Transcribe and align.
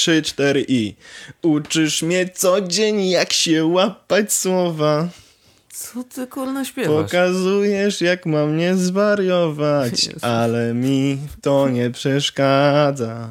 trzy, 0.00 0.22
cztery 0.22 0.64
i 0.68 0.94
Uczysz 1.42 2.02
mnie 2.02 2.28
co 2.28 2.60
dzień 2.60 3.08
jak 3.08 3.32
się 3.32 3.64
łapać 3.64 4.32
słowa 4.32 5.08
Co 5.72 6.04
ty 6.04 6.26
kurna 6.26 6.64
śpiewasz? 6.64 7.04
Pokazujesz 7.04 8.00
jak 8.00 8.26
mam 8.26 8.56
nie 8.56 8.76
zwariować 8.76 10.04
Jezus. 10.06 10.24
Ale 10.24 10.74
mi 10.74 11.18
to 11.42 11.68
nie 11.68 11.90
przeszkadza 11.90 13.28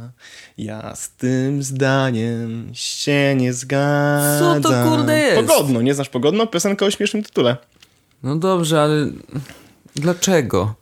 Ja 0.57 0.95
z 0.95 1.09
tym 1.09 1.63
zdaniem 1.63 2.69
się 2.73 3.35
nie 3.35 3.53
zgadzam 3.53 4.63
Co 4.63 4.69
to 4.69 4.89
kurde 4.89 5.19
jest? 5.19 5.47
Pogodno, 5.47 5.81
nie 5.81 5.93
znasz 5.93 6.09
Pogodno? 6.09 6.47
Piosenka 6.47 6.85
o 6.85 6.91
śmiesznym 6.91 7.23
tytule 7.23 7.57
No 8.23 8.35
dobrze, 8.35 8.81
ale 8.81 9.07
dlaczego? 9.95 10.75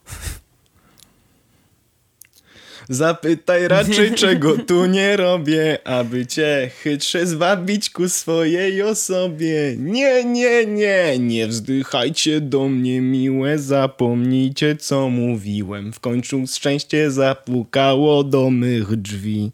Zapytaj 2.88 3.68
raczej, 3.68 4.14
czego 4.24 4.58
tu 4.58 4.86
nie 4.86 5.16
robię, 5.16 5.78
aby 5.84 6.26
cię 6.26 6.70
chytrze 6.82 7.26
zwabić 7.26 7.90
ku 7.90 8.08
swojej 8.08 8.82
osobie. 8.82 9.74
Nie, 9.78 10.24
nie, 10.24 10.66
nie, 10.66 11.18
nie 11.18 11.46
wzdychajcie 11.46 12.40
do 12.40 12.68
mnie 12.68 13.00
miłe, 13.00 13.58
zapomnijcie 13.58 14.76
co 14.76 15.08
mówiłem. 15.08 15.92
W 15.92 16.00
końcu 16.00 16.46
szczęście 16.46 17.10
zapukało 17.10 18.24
do 18.24 18.50
mych 18.50 18.96
drzwi. 18.96 19.50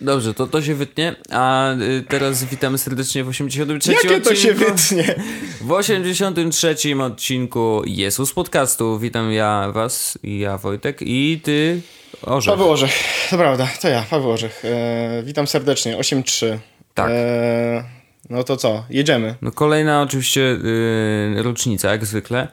Dobrze, 0.00 0.34
to 0.34 0.46
to 0.46 0.62
się 0.62 0.74
wytnie, 0.74 1.16
a 1.30 1.74
y, 1.74 2.04
teraz 2.08 2.44
witamy 2.44 2.78
serdecznie 2.78 3.24
w 3.24 3.28
83 3.28 3.92
Jakie 3.92 4.20
to 4.20 4.34
się 4.34 4.50
odcinku. 4.50 4.72
wytnie? 4.72 5.14
W 5.66 5.72
83 5.72 6.76
odcinku 7.02 7.82
Jezus 7.86 8.32
Podcastu. 8.32 8.98
Witam 8.98 9.32
ja 9.32 9.72
was, 9.72 10.18
ja 10.22 10.58
Wojtek 10.58 11.02
i 11.02 11.40
ty 11.44 11.80
Orzech. 12.22 12.52
Paweł 12.54 12.70
Orzech, 12.70 12.92
to 13.30 13.36
prawda, 13.36 13.68
to 13.82 13.88
ja, 13.88 14.04
Paweł 14.10 14.30
Orzech. 14.30 14.64
E, 14.64 15.22
witam 15.22 15.46
serdecznie, 15.46 15.96
8-3. 15.96 16.58
Tak. 16.94 17.10
E, 17.10 17.84
no 18.30 18.44
to 18.44 18.56
co, 18.56 18.84
jedziemy. 18.90 19.34
No 19.42 19.52
kolejna 19.52 20.02
oczywiście 20.02 20.40
y, 20.40 21.42
rocznica, 21.42 21.90
jak 21.90 22.06
zwykle, 22.06 22.48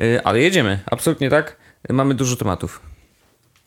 y, 0.00 0.20
ale 0.24 0.40
jedziemy, 0.40 0.78
absolutnie 0.90 1.30
tak. 1.30 1.56
Mamy 1.88 2.14
dużo 2.14 2.36
tematów. 2.36 2.80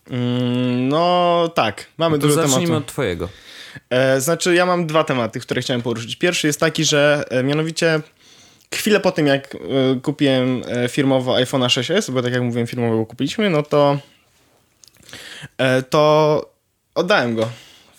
Mm, 0.09 0.89
no 0.89 1.51
tak, 1.55 1.85
mamy 1.97 2.17
To 2.19 2.21
dużo 2.21 2.33
zacznijmy 2.35 2.65
tematów. 2.67 2.87
od 2.87 2.91
twojego. 2.93 3.29
E, 3.89 4.21
znaczy, 4.21 4.55
ja 4.55 4.65
mam 4.65 4.87
dwa 4.87 5.03
tematy, 5.03 5.39
które 5.39 5.61
chciałem 5.61 5.81
poruszyć. 5.81 6.15
Pierwszy 6.15 6.47
jest 6.47 6.59
taki, 6.59 6.85
że 6.85 7.23
e, 7.29 7.43
mianowicie 7.43 8.01
chwilę 8.73 8.99
po 8.99 9.11
tym, 9.11 9.27
jak 9.27 9.55
e, 9.55 9.59
kupiłem 10.01 10.61
e, 10.67 10.89
firmowo 10.89 11.33
iPhone'a 11.35 11.65
6s, 11.81 12.11
bo 12.11 12.21
tak 12.21 12.33
jak 12.33 12.41
mówiłem, 12.41 12.67
firmowo 12.67 13.05
kupiliśmy, 13.05 13.49
no 13.49 13.63
to 13.63 13.97
to 15.89 16.53
oddałem 16.95 17.35
go. 17.35 17.49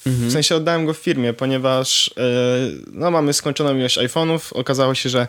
W 0.06 0.33
sensie 0.33 0.56
oddałem 0.56 0.87
go 0.87 0.95
w 0.95 0.98
firmie, 0.98 1.33
ponieważ 1.33 2.11
e, 2.17 2.23
no, 2.92 3.11
mamy 3.11 3.33
skończoną 3.33 3.77
ilość 3.77 3.98
iPhone'ów. 3.98 4.41
Okazało 4.53 4.95
się, 4.95 5.09
że 5.09 5.28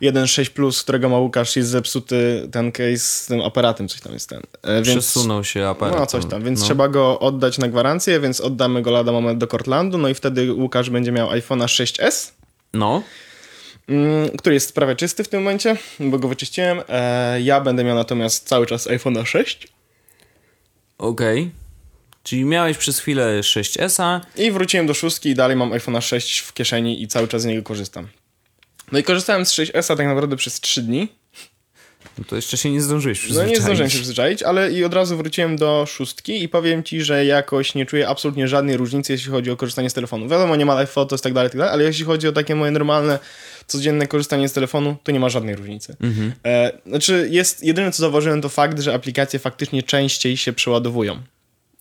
jeden 0.00 0.26
6 0.26 0.50
Plus, 0.50 0.82
którego 0.82 1.08
ma 1.08 1.18
Łukasz, 1.18 1.56
jest 1.56 1.68
zepsuty 1.68 2.48
ten 2.52 2.72
case 2.72 2.98
z 2.98 3.26
tym 3.26 3.40
aparatem, 3.40 3.88
coś 3.88 4.00
tam 4.00 4.12
jest 4.12 4.28
ten. 4.28 4.42
E, 4.62 4.74
więc- 4.82 4.88
Przesunął 4.88 5.44
się 5.44 5.66
aparat. 5.66 5.98
no 5.98 6.06
coś 6.06 6.26
tam, 6.26 6.44
więc 6.44 6.60
no. 6.60 6.66
trzeba 6.66 6.88
go 6.88 7.20
oddać 7.20 7.58
na 7.58 7.68
gwarancję, 7.68 8.20
więc 8.20 8.40
oddamy 8.40 8.82
go 8.82 8.90
lada 8.90 9.12
moment 9.12 9.38
do 9.38 9.46
Cortlandu, 9.46 9.98
no 9.98 10.08
i 10.08 10.14
wtedy 10.14 10.52
Łukasz 10.52 10.90
będzie 10.90 11.12
miał 11.12 11.28
iPhone'a 11.28 11.64
6s, 11.64 12.32
No, 12.74 13.02
mm, 13.88 14.30
który 14.38 14.54
jest 14.54 14.74
prawie 14.74 14.96
czysty 14.96 15.24
w 15.24 15.28
tym 15.28 15.40
momencie, 15.42 15.76
bo 16.00 16.18
go 16.18 16.28
wyczyściłem. 16.28 16.80
E, 16.88 17.40
ja 17.40 17.60
będę 17.60 17.84
miał 17.84 17.96
natomiast 17.96 18.48
cały 18.48 18.66
czas 18.66 18.86
iPhone'a 18.88 19.24
6 19.24 19.68
okej. 21.08 21.50
Czyli 22.22 22.44
miałeś 22.44 22.76
przez 22.76 22.98
chwilę 22.98 23.40
6S-a, 23.40 24.20
i 24.36 24.50
wróciłem 24.50 24.86
do 24.86 24.94
szóstki 24.94 25.28
i 25.28 25.34
dalej 25.34 25.56
mam 25.56 25.70
iPhone'a 25.70 26.00
6 26.00 26.38
w 26.40 26.52
kieszeni 26.52 27.02
i 27.02 27.08
cały 27.08 27.28
czas 27.28 27.42
z 27.42 27.44
niego 27.44 27.62
korzystam. 27.62 28.08
No 28.92 28.98
i 28.98 29.02
korzystałem 29.02 29.46
z 29.46 29.52
6s 29.54 29.96
tak 29.96 30.06
naprawdę 30.06 30.36
przez 30.36 30.60
3 30.60 30.82
dni. 30.82 31.08
no 32.18 32.24
to 32.28 32.36
jeszcze 32.36 32.56
się 32.56 32.70
nie 32.70 32.80
zdążyłeś 32.80 33.18
No 33.18 33.24
przyzwyczaić. 33.24 33.56
nie 33.58 33.62
zdążyłem 33.62 33.90
się 33.90 33.96
przyzwyczaić, 33.96 34.42
ale 34.42 34.72
i 34.72 34.84
od 34.84 34.94
razu 34.94 35.16
wróciłem 35.16 35.56
do 35.56 35.84
szóstki 35.88 36.42
i 36.42 36.48
powiem 36.48 36.82
ci, 36.82 37.02
że 37.02 37.24
jakoś 37.24 37.74
nie 37.74 37.86
czuję 37.86 38.08
absolutnie 38.08 38.48
żadnej 38.48 38.76
różnicy, 38.76 39.12
jeśli 39.12 39.30
chodzi 39.30 39.50
o 39.50 39.56
korzystanie 39.56 39.90
z 39.90 39.94
telefonu. 39.94 40.28
Wiadomo, 40.28 40.56
nie 40.56 40.66
ma 40.66 40.74
live 40.74 40.90
photos 40.90 41.20
i 41.20 41.22
tak 41.22 41.32
dalej, 41.32 41.50
tak 41.50 41.58
dalej, 41.58 41.74
ale 41.74 41.84
jeśli 41.84 42.04
chodzi 42.04 42.28
o 42.28 42.32
takie 42.32 42.54
moje 42.54 42.70
normalne, 42.70 43.18
codzienne 43.70 44.06
korzystanie 44.06 44.48
z 44.48 44.52
telefonu, 44.52 44.96
to 45.02 45.12
nie 45.12 45.20
ma 45.20 45.28
żadnej 45.28 45.56
różnicy. 45.56 45.96
E, 46.46 46.72
znaczy, 46.86 47.28
jest, 47.30 47.64
jedyne 47.64 47.92
co 47.92 48.00
zauważyłem 48.00 48.42
to 48.42 48.48
fakt, 48.48 48.80
że 48.80 48.94
aplikacje 48.94 49.38
faktycznie 49.38 49.82
częściej 49.82 50.36
się 50.36 50.52
przeładowują. 50.52 51.18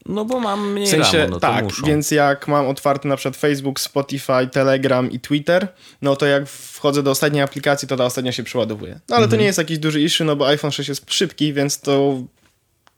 No 0.06 0.26
bo 0.26 0.40
mam 0.40 0.72
mniej 0.72 0.88
W 0.88 0.90
sensie, 0.90 1.18
ramu, 1.18 1.32
no 1.32 1.40
tak, 1.40 1.64
muszą. 1.64 1.88
więc 1.88 2.12
jak 2.12 2.48
mam 2.48 2.68
otwarty 2.68 3.08
na 3.08 3.16
przykład 3.18 3.38
Facebook, 3.38 3.80
Spotify, 3.80 4.48
Telegram 4.52 5.12
i 5.12 5.20
Twitter, 5.20 5.68
no 6.02 6.16
to 6.16 6.26
jak 6.26 6.48
wchodzę 6.48 7.04
do 7.04 7.12
ostatniej 7.12 7.42
aplikacji, 7.44 7.88
to 7.88 7.98
ta 7.98 8.06
ostatnia 8.06 8.32
się 8.32 8.44
przeładowuje. 8.44 8.92
No 9.10 9.16
ale 9.16 9.24
Mhm. 9.26 9.30
to 9.32 9.36
nie 9.36 9.46
jest 9.46 9.58
jakiś 9.58 9.78
duży 9.80 10.02
issue, 10.02 10.24
no 10.24 10.36
bo 10.36 10.48
iPhone 10.48 10.72
6 10.72 10.90
jest 10.90 11.14
szybki, 11.14 11.54
więc 11.54 11.80
to 11.82 12.22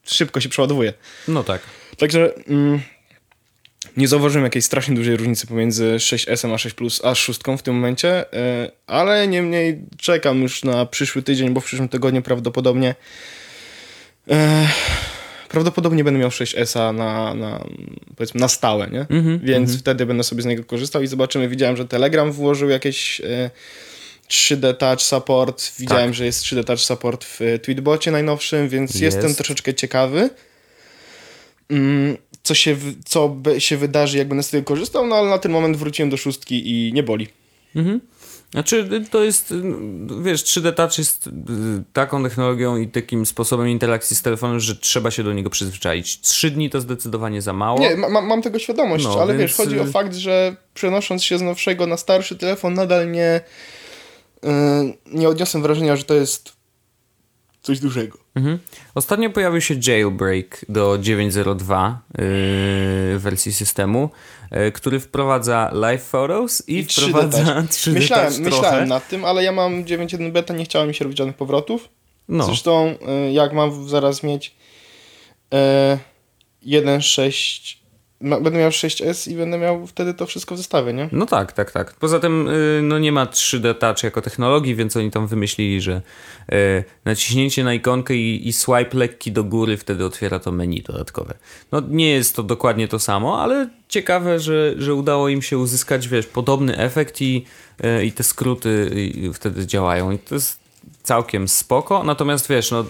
szybko 0.06 0.42
się 0.42 0.50
przeładowuje. 0.50 0.94
No 1.28 1.44
tak. 1.44 1.62
Także 1.98 2.36
mm, 2.48 2.82
nie 3.98 4.08
zauważyłem 4.08 4.44
jakiejś 4.44 4.66
strasznie 4.66 4.96
dużej 4.96 5.18
różnicy 5.18 5.48
pomiędzy 5.48 5.96
6S 5.98 6.54
a 6.54 6.58
6 6.58 6.76
Plus 6.76 7.02
a 7.06 7.16
6 7.16 7.40
w 7.58 7.62
tym 7.62 7.76
momencie, 7.76 8.34
e, 8.34 8.72
ale 8.88 9.28
niemniej 9.28 9.82
czekam 9.98 10.42
już 10.42 10.64
na 10.64 10.86
przyszły 10.86 11.22
tydzień, 11.22 11.50
bo 11.50 11.62
w 11.62 11.66
przyszłym 11.66 11.90
tygodniu 11.90 12.22
prawdopodobnie 12.22 12.96
e, 14.30 14.68
prawdopodobnie 15.50 16.04
będę 16.04 16.20
miał 16.20 16.30
6S 16.30 16.94
na, 16.94 17.34
na 17.36 17.66
powiedzmy 18.16 18.40
na 18.40 18.48
stałe, 18.48 18.88
nie? 18.90 19.00
Mhm, 19.00 19.40
Więc 19.44 19.80
wtedy 19.80 20.06
będę 20.06 20.24
sobie 20.24 20.42
z 20.42 20.46
niego 20.46 20.64
korzystał 20.64 21.02
i 21.04 21.08
zobaczymy. 21.08 21.48
Widziałem, 21.48 21.78
że 21.78 21.88
Telegram 21.88 22.32
włożył 22.32 22.70
jakieś 22.70 23.22
e, 23.22 23.50
3D 24.30 24.74
Touch 24.74 25.02
Support. 25.02 25.72
Widziałem, 25.80 26.06
Tak. 26.06 26.14
że 26.14 26.26
jest 26.26 26.44
3D 26.44 26.64
Touch 26.64 26.80
Support 26.80 27.26
w 27.26 27.42
e, 27.42 27.60
Tweetbocie 27.60 28.12
najnowszym, 28.12 28.70
więc 28.70 28.92
Jest. 28.92 29.02
jestem 29.02 29.36
troszeczkę 29.36 29.74
ciekawy. 29.74 30.30
Mm, 31.70 32.18
Co 32.44 32.54
się, 32.54 32.78
co 33.06 33.36
się 33.58 33.78
wydarzy, 33.78 34.18
jak 34.18 34.28
będę 34.28 34.44
z 34.44 34.50
tego 34.50 34.64
korzystał, 34.64 35.08
no 35.08 35.16
ale 35.16 35.30
na 35.30 35.38
ten 35.38 35.52
moment 35.52 35.78
wróciłem 35.78 36.10
do 36.10 36.18
szóstki 36.18 36.70
i 36.70 36.94
nie 36.94 37.04
boli. 37.04 37.28
Mhm. 37.76 38.02
Znaczy, 38.52 38.90
to 39.12 39.24
jest, 39.24 39.54
wiesz, 40.22 40.44
3D 40.44 40.74
Touch 40.74 40.98
jest 40.98 41.28
y, 41.28 41.32
taką 41.94 42.24
technologią 42.24 42.78
i 42.78 42.88
takim 42.88 43.26
sposobem 43.26 43.68
interakcji 43.70 44.16
z 44.16 44.22
telefonem, 44.22 44.60
że 44.60 44.76
trzeba 44.76 45.12
się 45.12 45.24
do 45.24 45.34
niego 45.34 45.50
przyzwyczaić. 45.50 46.22
Trzy 46.22 46.52
dni 46.52 46.70
to 46.70 46.82
zdecydowanie 46.82 47.42
za 47.42 47.54
mało. 47.54 47.80
Nie, 47.80 47.96
ma, 47.96 48.10
ma- 48.10 48.22
mam 48.22 48.42
tego 48.42 48.60
świadomość, 48.60 49.06
No, 49.06 49.22
ale 49.22 49.34
więc, 49.34 49.42
wiesz, 49.42 49.56
chodzi 49.58 49.80
o 49.80 49.84
y- 49.84 49.92
fakt, 49.92 50.16
że 50.16 50.56
przenosząc 50.74 51.24
się 51.24 51.38
z 51.38 51.42
nowszego 51.42 51.88
na 51.88 51.98
starszy 51.98 52.36
telefon, 52.36 52.74
nadal 52.74 53.12
nie, 53.12 53.42
yy, 54.44 54.50
nie 55.06 55.30
odniosłem 55.30 55.64
wrażenia, 55.64 55.96
że 55.96 56.04
to 56.04 56.14
jest 56.14 56.54
coś 57.62 57.80
dużego. 57.80 58.18
Mhm. 58.36 58.60
Ostatnio 58.96 59.30
pojawił 59.30 59.62
się 59.62 59.76
jailbreak 59.88 60.66
do 60.70 60.98
9.02 61.00 61.96
yy, 63.14 63.20
wersji 63.20 63.54
systemu, 63.54 64.10
yy, 64.52 64.72
który 64.72 65.00
wprowadza 65.00 65.70
live 65.74 66.04
photos 66.04 66.64
i, 66.68 66.86
3D 66.86 67.10
wprowadza 67.10 67.46
Touch. 67.46 67.66
3D 67.66 67.94
Myślałem, 67.94 68.34
myślałem 68.42 68.88
nad 68.88 69.08
tym, 69.08 69.26
ale 69.26 69.44
ja 69.44 69.52
mam 69.52 69.84
9.1 69.84 70.32
beta, 70.32 70.54
nie 70.54 70.66
chciało 70.66 70.86
mi 70.86 70.94
się 70.94 71.04
robić 71.04 71.18
żadnych 71.18 71.38
powrotów. 71.38 71.90
No, 72.28 72.44
Zresztą 72.44 72.96
y, 73.28 73.32
jak 73.32 73.54
mam 73.54 73.90
zaraz 73.90 74.24
mieć 74.24 74.56
y, 75.54 75.98
1.6, 76.68 77.76
ma- 77.76 77.81
będę 78.22 78.60
miał 78.60 78.70
6S 78.70 79.32
i 79.32 79.36
będę 79.36 79.58
miał 79.58 79.88
wtedy 79.88 80.14
to 80.14 80.26
wszystko 80.26 80.56
w 80.56 80.58
zestawie, 80.58 80.94
nie? 80.94 81.10
no 81.12 81.26
tak, 81.26 81.52
tak, 81.52 81.72
tak. 81.72 81.94
Poza 81.94 82.20
tym 82.20 82.46
yy, 82.46 82.82
no 82.84 83.00
nie 83.00 83.12
ma 83.12 83.26
3D 83.26 83.76
Touch 83.76 84.04
jako 84.04 84.22
technologii, 84.22 84.76
więc 84.76 84.98
oni 84.98 85.12
tam 85.12 85.28
wymyślili, 85.28 85.82
że 85.82 86.02
yy, 86.52 86.84
naciśnięcie 87.06 87.64
na 87.64 87.74
ikonkę 87.74 88.16
i, 88.16 88.48
i 88.48 88.54
swipe 88.54 88.98
lekki 88.98 89.32
do 89.32 89.44
góry 89.44 89.78
wtedy 89.78 90.06
otwiera 90.06 90.40
to 90.40 90.52
menu 90.52 90.82
dodatkowe. 90.82 91.34
No 91.72 91.82
nie 91.90 92.10
jest 92.10 92.36
to 92.36 92.44
dokładnie 92.44 92.88
to 92.88 93.00
samo, 93.00 93.42
ale 93.42 93.70
ciekawe, 93.88 94.40
że, 94.40 94.74
że 94.78 94.96
udało 94.96 95.30
im 95.30 95.42
się 95.42 95.58
uzyskać, 95.58 96.08
wiesz, 96.08 96.26
podobny 96.26 96.78
efekt 96.78 97.22
i, 97.22 97.46
yy, 97.84 98.06
i 98.06 98.12
te 98.12 98.24
skróty 98.24 98.92
yy, 99.16 99.34
wtedy 99.34 99.68
działają. 99.68 100.12
I 100.12 100.20
to 100.20 100.36
jest 100.36 100.62
całkiem 101.04 101.48
spoko, 101.48 102.04
natomiast 102.04 102.50
wiesz, 102.50 102.72
no 102.72 102.86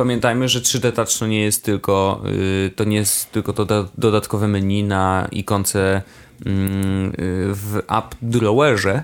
pamiętajmy, 0.00 0.48
że 0.48 0.60
3D 0.60 0.92
Touch 0.92 1.18
to 1.18 1.26
nie 1.26 1.40
jest 1.40 1.64
tylko 1.64 2.22
yy, 2.24 2.70
to 2.76 2.84
nie 2.84 2.96
jest 2.96 3.32
tylko 3.32 3.52
to 3.52 3.64
do, 3.64 3.88
dodatkowe 3.98 4.48
menu 4.48 4.84
na 4.84 5.28
ikonce 5.32 6.02
mm, 6.46 7.04
yy, 7.04 7.54
w 7.54 7.76
app 7.88 8.14
drawerze, 8.22 9.02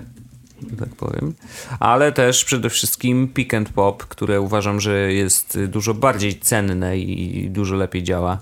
tak 0.79 0.89
powiem, 0.89 1.33
ale 1.79 2.11
też 2.11 2.45
przede 2.45 2.69
wszystkim 2.69 3.27
pick 3.27 3.53
and 3.53 3.69
pop, 3.69 4.05
które 4.05 4.41
uważam, 4.41 4.79
że 4.79 5.13
jest 5.13 5.55
y, 5.55 5.67
dużo 5.67 5.93
bardziej 5.93 6.39
cenne 6.39 6.97
i 6.97 7.49
dużo 7.49 7.75
lepiej 7.75 8.03
działa. 8.03 8.39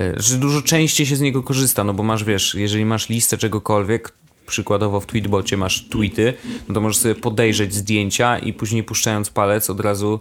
Y, 0.00 0.14
Że 0.16 0.36
dużo 0.36 0.62
częściej 0.62 1.06
się 1.06 1.16
z 1.16 1.20
niego 1.20 1.42
korzysta, 1.42 1.84
no 1.84 1.94
bo 1.94 2.02
masz, 2.02 2.24
wiesz, 2.24 2.54
jeżeli 2.54 2.84
masz 2.84 3.08
listę 3.08 3.38
czegokolwiek, 3.38 4.12
przykładowo 4.48 5.00
w 5.00 5.06
Tweetbocie 5.06 5.56
masz 5.56 5.88
tweety, 5.88 6.34
no 6.68 6.74
to 6.74 6.80
możesz 6.80 6.98
sobie 6.98 7.14
podejrzeć 7.14 7.74
zdjęcia 7.74 8.38
i 8.38 8.52
później 8.52 8.84
puszczając 8.84 9.30
palec 9.30 9.70
od 9.70 9.80
razu 9.80 10.20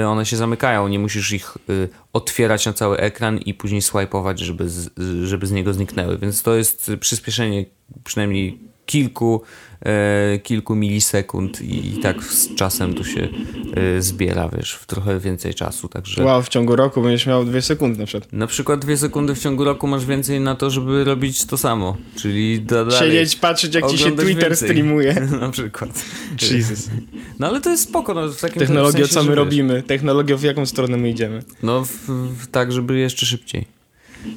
y, 0.00 0.06
one 0.06 0.26
się 0.26 0.36
zamykają. 0.36 0.88
Nie 0.88 0.98
musisz 0.98 1.32
ich 1.32 1.58
y, 1.70 1.88
otwierać 2.12 2.66
na 2.66 2.72
cały 2.72 2.96
ekran 2.96 3.38
i 3.38 3.54
później 3.54 3.82
swipeować, 3.82 4.40
żeby 4.40 4.70
z, 4.70 4.90
żeby 5.24 5.46
z 5.46 5.52
niego 5.52 5.72
zniknęły. 5.72 6.18
Więc 6.18 6.42
to 6.42 6.54
jest 6.54 6.90
przyspieszenie 7.00 7.64
przynajmniej 8.04 8.71
kilku 8.86 9.42
e, 9.86 10.38
kilku 10.38 10.74
milisekund 10.74 11.60
i, 11.60 11.98
i, 11.98 12.00
tak 12.00 12.22
z 12.24 12.54
czasem 12.54 12.94
tu 12.94 13.04
się 13.04 13.28
e, 13.74 14.02
zbiera, 14.02 14.48
wiesz, 14.48 14.74
w 14.74 14.86
trochę 14.86 15.20
więcej 15.20 15.54
czasu, 15.54 15.88
także... 15.88 16.24
Wow, 16.24 16.42
w 16.42 16.48
ciągu 16.48 16.76
roku 16.76 17.02
będziesz 17.02 17.26
miał 17.26 17.44
dwie 17.44 17.62
sekundy 17.62 17.98
na 17.98 18.06
przykład. 18.06 18.32
Na 18.32 18.46
przykład 18.46 18.80
dwie 18.80 18.96
sekundy 18.96 19.34
w 19.34 19.38
ciągu 19.38 19.64
roku 19.64 19.86
masz 19.86 20.06
więcej 20.06 20.40
na 20.40 20.54
to, 20.54 20.70
żeby 20.70 21.04
robić 21.04 21.44
to 21.44 21.56
samo, 21.56 21.96
czyli 22.16 22.60
dalej 22.60 22.98
Siedzieć, 22.98 23.36
patrzeć 23.36 23.74
jak 23.74 23.86
ci 23.86 23.98
się 23.98 24.16
Twitter 24.16 24.48
więcej. 24.48 24.68
streamuje. 24.68 25.14
na 25.40 25.50
przykład. 25.50 26.04
Jesus. 26.50 26.90
No 27.38 27.46
ale 27.46 27.60
to 27.60 27.70
jest 27.70 27.82
spoko, 27.82 28.14
no, 28.14 28.28
w 28.28 28.40
takim 28.40 28.58
Technologia, 28.58 28.92
sensie, 28.92 29.14
co 29.14 29.22
my 29.22 29.28
wiesz, 29.28 29.36
robimy? 29.36 29.82
Technologia, 29.82 30.36
w 30.36 30.42
jaką 30.42 30.66
stronę 30.66 30.96
my 30.96 31.10
idziemy? 31.10 31.42
No, 31.62 31.84
w, 31.84 32.08
w, 32.08 32.46
tak, 32.46 32.72
żeby 32.72 32.98
jeszcze 32.98 33.26
szybciej. 33.26 33.66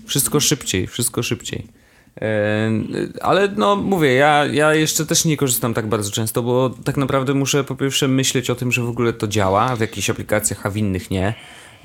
Wszystko 0.05 0.39
szybciej, 0.39 0.87
wszystko 0.87 1.23
szybciej. 1.23 1.67
Ale 3.21 3.47
no 3.57 3.75
mówię, 3.75 4.13
ja, 4.13 4.45
ja 4.45 4.73
jeszcze 4.73 5.05
też 5.05 5.25
nie 5.25 5.37
korzystam 5.37 5.73
tak 5.73 5.87
bardzo 5.87 6.11
często, 6.11 6.43
bo 6.43 6.69
tak 6.83 6.97
naprawdę 6.97 7.33
muszę 7.33 7.63
po 7.63 7.75
pierwsze 7.75 8.07
myśleć 8.07 8.49
o 8.49 8.55
tym, 8.55 8.71
że 8.71 8.81
w 8.81 8.89
ogóle 8.89 9.13
to 9.13 9.27
działa 9.27 9.75
w 9.75 9.79
jakichś 9.79 10.09
aplikacjach, 10.09 10.65
a 10.65 10.69
w 10.69 10.77
innych 10.77 11.11
nie. 11.11 11.33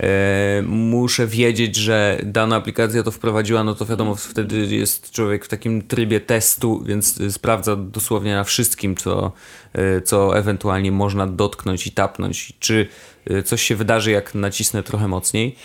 E, 0.01 0.63
muszę 0.67 1.27
wiedzieć, 1.27 1.77
że 1.77 2.21
dana 2.25 2.57
aplikacja 2.57 3.03
to 3.03 3.11
wprowadziła, 3.11 3.65
no 3.65 3.75
to 3.75 3.87
wiadomo, 3.87 4.15
wtedy 4.15 4.67
jest 4.67 5.11
człowiek 5.11 5.45
w 5.45 5.49
takim 5.49 5.83
trybie 5.83 6.21
testu, 6.21 6.83
więc 6.85 7.33
sprawdza 7.33 7.77
dosłownie 7.77 8.35
na 8.35 8.45
wszystkim, 8.45 8.97
co, 8.97 9.33
e, 9.73 10.01
co 10.01 10.39
ewentualnie 10.39 10.93
można 10.93 11.27
dotknąć 11.27 11.87
i 11.87 11.91
tapnąć. 11.91 12.53
Czy 12.59 12.89
e, 13.31 13.43
coś 13.43 13.63
się 13.63 13.77
wydarzy, 13.77 14.11
jak 14.11 14.35
nacisnę 14.35 14.83
trochę 14.83 15.09
mocniej. 15.09 15.57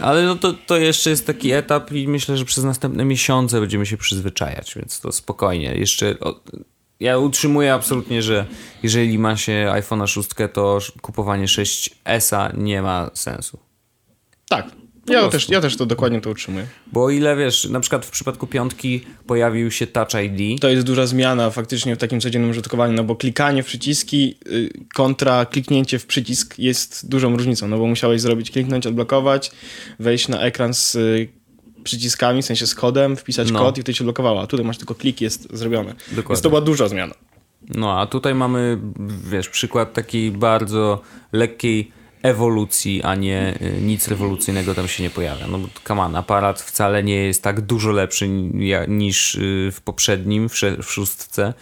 Ale 0.00 0.22
no 0.22 0.36
to, 0.36 0.52
to 0.66 0.76
jeszcze 0.76 1.10
jest 1.10 1.26
taki 1.26 1.52
etap 1.52 1.92
i 1.92 2.08
myślę, 2.08 2.36
że 2.36 2.44
przez 2.44 2.64
następne 2.64 3.04
miesiące 3.04 3.60
będziemy 3.60 3.86
się 3.86 3.96
przyzwyczajać, 3.96 4.74
więc 4.76 5.00
to 5.00 5.12
spokojnie. 5.12 5.74
Jeszcze 5.74 6.14
ja 7.00 7.18
utrzymuję 7.18 7.74
absolutnie, 7.74 8.22
że 8.22 8.46
jeżeli 8.82 9.18
ma 9.18 9.36
się 9.36 9.72
iPhone'a 9.74 10.06
6, 10.06 10.30
to 10.52 10.78
kupowanie 11.02 11.46
6S 11.46 12.58
nie 12.58 12.82
ma 12.82 13.10
sensu. 13.14 13.69
Tak. 14.50 14.70
Ja 15.08 15.28
też, 15.28 15.48
ja 15.48 15.60
też 15.60 15.76
to 15.76 15.86
dokładnie 15.86 16.20
to 16.20 16.30
utrzymuję. 16.30 16.66
Bo 16.92 17.04
o 17.04 17.10
ile 17.10 17.36
wiesz, 17.36 17.64
na 17.64 17.80
przykład 17.80 18.06
w 18.06 18.10
przypadku 18.10 18.46
piątki 18.46 19.00
pojawił 19.26 19.70
się 19.70 19.86
Touch 19.86 20.08
ID. 20.24 20.60
To 20.60 20.68
jest 20.68 20.86
duża 20.86 21.06
zmiana 21.06 21.50
faktycznie 21.50 21.96
w 21.96 21.98
takim 21.98 22.20
codziennym 22.20 22.50
użytkowaniu, 22.50 22.92
no 22.92 23.04
bo 23.04 23.16
klikanie 23.16 23.62
w 23.62 23.66
przyciski 23.66 24.36
y, 24.46 24.70
kontra 24.94 25.46
kliknięcie 25.46 25.98
w 25.98 26.06
przycisk 26.06 26.58
jest 26.58 27.08
dużą 27.08 27.36
różnicą, 27.36 27.68
no 27.68 27.78
bo 27.78 27.86
musiałeś 27.86 28.20
zrobić 28.20 28.50
kliknąć, 28.50 28.86
odblokować, 28.86 29.50
wejść 29.98 30.28
na 30.28 30.40
ekran 30.40 30.74
z 30.74 30.94
y, 30.94 31.28
przyciskami, 31.84 32.42
w 32.42 32.46
sensie 32.46 32.66
z 32.66 32.74
kodem, 32.74 33.16
wpisać 33.16 33.50
No. 33.50 33.58
kod 33.58 33.78
i 33.78 33.82
wtedy 33.82 33.98
się 33.98 34.04
blokowało, 34.04 34.42
a 34.42 34.46
tutaj 34.46 34.66
masz 34.66 34.78
tylko 34.78 34.94
klik, 34.94 35.20
jest 35.20 35.48
zrobione. 35.56 35.90
Dokładnie. 35.90 36.28
Więc 36.28 36.40
to 36.40 36.48
była 36.48 36.60
duża 36.60 36.88
zmiana. 36.88 37.14
No 37.68 38.00
a 38.00 38.06
tutaj 38.06 38.34
mamy, 38.34 38.78
wiesz, 39.30 39.48
przykład 39.48 39.92
takiej 39.92 40.30
bardzo 40.30 41.00
lekkiej 41.32 41.99
ewolucji, 42.22 43.02
a 43.02 43.14
nie 43.14 43.58
y, 43.62 43.80
nic 43.82 44.08
rewolucyjnego 44.08 44.74
tam 44.74 44.88
się 44.88 45.02
nie 45.02 45.10
pojawia. 45.10 45.46
No 45.46 45.58
bo 45.58 45.68
come 45.84 46.02
on, 46.02 46.16
aparat 46.16 46.60
wcale 46.60 47.02
nie 47.02 47.16
jest 47.16 47.42
tak 47.42 47.60
dużo 47.60 47.92
lepszy 47.92 48.28
niż 48.88 49.34
y, 49.34 49.70
w 49.72 49.80
poprzednim, 49.80 50.48
w, 50.48 50.56
sze- 50.56 50.82
w 50.82 50.92
szóstce, 50.92 51.54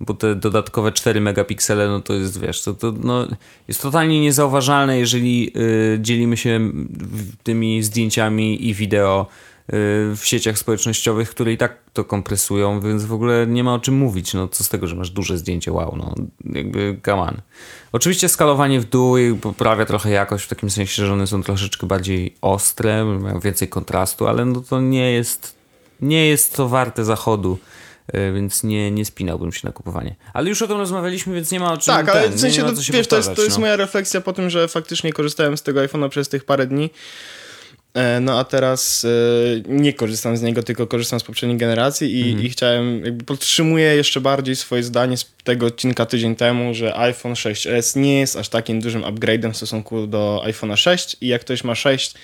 bo 0.00 0.14
te 0.14 0.34
dodatkowe 0.34 0.92
4 0.92 1.20
megapiksele, 1.20 1.88
no 1.88 2.00
to 2.00 2.14
jest, 2.14 2.40
wiesz, 2.40 2.62
to, 2.62 2.74
to 2.74 2.94
no, 3.02 3.26
jest 3.68 3.82
totalnie 3.82 4.20
niezauważalne, 4.20 4.98
jeżeli 4.98 5.52
y, 5.56 5.98
dzielimy 6.00 6.36
się 6.36 6.72
tymi 7.42 7.82
zdjęciami 7.82 8.68
i 8.68 8.74
wideo 8.74 9.26
w 9.68 10.20
sieciach 10.22 10.58
społecznościowych, 10.58 11.30
które 11.30 11.52
i 11.52 11.56
tak 11.58 11.78
to 11.92 12.04
kompresują, 12.04 12.80
więc 12.80 13.04
w 13.04 13.12
ogóle 13.12 13.46
nie 13.46 13.64
ma 13.64 13.74
o 13.74 13.78
czym 13.78 13.94
mówić. 13.94 14.34
No 14.34 14.48
co 14.48 14.64
z 14.64 14.68
tego, 14.68 14.86
że 14.86 14.96
masz 14.96 15.10
duże 15.10 15.38
zdjęcie, 15.38 15.72
wow, 15.72 15.94
no 15.96 16.14
jakby 16.44 17.00
come 17.04 17.22
on. 17.22 17.40
Oczywiście 17.92 18.28
skalowanie 18.28 18.80
w 18.80 18.84
dół 18.84 19.16
poprawia 19.40 19.86
trochę 19.86 20.10
jakość 20.10 20.44
w 20.44 20.48
takim 20.48 20.70
sensie, 20.70 21.06
że 21.06 21.12
one 21.12 21.26
są 21.26 21.42
troszeczkę 21.42 21.86
bardziej 21.86 22.34
ostre, 22.40 23.04
mają 23.04 23.40
więcej 23.40 23.68
kontrastu, 23.68 24.26
ale 24.26 24.44
no 24.44 24.60
to 24.60 24.80
nie 24.80 25.12
jest, 25.12 25.56
nie 26.00 26.26
jest 26.26 26.56
to 26.56 26.68
warte 26.68 27.04
zachodu. 27.04 27.58
y, 28.14 28.32
Więc 28.34 28.62
nie, 28.64 28.90
nie 28.90 29.04
spinałbym 29.04 29.52
się 29.52 29.60
na 29.64 29.72
kupowanie. 29.72 30.16
Ale 30.32 30.48
już 30.48 30.62
o 30.62 30.68
tym 30.68 30.76
rozmawialiśmy, 30.76 31.34
więc 31.34 31.50
nie 31.50 31.60
ma 31.60 31.72
o 31.72 31.76
czym 31.76 31.94
Tak, 31.94 32.08
ale 32.08 32.22
ten, 32.22 32.32
w 32.32 32.40
sensie, 32.40 32.62
nie 32.62 32.72
to, 32.72 32.82
się 32.82 32.92
wiesz, 32.92 33.06
to 33.06 33.16
jest, 33.16 33.34
to 33.34 33.42
jest 33.42 33.56
no. 33.56 33.60
moja 33.60 33.76
refleksja 33.76 34.20
po 34.20 34.32
tym, 34.32 34.50
że 34.50 34.68
faktycznie 34.68 35.12
korzystałem 35.12 35.56
z 35.56 35.62
tego 35.62 35.80
iPhone'a 35.80 36.08
przez 36.08 36.28
tych 36.28 36.44
parę 36.44 36.66
dni. 36.66 36.90
E, 37.96 38.20
No 38.20 38.38
a 38.38 38.44
teraz 38.44 39.04
e, 39.04 39.08
nie 39.68 39.92
korzystam 39.92 40.36
z 40.36 40.42
niego, 40.42 40.62
tylko 40.62 40.86
korzystam 40.86 41.20
z 41.20 41.24
poprzedniej 41.24 41.58
generacji 41.58 42.20
i, 42.20 42.28
Mhm. 42.28 42.46
i 42.46 42.50
chciałem, 42.50 43.04
jakby 43.04 43.24
podtrzymuję 43.24 43.94
jeszcze 43.96 44.20
bardziej 44.20 44.56
swoje 44.56 44.82
zdanie 44.82 45.16
z 45.16 45.32
tego 45.44 45.66
odcinka 45.66 46.06
tydzień 46.06 46.36
temu, 46.36 46.74
że 46.74 46.96
iPhone 46.98 47.32
6s 47.34 47.96
nie 48.00 48.20
jest 48.20 48.36
aż 48.36 48.48
takim 48.48 48.80
dużym 48.80 49.02
upgrade'em 49.02 49.52
w 49.52 49.56
stosunku 49.56 50.06
do 50.06 50.42
iPhone'a 50.46 50.76
6 50.76 51.16
i 51.20 51.26
jak 51.28 51.40
ktoś 51.40 51.64
ma 51.64 51.74
6, 51.74 52.14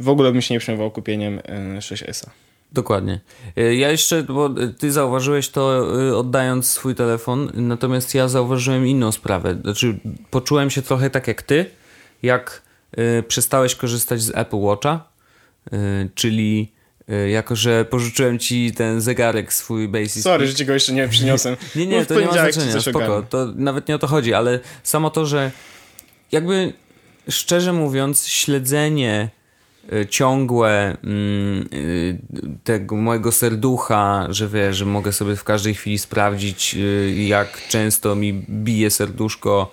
w 0.00 0.08
ogóle 0.08 0.32
bym 0.32 0.42
się 0.42 0.54
nie 0.54 0.60
przejmował 0.60 0.90
kupieniem 0.90 1.38
e, 1.44 1.78
6s. 1.78 2.26
Dokładnie. 2.72 3.20
Ja 3.56 3.90
jeszcze, 3.90 4.22
bo 4.22 4.50
ty 4.78 4.92
zauważyłeś 4.92 5.48
to 5.48 5.86
oddając 6.16 6.66
swój 6.70 6.94
telefon, 6.94 7.50
natomiast 7.54 8.14
ja 8.14 8.28
zauważyłem 8.28 8.86
inną 8.86 9.12
sprawę. 9.12 9.56
Znaczy, 9.62 9.98
poczułem 10.30 10.70
się 10.70 10.82
trochę 10.82 11.10
tak 11.10 11.28
jak 11.28 11.42
ty, 11.42 11.66
jak 12.22 12.62
przestałeś 13.28 13.74
korzystać 13.74 14.22
z 14.22 14.30
Apple 14.34 14.56
Watcha, 14.56 15.11
czyli 16.14 16.72
y, 17.10 17.30
jako, 17.30 17.56
że 17.56 17.84
pożyczyłem 17.84 18.38
ci 18.38 18.72
ten 18.72 19.00
zegarek 19.00 19.52
swój 19.52 19.88
Basic. 19.88 20.22
Sorry, 20.22 20.46
że 20.46 20.54
ci 20.54 20.66
go 20.66 20.72
jeszcze 20.72 20.92
nie 20.92 21.08
przyniosłem. 21.08 21.56
Nie, 21.76 21.86
nie, 21.86 22.06
to 22.06 22.20
nie 22.20 22.26
ma 22.26 22.32
znaczenia, 22.32 22.80
spoko, 22.80 23.22
to 23.22 23.46
nawet 23.56 23.88
nie 23.88 23.94
o 23.94 23.98
to 23.98 24.06
chodzi, 24.06 24.34
ale 24.34 24.60
samo 24.82 25.10
to, 25.10 25.26
że 25.26 25.50
jakby 26.32 26.72
szczerze 27.28 27.72
mówiąc, 27.72 28.26
śledzenie 28.26 29.30
y, 29.92 30.06
ciągłe 30.06 30.96
mm, 31.04 31.68
tego 32.64 32.96
mojego 32.96 33.32
serducha, 33.32 34.26
że 34.30 34.48
wiesz, 34.48 34.76
że 34.76 34.86
mogę 34.86 35.12
sobie 35.12 35.36
w 35.36 35.44
każdej 35.44 35.74
chwili 35.74 35.98
sprawdzić, 35.98 36.76
jak 37.16 37.68
często 37.68 38.14
mi 38.14 38.32
bije 38.34 38.90
serduszko 38.90 39.72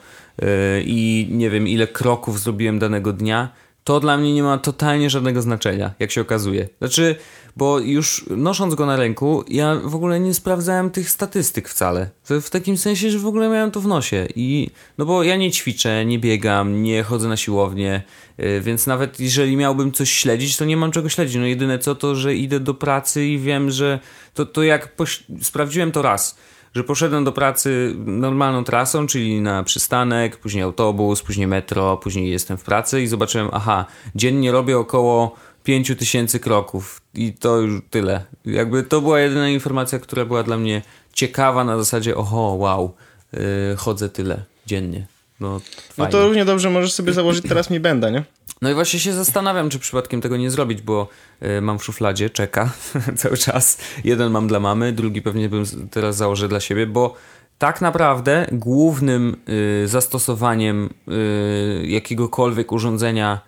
i 0.86 1.28
nie 1.32 1.50
wiem, 1.50 1.68
ile 1.68 1.88
kroków 1.88 2.40
zrobiłem 2.40 2.80
danego 2.80 3.14
dnia, 3.14 3.50
to 3.90 4.00
dla 4.00 4.18
mnie 4.18 4.34
nie 4.34 4.44
ma 4.44 4.58
totalnie 4.58 5.10
żadnego 5.10 5.42
znaczenia, 5.42 5.94
jak 6.00 6.12
się 6.12 6.22
okazuje. 6.22 6.70
Znaczy, 6.80 7.16
bo 7.58 7.80
już 7.80 8.26
nosząc 8.30 8.76
go 8.76 8.86
na 8.86 8.96
ręku, 8.96 9.44
ja 9.48 9.76
w 9.76 9.96
ogóle 9.96 10.20
nie 10.20 10.34
sprawdzałem 10.34 10.90
tych 10.90 11.10
statystyk 11.10 11.70
wcale. 11.70 12.10
W, 12.24 12.42
w 12.42 12.50
takim 12.50 12.78
sensie, 12.78 13.12
że 13.12 13.20
w 13.20 13.26
ogóle 13.26 13.50
miałem 13.50 13.72
to 13.72 13.82
w 13.82 13.88
nosie. 13.88 14.28
I, 14.36 14.70
no 14.98 15.06
bo 15.06 15.24
ja 15.24 15.36
nie 15.36 15.52
ćwiczę, 15.52 16.06
nie 16.06 16.20
biegam, 16.20 16.84
nie 16.84 17.04
chodzę 17.04 17.28
na 17.28 17.38
siłownię, 17.38 18.02
yy, 18.38 18.62
więc 18.62 18.88
nawet 18.88 19.20
jeżeli 19.20 19.58
miałbym 19.58 19.92
coś 19.92 20.12
śledzić, 20.12 20.58
to 20.58 20.66
nie 20.66 20.78
mam 20.78 20.92
czego 20.92 21.10
śledzić. 21.10 21.36
No 21.36 21.46
jedyne 21.46 21.80
co 21.80 21.96
to, 21.96 22.16
że 22.16 22.36
idę 22.36 22.60
do 22.60 22.74
pracy 22.74 23.26
i 23.26 23.40
wiem, 23.40 23.72
że 23.72 24.00
to, 24.34 24.46
to 24.46 24.64
jak 24.64 24.96
poś- 24.96 25.24
sprawdziłem 25.42 25.92
to 25.92 26.02
raz 26.02 26.38
że 26.76 26.84
poszedłem 26.84 27.24
do 27.24 27.32
pracy 27.32 27.96
normalną 28.06 28.64
trasą, 28.64 29.08
czyli 29.08 29.42
na 29.42 29.64
przystanek, 29.64 30.38
później 30.38 30.64
autobus, 30.64 31.22
później 31.22 31.48
metro, 31.48 31.98
później 31.98 32.32
jestem 32.32 32.58
w 32.58 32.64
pracy 32.64 33.02
i 33.02 33.08
zobaczyłem, 33.08 33.50
aha, 33.54 33.86
dziennie 34.16 34.52
robię 34.52 34.78
około 34.78 35.36
5000 35.64 36.40
kroków 36.40 37.02
i 37.14 37.34
to 37.34 37.58
już 37.58 37.82
tyle. 37.90 38.26
Jakby 38.46 38.84
to 38.84 39.02
była 39.02 39.20
jedyna 39.20 39.50
informacja, 39.50 40.00
która 40.00 40.26
była 40.26 40.44
dla 40.44 40.58
mnie 40.58 40.82
ciekawa 41.14 41.64
na 41.64 41.78
zasadzie, 41.78 42.16
oho, 42.16 42.56
wow, 42.60 42.96
yy, 43.34 43.40
chodzę 43.78 44.10
tyle 44.10 44.44
dziennie. 44.66 45.19
No, 45.40 45.50
No 45.54 45.60
fajnie. 45.96 46.12
to 46.12 46.24
równie 46.24 46.46
dobrze 46.46 46.70
możesz 46.70 46.94
sobie 46.94 47.14
założyć 47.14 47.46
teraz 47.50 47.70
mi 47.70 47.80
benda, 47.80 48.10
nie? 48.10 48.24
No 48.62 48.72
i 48.72 48.74
właśnie 48.74 49.00
się 49.00 49.14
zastanawiam, 49.14 49.70
czy 49.70 49.80
przypadkiem 49.80 50.22
tego 50.22 50.38
nie 50.38 50.52
zrobić, 50.52 50.82
bo 50.82 51.08
y, 51.44 51.62
mam 51.62 51.80
w 51.80 51.84
szufladzie, 51.84 52.30
czeka 52.30 52.70
cały 53.18 53.38
czas. 53.38 53.78
Jeden 54.04 54.32
mam 54.32 54.48
dla 54.48 54.60
mamy, 54.60 54.92
drugi 54.94 55.22
pewnie 55.22 55.50
bym 55.50 55.66
teraz 55.92 56.16
założę 56.16 56.48
dla 56.48 56.60
siebie, 56.60 56.88
bo 56.88 57.16
tak 57.58 57.82
naprawdę 57.82 58.48
głównym 58.52 59.36
y, 59.84 59.88
zastosowaniem 59.88 60.90
y, 61.08 61.88
jakiegokolwiek 61.88 62.72
urządzenia 62.72 63.42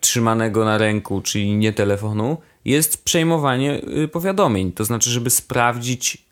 trzymanego 0.00 0.64
na 0.64 0.78
ręku, 0.78 1.20
czyli 1.20 1.56
nie 1.56 1.72
telefonu, 1.72 2.36
jest 2.64 3.04
przejmowanie 3.04 3.80
y, 4.04 4.08
powiadomień. 4.08 4.72
To 4.72 4.84
znaczy, 4.84 5.10
żeby 5.10 5.30
sprawdzić 5.30 6.24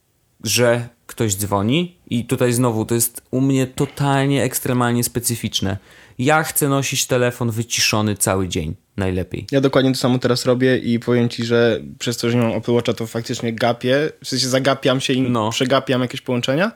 że 0.44 0.88
ktoś 1.06 1.34
dzwoni 1.36 1.96
i 2.10 2.24
tutaj 2.24 2.52
znowu 2.52 2.84
to 2.84 2.94
jest 2.94 3.22
u 3.30 3.40
mnie 3.40 3.66
totalnie 3.66 4.42
ekstremalnie 4.42 5.04
specyficzne. 5.04 5.76
Ja 6.18 6.42
chcę 6.42 6.68
nosić 6.68 7.06
telefon 7.06 7.50
wyciszony 7.50 8.16
cały 8.16 8.48
dzień, 8.48 8.74
najlepiej. 8.96 9.46
Ja 9.50 9.60
dokładnie 9.60 9.92
to 9.92 9.98
samo 9.98 10.18
teraz 10.18 10.46
robię 10.46 10.78
i 10.78 10.98
powiem 10.98 11.28
ci, 11.28 11.44
że 11.44 11.80
przez 11.98 12.16
to, 12.16 12.30
że 12.30 12.36
nie 12.36 12.42
mam 12.42 12.52
Apple 12.52 12.72
Watcha, 12.72 12.92
to 12.92 13.06
faktycznie 13.06 13.52
gapię, 13.52 14.10
w 14.24 14.28
sensie 14.28 14.48
zagapiam 14.48 15.00
się 15.00 15.12
i 15.12 15.20
No. 15.22 15.50
przegapiam 15.50 16.00
jakieś 16.00 16.20
połączenia. 16.20 16.72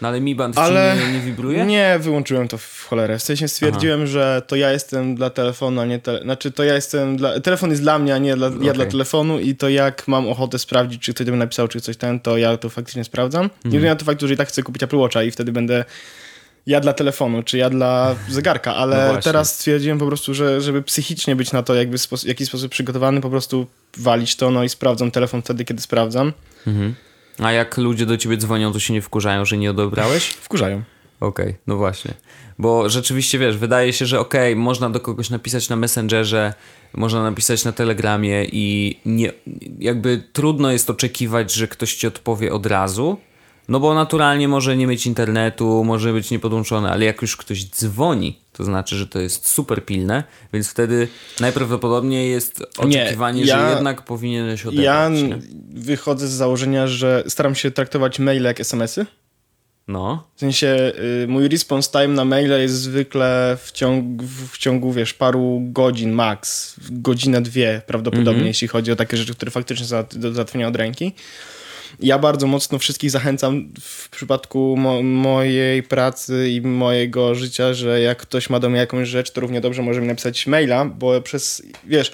No 0.00 0.08
ale 0.08 0.20
Mi 0.20 0.34
Band 0.34 0.58
Ale 0.58 0.96
nie, 1.00 1.12
nie 1.12 1.20
wibruje? 1.20 1.66
Nie, 1.66 1.98
wyłączyłem 2.00 2.48
to 2.48 2.58
w 2.58 2.86
cholerę. 2.88 3.18
W 3.18 3.22
sensie 3.22 3.48
stwierdziłem, 3.48 4.06
że 4.06 4.42
to 4.46 4.56
ja 4.56 4.72
jestem 4.72 5.14
dla 5.14 5.30
telefonu, 5.30 5.80
a 5.80 5.84
nie 5.84 5.98
tele... 5.98 6.22
Znaczy 6.22 6.50
to 6.50 6.64
ja 6.64 6.74
jestem 6.74 7.16
dla... 7.16 7.40
Telefon 7.40 7.70
jest 7.70 7.82
dla 7.82 7.98
mnie, 7.98 8.14
a 8.14 8.18
nie 8.18 8.36
dla... 8.36 8.50
ja 8.60 8.72
dla 8.72 8.86
telefonu 8.86 9.40
i 9.40 9.56
to 9.56 9.68
jak 9.68 10.08
mam 10.08 10.28
ochotę 10.28 10.58
sprawdzić, 10.58 11.02
czy 11.02 11.14
ktoś 11.14 11.26
do 11.26 11.32
mnie 11.32 11.38
napisał, 11.38 11.68
czy 11.68 11.80
coś 11.80 11.96
ten, 11.96 12.20
to 12.20 12.36
ja 12.36 12.56
to 12.56 12.68
faktycznie 12.68 13.04
sprawdzam. 13.04 13.50
Mhm. 13.64 13.82
Nie 13.82 13.88
na 13.88 13.96
to 13.96 14.04
faktu, 14.04 14.28
że 14.28 14.34
i 14.34 14.36
tak 14.36 14.48
chcę 14.48 14.62
kupić 14.62 14.82
Apple 14.82 14.96
Watcha 14.96 15.22
i 15.22 15.30
wtedy 15.30 15.52
będę 15.52 15.84
ja 16.66 16.80
dla 16.80 16.92
telefonu, 16.92 17.42
czy 17.42 17.58
ja 17.58 17.70
dla 17.70 18.16
zegarka, 18.28 18.70
No 18.76 18.76
ale 18.76 19.06
właśnie. 19.06 19.22
teraz 19.22 19.54
stwierdziłem 19.54 19.98
po 19.98 20.06
prostu, 20.06 20.34
że 20.34 20.60
żeby 20.60 20.82
psychicznie 20.82 21.36
być 21.36 21.52
na 21.52 21.62
to 21.62 21.74
jakby 21.74 21.98
w 21.98 22.24
jakiś 22.24 22.48
sposób 22.48 22.70
przygotowany, 22.70 23.20
po 23.20 23.30
prostu 23.30 23.66
walić 23.96 24.36
to, 24.36 24.50
no 24.50 24.64
i 24.64 24.68
sprawdzam 24.68 25.10
telefon 25.10 25.42
wtedy, 25.42 25.64
kiedy 25.64 25.82
sprawdzam. 25.82 26.32
A 27.38 27.52
jak 27.52 27.76
ludzie 27.76 28.06
do 28.06 28.16
ciebie 28.16 28.36
dzwonią, 28.36 28.72
to 28.72 28.78
się 28.78 28.92
nie 28.92 29.02
wkurzają, 29.02 29.44
że 29.44 29.56
nie 29.56 29.70
odebrałeś? 29.70 30.28
Wkurzają. 30.46 30.82
Okej, 31.20 31.54
no 31.66 31.76
właśnie. 31.76 32.14
Bo 32.58 32.88
rzeczywiście, 32.88 33.38
wiesz, 33.38 33.56
wydaje 33.56 33.92
się, 33.92 34.06
że 34.06 34.20
okej, 34.20 34.56
można 34.56 34.90
do 34.90 35.00
kogoś 35.00 35.30
napisać 35.30 35.68
na 35.68 35.76
Messengerze, 35.76 36.54
można 36.94 37.22
napisać 37.22 37.64
na 37.64 37.72
Telegramie 37.72 38.44
i 38.44 38.96
nie, 39.06 39.32
jakby 39.78 40.22
trudno 40.32 40.72
jest 40.72 40.90
oczekiwać, 40.90 41.52
że 41.52 41.68
ktoś 41.68 41.94
ci 41.94 42.06
odpowie 42.06 42.52
od 42.52 42.66
razu, 42.66 43.18
no 43.68 43.80
bo 43.80 43.94
naturalnie 43.94 44.48
może 44.48 44.76
nie 44.76 44.86
mieć 44.86 45.06
internetu, 45.06 45.84
może 45.84 46.12
być 46.12 46.30
niepodłączony, 46.30 46.90
ale 46.90 47.04
jak 47.04 47.22
już 47.22 47.36
ktoś 47.36 47.64
dzwoni, 47.64 48.38
to 48.52 48.64
znaczy, 48.64 48.96
że 48.96 49.06
to 49.06 49.18
jest 49.20 49.46
super 49.48 49.84
pilne, 49.84 50.24
więc 50.52 50.68
wtedy 50.70 51.08
najprawdopodobniej 51.40 52.30
jest 52.30 52.62
oczekiwanie, 52.78 53.42
ja- 53.44 53.68
że 53.68 53.74
jednak 53.74 54.02
powinieneś 54.04 54.66
odebrać. 54.66 54.84
Ja 54.84 55.08
nie? 55.08 55.38
wychodzę 55.74 56.28
z 56.28 56.30
założenia, 56.30 56.86
że 56.86 57.24
staram 57.28 57.54
się 57.54 57.70
traktować 57.70 58.18
maile 58.18 58.44
jak 58.44 58.60
SMS-y. 58.60 59.06
No, 59.88 60.28
W 60.36 60.40
sensie 60.40 60.92
y, 61.24 61.26
mój 61.28 61.48
response 61.48 61.90
time 61.90 62.08
na 62.08 62.24
maile 62.24 62.60
jest 62.60 62.74
zwykle 62.74 63.56
w 63.64 63.72
ciągu, 63.72 64.24
w 64.52 64.58
ciągu, 64.58 64.92
wiesz, 64.92 65.14
paru 65.14 65.60
godzin 65.64 66.12
max, 66.12 66.74
godzinę, 66.90 67.42
dwie 67.42 67.82
prawdopodobnie, 67.86 68.46
jeśli 68.46 68.68
chodzi 68.68 68.92
o 68.92 68.96
takie 68.96 69.16
rzeczy, 69.16 69.34
które 69.34 69.50
faktycznie 69.50 69.86
załatwienia 70.32 70.68
od 70.68 70.76
ręki. 70.76 71.12
Ja 72.00 72.18
bardzo 72.18 72.46
mocno 72.46 72.78
wszystkich 72.78 73.10
zachęcam 73.10 73.68
w 73.80 74.08
przypadku 74.08 74.76
mo- 74.78 75.02
mojej 75.02 75.82
pracy 75.82 76.50
i 76.50 76.60
mojego 76.60 77.34
życia, 77.34 77.74
że 77.74 78.00
jak 78.00 78.18
ktoś 78.18 78.50
ma 78.50 78.60
do 78.60 78.68
mnie 78.70 78.78
jakąś 78.78 79.08
rzecz, 79.08 79.30
to 79.30 79.40
równie 79.40 79.60
dobrze 79.60 79.82
może 79.82 80.00
mi 80.00 80.06
napisać 80.06 80.46
maila, 80.46 80.84
bo 80.84 81.20
przez, 81.20 81.62
wiesz, 81.84 82.12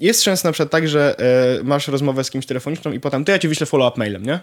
jest 0.00 0.22
często 0.22 0.48
na 0.48 0.52
przykład 0.52 0.70
tak, 0.70 0.88
że 0.88 1.16
e, 1.18 1.64
masz 1.64 1.88
rozmowę 1.88 2.24
z 2.24 2.30
kimś 2.30 2.46
telefoniczną 2.46 2.92
i 2.92 3.00
potem 3.00 3.24
to 3.24 3.32
ja 3.32 3.38
ci 3.38 3.48
wyślę 3.48 3.66
follow-up 3.66 3.98
mailem, 3.98 4.26
nie? 4.26 4.40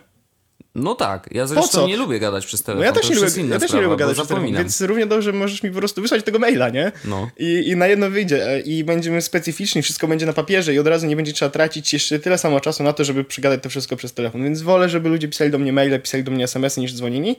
No 0.76 0.96
tak. 0.96 1.30
Ja 1.32 1.48
zresztą 1.48 1.68
co? 1.68 1.88
nie 1.88 1.98
lubię 1.98 2.20
gadać 2.20 2.46
przez 2.46 2.64
telefon. 2.64 2.80
No 2.80 2.86
ja 2.86 2.92
też, 2.92 3.10
nie 3.10 3.16
lubię, 3.16 3.28
ja 3.28 3.34
też 3.34 3.62
nie 3.62 3.68
sprawa, 3.68 3.84
lubię 3.84 3.98
gadać 3.98 4.16
przez 4.16 4.28
telefon, 4.28 4.54
więc 4.54 4.82
równie 4.82 5.06
dobrze 5.06 5.34
możesz 5.34 5.64
mi 5.64 5.70
po 5.72 5.78
prostu 5.78 6.02
wysłać 6.02 6.24
tego 6.24 6.40
maila, 6.40 6.70
nie? 6.70 6.92
No. 7.06 7.30
I, 7.38 7.64
I 7.68 7.76
na 7.76 7.88
jedno 7.88 8.10
wyjdzie 8.10 8.48
e, 8.48 8.60
i 8.60 8.84
będziemy 8.84 9.22
specyficzni, 9.22 9.82
wszystko 9.82 10.08
będzie 10.08 10.26
na 10.26 10.34
papierze 10.34 10.74
i 10.74 10.80
od 10.80 10.88
razu 10.88 11.08
nie 11.08 11.16
będzie 11.16 11.34
trzeba 11.34 11.52
tracić 11.52 11.94
jeszcze 11.94 12.20
tyle 12.20 12.38
samo 12.38 12.60
czasu 12.60 12.84
na 12.84 12.94
to, 12.94 13.04
żeby 13.04 13.24
przegadać 13.24 13.64
to 13.64 13.70
wszystko 13.70 13.96
przez 13.96 14.14
telefon. 14.14 14.44
Więc 14.44 14.62
wolę, 14.62 14.90
żeby 14.90 15.10
ludzie 15.10 15.28
pisali 15.28 15.52
do 15.52 15.58
mnie 15.60 15.74
maile, 15.74 16.02
pisali 16.02 16.24
do 16.24 16.32
mnie 16.32 16.44
SMS-y 16.44 16.82
niż 16.82 16.94
dzwonili. 16.94 17.36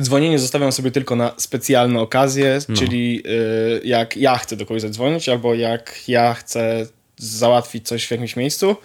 Dzwonienie 0.00 0.38
zostawiam 0.38 0.72
sobie 0.72 0.90
tylko 0.90 1.16
na 1.16 1.34
specjalne 1.36 2.00
okazje, 2.00 2.58
No. 2.68 2.76
czyli 2.76 3.22
y, 3.26 3.80
jak 3.84 4.16
ja 4.16 4.38
chcę 4.38 4.56
do 4.56 4.66
kogoś 4.66 4.82
zadzwonić, 4.82 5.28
albo 5.28 5.54
jak 5.54 6.08
ja 6.08 6.34
chcę 6.34 6.86
załatwić 7.16 7.88
coś 7.88 8.06
w 8.06 8.10
jakimś 8.10 8.36
miejscu. 8.36 8.76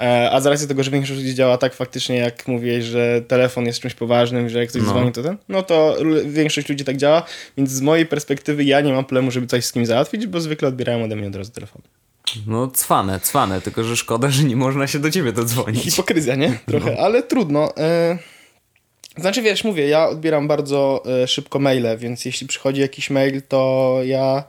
E, 0.00 0.30
A 0.30 0.40
z 0.40 0.46
racji 0.46 0.68
tego, 0.68 0.82
że 0.82 0.90
większość 0.90 1.20
ludzi 1.20 1.34
działa 1.34 1.58
tak 1.58 1.74
faktycznie, 1.74 2.16
jak 2.16 2.48
mówiłeś, 2.48 2.84
że 2.84 3.22
telefon 3.28 3.66
jest 3.66 3.80
czymś 3.80 3.94
poważnym, 3.94 4.48
że 4.48 4.58
jak 4.58 4.68
ktoś 4.68 4.82
No. 4.82 4.88
dzwoni, 4.88 5.12
to 5.12 5.22
ten, 5.22 5.36
no 5.48 5.62
to 5.62 5.96
większość 6.24 6.68
ludzi 6.68 6.84
tak 6.84 6.96
działa, 6.96 7.22
więc 7.56 7.70
z 7.70 7.80
mojej 7.80 8.06
perspektywy 8.06 8.64
ja 8.64 8.80
nie 8.80 8.92
mam 8.92 9.04
problemu, 9.04 9.30
żeby 9.30 9.46
coś 9.46 9.64
z 9.64 9.72
kim 9.72 9.86
załatwić, 9.86 10.26
bo 10.26 10.40
zwykle 10.40 10.68
odbierają 10.68 11.04
ode 11.04 11.16
mnie 11.16 11.28
od 11.28 11.36
razu 11.36 11.50
telefon. 11.52 11.82
No 12.46 12.68
cwane, 12.70 13.20
cwane, 13.20 13.60
tylko 13.60 13.84
że 13.84 13.96
szkoda, 13.96 14.30
że 14.30 14.44
nie 14.44 14.56
można 14.56 14.86
się 14.86 14.98
do 14.98 15.10
ciebie 15.10 15.32
dodzwonić. 15.32 15.82
Hipokryzja, 15.84 16.34
nie? 16.34 16.58
Trochę, 16.66 16.98
ale 17.00 17.22
trudno. 17.22 17.76
E, 17.76 18.18
Znaczy, 19.16 19.42
wiesz, 19.42 19.64
mówię, 19.64 19.88
ja 19.88 20.08
odbieram 20.08 20.48
bardzo 20.48 21.02
e, 21.22 21.28
szybko 21.28 21.58
maile, 21.58 21.96
więc 21.98 22.24
jeśli 22.24 22.46
przychodzi 22.46 22.80
jakiś 22.80 23.10
mail, 23.10 23.42
to 23.42 23.94
ja 24.04 24.44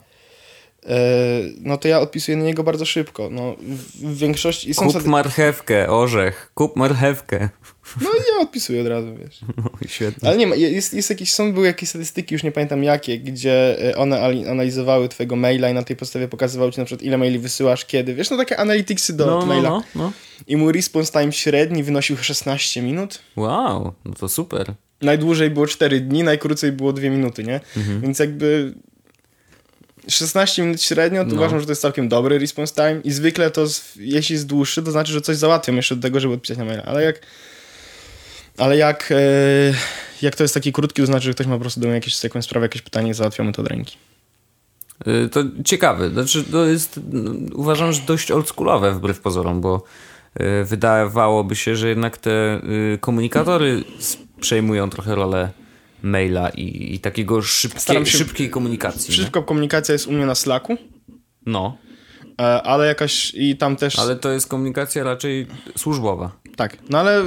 no 1.62 1.77
to 1.77 1.88
ja 1.88 2.00
odpisuję 2.00 2.38
na 2.38 2.43
niego 2.43 2.63
bardzo 2.63 2.86
szybko. 2.86 3.29
No, 3.31 3.55
w, 3.95 4.17
większości... 4.17 4.74
Są 4.74 4.91
Kup 4.91 5.05
marchewkę, 5.05 5.89
orzech, 5.89 6.51
kup 6.53 6.75
marchewkę. 6.75 7.50
No 8.01 8.09
i 8.09 8.36
ja 8.36 8.41
odpisuję 8.41 8.81
od 8.81 8.88
razu, 8.88 9.15
wiesz. 9.15 9.39
No, 9.57 9.63
świetnie. 9.88 10.29
Ale 10.29 10.38
nie 10.38 10.48
ma, 10.48 10.55
jest, 10.55 10.93
jest 10.93 11.09
jakieś, 11.09 11.31
są 11.31 11.53
były 11.53 11.67
jakieś 11.67 11.89
statystyki, 11.89 12.36
już 12.36 12.43
nie 12.43 12.51
pamiętam 12.51 12.83
jakie, 12.83 13.19
gdzie 13.19 13.83
e, 13.89 13.95
one 13.98 14.21
ali- 14.21 14.48
analizowały 14.48 15.09
twojego 15.09 15.36
maila 15.36 15.69
i 15.69 15.74
na 15.74 15.83
tej 15.83 15.95
podstawie 15.95 16.27
pokazywały 16.27 16.71
ci 16.71 16.79
na 16.79 16.86
przykład 16.86 17.03
ile 17.05 17.17
maili 17.17 17.39
wysyłasz, 17.39 17.86
kiedy, 17.86 18.15
wiesz, 18.15 18.29
no 18.29 18.38
takie 18.38 18.57
analyticsy 18.57 19.13
do 19.13 19.25
No, 19.25 19.39
no, 19.39 19.45
maila. 19.45 19.69
no, 19.69 19.83
no. 19.95 20.12
I 20.48 20.57
mój 20.57 20.74
response 20.74 21.19
time 21.19 21.31
średni 21.31 21.83
wynosił 21.83 22.17
16 22.17 22.81
minut. 22.81 23.19
Wow, 23.36 23.93
no 24.05 24.13
to 24.13 24.29
super. 24.29 24.74
Najdłużej 25.01 25.50
było 25.50 25.67
4 25.67 26.01
dni, 26.01 26.24
najkrócej 26.24 26.71
było 26.71 26.93
2 26.93 27.09
minuty, 27.09 27.43
nie? 27.43 27.59
Mhm. 27.77 28.01
Więc 28.01 28.19
jakby 28.19 28.74
16 30.09 30.61
minut 30.63 30.81
średnio, 30.81 31.23
to 31.23 31.29
No. 31.29 31.35
uważam, 31.35 31.59
że 31.59 31.65
to 31.65 31.71
jest 31.71 31.81
całkiem 31.81 32.09
dobry 32.09 32.39
response 32.39 32.73
time 32.75 33.01
i 33.03 33.11
zwykle 33.11 33.51
to, 33.51 33.65
jeśli 33.95 34.33
jest 34.33 34.47
dłuższy, 34.47 34.83
to 34.83 34.91
znaczy, 34.91 35.11
że 35.11 35.21
coś 35.21 35.37
załatwiam 35.37 35.75
jeszcze 35.75 35.95
do 35.95 36.01
tego, 36.01 36.19
żeby 36.19 36.33
odpisać 36.33 36.57
na 36.57 36.65
maila. 36.65 36.83
Ale 36.83 37.03
jak 37.03 37.19
ale 38.57 38.77
jak, 38.77 39.11
e, 39.11 39.15
jak 40.21 40.35
to 40.35 40.43
jest 40.43 40.53
taki 40.53 40.71
krótki, 40.73 41.01
to 41.01 41.05
znaczy, 41.05 41.25
że 41.25 41.33
ktoś 41.33 41.47
ma 41.47 41.55
po 41.55 41.61
prostu 41.61 41.79
do 41.79 41.87
mnie 41.87 41.95
jakieś, 41.95 42.23
jakąś 42.23 42.45
sprawę, 42.45 42.65
jakieś 42.65 42.81
pytanie 42.81 43.13
załatwiamy 43.13 43.51
to 43.51 43.61
od 43.61 43.67
ręki. 43.67 43.97
Y, 45.07 45.29
To 45.29 45.43
ciekawe, 45.65 46.09
znaczy 46.09 46.43
to 46.43 46.65
jest, 46.65 46.99
uważam, 47.53 47.93
że 47.93 48.01
dość 48.01 48.31
oldschoolowe 48.31 48.91
wbrew 48.93 49.19
pozorom, 49.19 49.61
bo 49.61 49.83
y, 50.61 50.65
wydawałoby 50.65 51.55
się, 51.55 51.75
że 51.75 51.89
jednak 51.89 52.17
te 52.17 52.61
komunikatory 53.01 53.83
przejmują 54.41 54.89
trochę 54.89 55.15
rolę 55.15 55.49
maila 56.01 56.50
i, 56.50 56.94
i 56.96 57.00
takiego 57.00 57.41
szybkie, 57.41 58.06
szybkiej 58.06 58.50
komunikacji. 58.50 59.10
nie? 59.12 59.15
Szybko 59.15 59.44
komunikacja 59.44 59.94
jest 59.94 60.08
u 60.08 60.12
mnie 60.12 60.25
na 60.25 60.36
Slacku, 60.36 60.77
No, 61.46 61.77
e, 62.41 62.44
ale 62.62 62.88
jakaś 62.88 63.32
i 63.36 63.58
tam 63.58 63.75
też... 63.75 64.00
ale 64.00 64.15
to 64.15 64.32
jest 64.32 64.48
komunikacja 64.48 65.03
raczej 65.03 65.48
służbowa. 65.77 66.32
Tak, 66.56 66.77
no 66.89 67.00
ale 67.00 67.24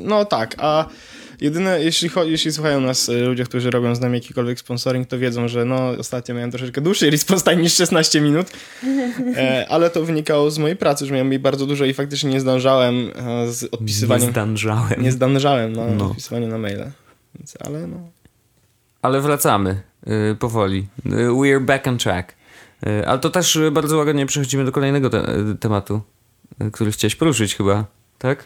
no 0.00 0.24
tak, 0.24 0.54
a 0.58 0.88
jedyne, 1.40 1.84
jeśli, 1.84 2.10
jeśli 2.24 2.52
słuchają 2.52 2.80
nas 2.80 3.08
y, 3.08 3.20
ludzie, 3.20 3.44
którzy 3.44 3.70
robią 3.70 3.94
z 3.94 4.00
nami 4.00 4.14
jakikolwiek 4.14 4.58
sponsoring, 4.60 5.08
to 5.08 5.18
wiedzą, 5.18 5.48
że 5.48 5.64
no 5.64 5.88
ostatnio 5.98 6.34
miałem 6.34 6.50
troszeczkę 6.50 6.80
dłuższy 6.80 7.10
response 7.10 7.44
time 7.50 7.62
niż 7.62 7.74
16 7.74 8.20
minut, 8.20 8.46
e, 9.36 9.66
ale 9.68 9.90
to 9.90 10.04
wynikało 10.04 10.50
z 10.50 10.58
mojej 10.58 10.76
pracy, 10.76 11.06
że 11.06 11.12
miałem 11.14 11.30
jej 11.32 11.38
bardzo 11.40 11.66
dużo 11.66 11.84
i 11.84 11.94
faktycznie 11.94 12.30
nie 12.30 12.40
zdążałem 12.40 13.10
e, 13.16 13.52
z 13.52 13.62
Nie 13.62 13.70
odpisywaniem, 13.70 14.30
zdanżałem. 14.30 15.02
nie 15.02 15.12
zdążałem 15.12 15.72
na 15.72 15.86
No. 15.86 16.04
odpisywanie 16.06 16.46
na 16.46 16.58
maile, 16.58 16.90
więc 17.34 17.54
ale 17.60 17.86
no... 17.86 18.10
Ale 19.02 19.20
wracamy 19.20 19.82
y, 20.32 20.36
powoli. 20.36 20.86
Y, 21.06 21.10
we're 21.10 21.60
back 21.60 21.86
on 21.86 21.98
track. 21.98 22.34
Y, 22.86 23.06
ale 23.08 23.18
to 23.18 23.30
też 23.30 23.58
bardzo 23.72 23.96
łagodnie 23.96 24.26
przechodzimy 24.26 24.64
do 24.64 24.72
kolejnego 24.72 25.10
te 25.10 25.38
y, 25.38 25.54
tematu, 25.60 26.00
y, 26.62 26.70
który 26.70 26.92
chciałeś 26.92 27.14
poruszyć 27.16 27.56
chyba, 27.56 27.84
tak? 28.18 28.44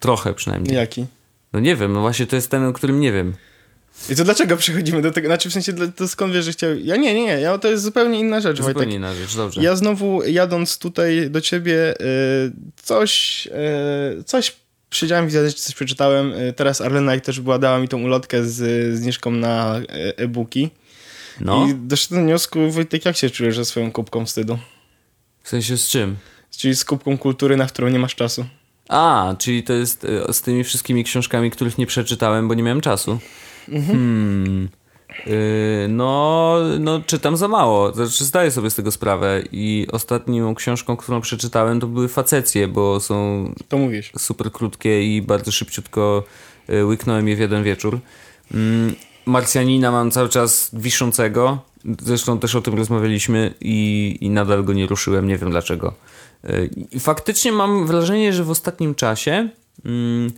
Trochę 0.00 0.34
przynajmniej. 0.34 0.76
Jaki? 0.76 1.06
No 1.52 1.60
nie 1.60 1.76
wiem, 1.76 1.92
no 1.92 2.00
właśnie 2.00 2.26
to 2.26 2.36
jest 2.36 2.50
ten, 2.50 2.64
o 2.64 2.72
którym 2.72 3.00
nie 3.00 3.12
wiem. 3.12 3.34
I 4.10 4.16
to 4.16 4.24
dlaczego 4.24 4.56
przechodzimy 4.56 5.02
do 5.02 5.10
tego? 5.10 5.28
Znaczy 5.28 5.50
w 5.50 5.52
sensie, 5.52 5.72
to 5.72 6.08
skąd 6.08 6.34
wiesz, 6.34 6.44
że 6.44 6.52
chciał... 6.52 6.74
Ja 6.74 6.96
nie, 6.96 7.14
nie, 7.14 7.24
nie, 7.24 7.40
ja, 7.40 7.58
to 7.58 7.68
jest 7.68 7.82
zupełnie 7.82 8.20
inna 8.20 8.40
rzecz, 8.40 8.60
Wojtek. 8.60 8.74
Zupełnie 8.74 8.96
inna 8.96 9.14
rzecz, 9.14 9.36
dobrze. 9.36 9.62
Ja 9.62 9.76
znowu 9.76 10.24
jadąc 10.24 10.78
tutaj 10.78 11.30
do 11.30 11.40
ciebie, 11.40 11.94
y, 12.00 12.52
coś, 12.82 13.46
y, 14.18 14.24
coś 14.24 14.56
siedziałem 14.96 15.28
gazecie, 15.28 15.58
coś 15.60 15.74
przeczytałem. 15.74 16.32
Y, 16.32 16.52
Teraz 16.52 16.80
Arlena 16.80 17.20
też 17.20 17.40
była, 17.40 17.58
dała 17.58 17.78
mi 17.78 17.88
tą 17.88 18.02
ulotkę 18.02 18.44
z 18.44 18.94
zniżką 18.98 19.30
na 19.30 19.78
y, 19.78 20.16
e-booki. 20.16 20.70
No, 21.40 21.66
I 21.70 21.74
doszedłem 21.74 22.22
do 22.22 22.26
wniosku, 22.26 22.70
Wojtek, 22.70 23.04
jak 23.04 23.16
się 23.16 23.30
czujesz 23.30 23.56
ze 23.56 23.64
swoją 23.64 23.92
kubką 23.92 24.26
wstydu? 24.26 24.58
w 25.42 25.48
sensie 25.48 25.76
z 25.76 25.88
czym? 25.88 26.16
Czyli 26.58 26.74
z 26.74 26.84
kubką 26.84 27.18
kultury, 27.18 27.56
na 27.56 27.66
którą 27.66 27.88
nie 27.88 27.98
masz 27.98 28.14
czasu. 28.14 28.46
A, 28.88 29.34
czyli 29.38 29.62
to 29.62 29.72
jest 29.72 30.04
y, 30.04 30.32
z 30.32 30.42
tymi 30.42 30.64
wszystkimi 30.64 31.04
książkami, 31.04 31.50
których 31.50 31.78
nie 31.78 31.86
przeczytałem, 31.86 32.48
bo 32.48 32.54
nie 32.54 32.62
miałem 32.62 32.80
czasu. 32.80 33.18
Hmm. 33.70 34.68
Yy, 35.26 35.34
no, 35.88 36.56
no, 36.80 37.00
czytam 37.06 37.36
za 37.36 37.48
mało. 37.48 37.92
Znaczy, 37.92 38.24
zdaję 38.24 38.50
sobie 38.50 38.70
z 38.70 38.74
tego 38.74 38.90
sprawę. 38.90 39.42
I 39.52 39.86
ostatnią 39.92 40.54
książką, 40.54 40.96
którą 40.96 41.20
przeczytałem, 41.20 41.80
to 41.80 41.86
były 41.86 42.08
facecje, 42.08 42.68
bo 42.68 43.00
są 43.00 43.48
To 43.68 43.78
mówisz. 43.78 44.12
super 44.18 44.52
krótkie 44.52 45.16
i 45.16 45.22
bardzo 45.22 45.52
szybciutko 45.52 46.24
y, 46.70 46.84
łyknąłem 46.86 47.28
je 47.28 47.36
w 47.36 47.40
jeden 47.40 47.62
wieczór. 47.64 47.98
Mm, 48.54 48.94
Marsjanina 49.26 49.90
mam 49.90 50.10
cały 50.10 50.28
czas 50.28 50.70
wiszącego. 50.72 51.58
Zresztą 52.02 52.38
też 52.38 52.54
o 52.54 52.60
tym 52.62 52.74
rozmawialiśmy 52.74 53.54
i, 53.60 54.18
i 54.20 54.30
nadal 54.30 54.64
go 54.64 54.72
nie 54.72 54.86
ruszyłem. 54.86 55.28
Nie 55.28 55.36
wiem 55.38 55.50
dlaczego. 55.50 55.94
Y, 56.44 56.70
I 56.90 57.00
faktycznie 57.00 57.52
mam 57.52 57.86
wrażenie, 57.86 58.32
że 58.32 58.44
w 58.44 58.50
ostatnim 58.50 58.94
czasie. 58.94 59.48
Mm, 59.84 60.32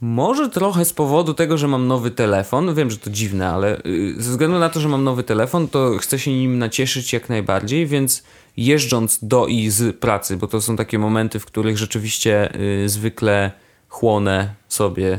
może 0.00 0.48
trochę 0.48 0.84
z 0.84 0.92
powodu 0.92 1.34
tego, 1.34 1.58
że 1.58 1.68
mam 1.68 1.86
nowy 1.86 2.10
telefon. 2.10 2.74
Wiem, 2.74 2.90
że 2.90 2.96
to 2.96 3.10
dziwne, 3.10 3.48
ale 3.48 3.78
y, 3.86 4.14
ze 4.18 4.30
względu 4.30 4.58
na 4.58 4.68
to, 4.68 4.80
że 4.80 4.88
mam 4.88 5.04
nowy 5.04 5.22
telefon, 5.22 5.68
to 5.68 5.98
chcę 5.98 6.18
się 6.18 6.32
nim 6.32 6.58
nacieszyć 6.58 7.12
jak 7.12 7.28
najbardziej, 7.28 7.86
więc 7.86 8.22
jeżdżąc 8.56 9.18
do 9.22 9.46
i 9.46 9.70
z 9.70 9.96
pracy, 9.96 10.36
bo 10.36 10.46
to 10.46 10.60
są 10.60 10.76
takie 10.76 10.98
momenty, 10.98 11.40
w 11.40 11.46
których 11.46 11.78
rzeczywiście 11.78 12.60
y, 12.84 12.88
zwykle 12.88 13.52
chłonę 13.88 14.54
sobie 14.68 15.18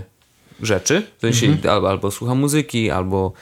rzeczy. 0.62 1.08
W 1.18 1.22
sensie 1.22 1.58
albo, 1.70 1.90
albo 1.90 2.12
słucham 2.12 2.40
muzyki, 2.40 2.92
albo 2.92 3.34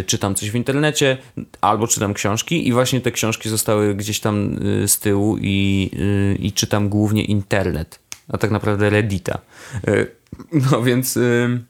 y, 0.00 0.04
czytam 0.06 0.34
coś 0.34 0.50
w 0.50 0.54
internecie, 0.54 1.16
albo 1.60 1.86
czytam 1.86 2.14
książki 2.14 2.68
i 2.68 2.72
właśnie 2.72 3.00
te 3.00 3.12
książki 3.12 3.48
zostały 3.48 3.94
gdzieś 3.94 4.20
tam 4.20 4.58
y, 4.82 4.88
z 4.88 4.98
tyłu 4.98 5.38
i, 5.40 5.90
y, 5.92 6.36
i 6.40 6.52
czytam 6.52 6.88
głównie 6.88 7.24
internet, 7.24 7.98
a 8.28 8.38
tak 8.38 8.50
naprawdę 8.50 8.90
Reddita. 8.90 9.38
Y, 9.88 10.10
no 10.52 10.82
więc 10.82 11.16
y, 11.16 11.60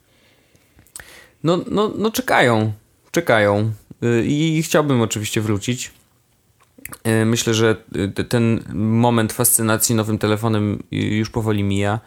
no, 1.45 1.65
no, 1.71 1.93
no 1.99 2.11
czekają, 2.11 2.73
czekają 3.11 3.73
y, 4.03 4.25
i 4.27 4.63
chciałbym 4.63 5.01
oczywiście 5.01 5.41
wrócić. 5.41 5.93
Myślę, 7.27 7.55
że 7.55 7.77
ten 8.29 8.65
moment 8.75 9.33
fascynacji 9.33 9.95
nowym 9.95 10.19
telefonem 10.19 10.83
już 10.91 11.31
powoli 11.31 11.63
mija. 11.63 12.01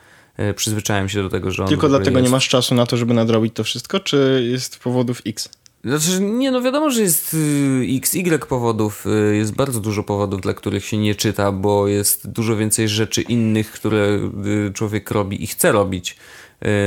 Przyzwyczaiłem 0.56 1.10
się 1.10 1.24
do 1.24 1.30
tego, 1.30 1.52
że 1.52 1.64
on 1.64 1.70
Tylko 1.70 1.90
dlatego 1.90 2.20
jest. 2.20 2.24
nie 2.24 2.32
masz 2.32 2.50
czasu 2.50 2.76
na 2.76 2.86
to, 2.86 2.98
żeby 2.98 3.14
nadrobić 3.14 3.54
to 3.56 3.64
wszystko, 3.64 4.00
czy 4.00 4.48
jest 4.52 4.80
powodów 4.80 5.22
X? 5.26 5.50
Znaczy, 5.84 6.22
nie, 6.22 6.52
no 6.52 6.62
wiadomo, 6.62 6.90
że 6.90 7.02
jest 7.02 7.34
y, 7.34 7.88
XY 7.98 8.40
powodów, 8.40 9.06
y, 9.32 9.36
jest 9.36 9.54
bardzo 9.54 9.80
dużo 9.80 10.04
powodów, 10.04 10.42
dla 10.42 10.54
których 10.54 10.86
się 10.86 10.98
nie 10.98 11.16
czyta, 11.16 11.52
bo 11.52 11.88
jest 11.88 12.30
dużo 12.30 12.56
więcej 12.58 12.90
rzeczy 12.90 13.22
innych, 13.22 13.72
które 13.72 14.20
y, 14.68 14.74
człowiek 14.74 15.12
robi 15.12 15.44
i 15.44 15.48
chce 15.48 15.72
robić. 15.72 16.18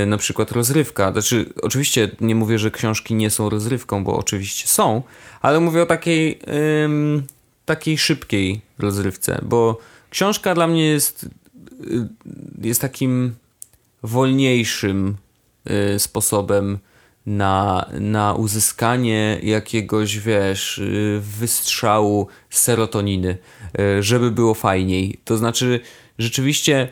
Y, 0.02 0.06
Na 0.06 0.16
przykład 0.16 0.52
rozrywka. 0.52 1.12
Znaczy, 1.12 1.52
oczywiście 1.62 2.10
nie 2.20 2.34
mówię, 2.34 2.58
że 2.58 2.70
książki 2.70 3.14
nie 3.14 3.30
są 3.30 3.50
rozrywką, 3.50 4.04
bo 4.04 4.16
oczywiście 4.18 4.68
są, 4.68 5.02
ale 5.42 5.60
mówię 5.60 5.82
o 5.82 5.86
takiej, 5.86 6.38
takiej 7.64 7.98
szybkiej 7.98 8.60
rozrywce, 8.78 9.40
bo 9.42 9.78
książka 10.10 10.54
dla 10.54 10.66
mnie 10.66 10.86
jest, 10.86 11.24
y, 11.24 12.08
jest 12.62 12.80
takim 12.80 13.34
wolniejszym 14.02 15.16
y, 15.94 15.98
sposobem 15.98 16.78
na, 17.26 17.86
na 18.00 18.34
uzyskanie 18.34 19.38
jakiegoś, 19.42 20.18
wiesz, 20.18 20.78
y, 20.78 21.20
wystrzału 21.22 22.28
serotoniny, 22.50 23.38
y, 23.98 24.02
żeby 24.02 24.30
było 24.30 24.54
fajniej. 24.54 25.20
To 25.24 25.36
znaczy, 25.36 25.80
rzeczywiście 26.18 26.88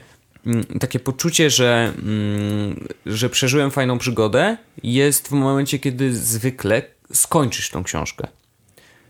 mm, 0.47 0.65
takie 0.65 0.99
poczucie, 0.99 1.51
że, 1.51 1.93
mm, 1.99 2.89
że 3.07 3.31
przeżyłem 3.31 3.71
fajną 3.71 3.99
przygodę 3.99 4.57
jest 4.83 5.29
w 5.29 5.33
momencie, 5.33 5.79
kiedy 5.79 6.15
zwykle 6.15 6.83
skończysz 7.13 7.71
tą 7.71 7.85
książkę. 7.85 8.29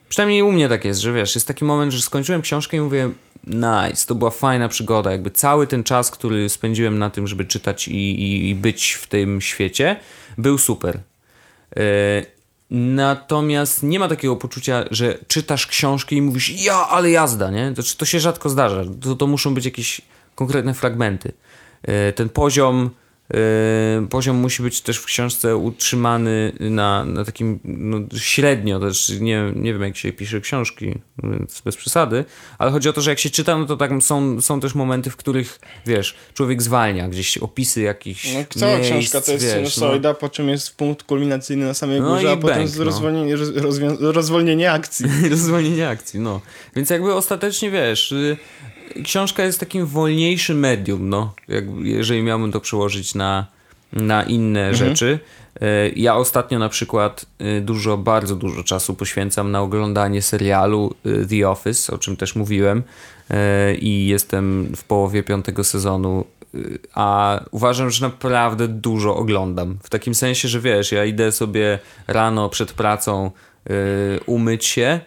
Przynajmniej 0.09 0.43
u 0.43 0.53
mnie 0.53 0.69
tak 0.69 0.85
jest, 0.85 1.01
że 1.01 1.13
wiesz, 1.13 1.35
jest 1.35 1.49
taki 1.49 1.65
moment, 1.65 1.93
że 1.93 2.03
skończyłem 2.03 2.43
książkę 2.43 2.77
i 2.77 2.81
mówię, 2.81 3.11
nice, 3.47 4.07
to 4.07 4.15
była 4.15 4.31
fajna 4.31 4.69
przygoda. 4.69 5.13
Jakby 5.13 5.31
cały 5.31 5.67
ten 5.67 5.85
czas, 5.85 6.11
który 6.11 6.49
spędziłem 6.49 6.99
na 6.99 7.11
tym, 7.11 7.27
żeby 7.27 7.45
czytać 7.45 7.89
i, 7.89 7.95
i, 7.95 8.49
i 8.49 8.55
być 8.55 8.93
w 8.93 9.07
tym 9.07 9.41
świecie, 9.41 9.97
był 10.39 10.59
super. 10.59 11.01
Yy, 11.77 11.83
natomiast 12.71 13.83
nie 13.83 13.99
ma 13.99 14.09
takiego 14.09 14.37
poczucia, 14.37 14.85
że 14.91 15.19
czytasz 15.29 15.67
książkę 15.67 16.17
i 16.17 16.23
mówisz, 16.23 16.65
ja, 16.65 16.89
ale 16.89 17.11
jazda, 17.11 17.51
nie? 17.51 17.73
To, 17.77 17.83
to 17.99 18.05
się 18.05 18.21
rzadko 18.21 18.49
zdarza. 18.49 18.85
To, 19.01 19.15
to 19.15 19.27
muszą 19.27 19.55
być 19.55 19.65
jakieś 19.65 20.01
konkretne 20.35 20.75
fragmenty. 20.75 21.33
Yy, 21.89 22.13
ten 22.13 22.29
poziom 22.29 22.91
poziom 24.11 24.37
musi 24.37 24.63
być 24.63 24.81
też 24.81 24.97
w 24.97 25.05
książce 25.05 25.57
utrzymany 25.57 26.53
na, 26.61 27.05
na 27.05 27.25
takim 27.25 27.61
no, 27.65 27.99
średnio, 28.19 28.81
też 28.81 29.13
nie, 29.21 29.53
nie 29.57 29.73
wiem 29.73 29.83
jak 29.83 29.97
się 29.97 30.13
pisze 30.13 30.41
książki, 30.41 30.95
więc 31.23 31.61
bez 31.65 31.77
przesady, 31.77 32.25
ale 32.59 32.71
chodzi 32.71 32.89
o 32.89 32.93
to, 32.93 33.01
że 33.01 33.11
jak 33.11 33.19
się 33.19 33.31
czyta, 33.31 33.59
no 33.59 33.67
to 33.67 33.77
tak 33.77 33.91
są, 34.01 34.41
są 34.41 34.61
też 34.61 34.75
momenty, 34.75 35.11
w 35.11 35.17
których, 35.17 35.61
wiesz, 35.87 36.15
człowiek 36.35 36.63
zwalnia, 36.63 37.09
gdzieś 37.09 37.39
opisy 37.39 37.81
jakichś 37.81 38.35
No, 38.35 38.61
cała 38.61 38.77
miejsc, 38.77 38.91
książka 38.91 39.21
to 39.21 39.33
jest 39.33 39.45
wiesz, 39.45 39.55
sinusoida, 39.55 40.15
po 40.15 40.29
czym 40.29 40.49
jest 40.49 40.77
punkt 40.77 41.03
kulminacyjny 41.03 41.67
na 41.67 41.75
samej 41.75 42.01
No 42.01 42.15
górze, 42.15 42.27
i 42.29 42.31
a 42.31 42.37
potem 42.37 42.69
z 42.69 42.79
no. 42.79 42.85
rozwolnienie, 42.85 43.37
roz, 43.37 43.49
rozwią- 43.49 43.97
rozwolnienie 44.01 44.73
akcji. 44.73 45.07
Rozwolnienie 45.31 45.89
akcji, 45.89 46.21
no. 46.21 46.41
Więc 46.77 46.91
jakby 46.91 47.15
ostatecznie, 47.15 47.71
wiesz, 47.71 48.13
y, 48.13 48.37
książka 49.05 49.45
jest 49.45 49.61
takim 49.61 49.87
wolniejszym 49.87 50.59
medium, 50.59 51.09
no. 51.09 51.35
Jak, 51.49 51.65
jeżeli 51.83 52.23
miałbym 52.23 52.53
to 52.53 52.61
przełożyć 52.61 53.15
na, 53.15 53.47
na 53.93 54.23
inne 54.23 54.75
rzeczy. 54.75 55.19
Y, 55.63 55.93
Ja 55.97 56.17
ostatnio 56.17 56.59
na 56.59 56.69
przykład 56.69 57.27
y, 57.41 57.61
dużo, 57.61 57.97
bardzo 57.97 58.37
dużo 58.37 58.65
czasu 58.65 58.95
poświęcam 58.95 59.51
na 59.51 59.61
oglądanie 59.61 60.23
serialu 60.23 60.95
y, 61.07 61.27
The 61.27 61.49
Office, 61.49 61.93
o 61.93 61.99
czym 61.99 62.17
też 62.17 62.37
mówiłem 62.37 62.83
i 63.79 64.07
jestem 64.07 64.73
w 64.77 64.85
połowie 64.85 65.23
piątego 65.23 65.65
sezonu 65.65 66.25
a 66.95 67.41
uważam, 67.51 67.91
że 67.91 68.07
naprawdę 68.07 68.69
dużo 68.69 69.17
oglądam. 69.17 69.79
W 69.83 69.91
takim 69.91 70.15
sensie, 70.15 70.49
że 70.49 70.61
wiesz, 70.61 70.93
ja 70.93 71.05
idę 71.05 71.33
sobie 71.33 71.79
rano 72.07 72.49
przed 72.49 72.73
pracą 72.73 73.31
umyć 74.27 74.65
się 74.65 75.01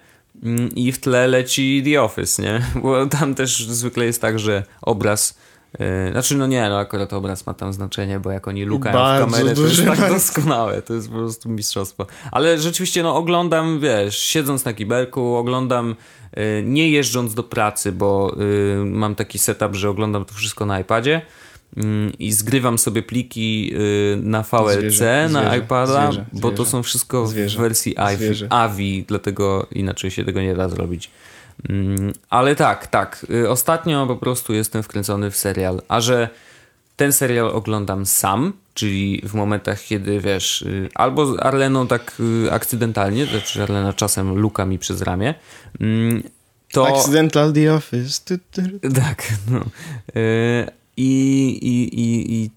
i 0.75 0.91
w 0.91 0.99
tle 0.99 1.27
leci 1.27 1.84
The 1.86 2.03
Office, 2.03 2.41
nie? 2.43 2.62
Bo 2.81 3.05
tam 3.05 3.36
też 3.36 3.67
zwykle 3.67 4.05
jest 4.05 4.21
tak, 4.21 4.39
że 4.39 4.63
obraz 4.81 5.38
y, 5.81 6.12
znaczy, 6.12 6.38
no 6.38 6.47
nie, 6.47 6.69
no 6.69 6.79
akurat 6.79 7.13
obraz 7.13 7.45
ma 7.45 7.53
tam 7.53 7.73
znaczenie, 7.73 8.19
bo 8.19 8.31
jak 8.31 8.47
oni 8.47 8.63
lukają 8.63 9.17
w 9.17 9.31
kamerę, 9.31 9.55
to 9.55 9.62
jest 9.62 9.86
tak 9.86 10.10
doskonałe, 10.10 10.81
to 10.81 10.93
jest 10.93 11.10
po 11.10 11.15
prostu 11.15 11.49
mistrzostwo. 11.49 12.05
Ale 12.31 12.60
rzeczywiście, 12.60 13.03
no 13.03 13.15
oglądam, 13.15 13.79
wiesz, 13.79 14.17
siedząc 14.17 14.65
na 14.65 14.73
kibelku, 14.73 15.36
oglądam 15.36 15.95
y, 16.38 16.63
nie 16.65 16.89
jeżdżąc 16.89 17.34
do 17.34 17.43
pracy, 17.43 17.91
bo 17.91 18.36
y, 18.81 18.86
mam 18.86 19.15
taki 19.15 19.39
setup, 19.39 19.75
że 19.75 19.89
oglądam 19.89 20.25
to 20.25 20.34
wszystko 20.34 20.65
na 20.65 20.79
iPadzie 20.79 21.21
i 22.19 22.32
zgrywam 22.34 22.78
sobie 22.78 23.04
pliki 23.04 23.73
y, 23.73 24.17
na 24.21 24.43
VLC, 24.43 24.80
Zwierzę, 24.80 25.30
na 25.32 25.41
zwierzę, 25.41 25.58
iPada, 25.58 26.12
zwierzę, 26.12 26.25
bo 26.34 26.51
to 26.51 26.65
są 26.65 26.84
wszystko 26.84 27.25
w 27.25 27.34
wersji 27.34 27.95
AVI, 28.49 29.06
dlatego 29.08 29.67
inaczej 29.71 30.12
się 30.12 30.25
tego 30.25 30.41
nie 30.41 30.56
da 30.56 30.69
zrobić. 30.69 31.12
Mm, 31.69 32.13
Ale 32.30 32.56
tak, 32.56 32.88
tak. 32.88 33.25
y, 33.30 33.49
Ostatnio 33.49 34.08
po 34.08 34.15
prostu 34.15 34.54
jestem 34.54 34.84
wkręcony 34.84 35.32
w 35.32 35.38
serial, 35.38 35.82
a 35.88 36.01
że 36.01 36.30
ten 36.95 37.13
serial 37.13 37.47
oglądam 37.47 38.06
sam, 38.06 38.54
czyli 38.73 39.21
w 39.25 39.34
momentach, 39.34 39.84
kiedy 39.84 40.19
wiesz, 40.19 40.62
y, 40.62 40.89
albo 40.95 41.25
z 41.25 41.39
Arleną 41.39 41.88
tak 41.88 42.21
akcydentalnie, 42.51 43.25
znaczy 43.25 43.63
Arlena 43.63 43.93
czasem 43.93 44.36
luka 44.38 44.65
mi 44.65 44.80
przez 44.80 45.01
ramię, 45.01 45.34
mm, 45.80 46.23
to... 46.71 46.88
Accidental 46.88 47.54
The 47.54 47.73
Office. 47.73 48.21
Tak, 48.95 49.34
no. 49.51 49.65
I, 50.97 51.47
i, 51.62 51.99
i, 51.99 52.34
i 52.34 52.49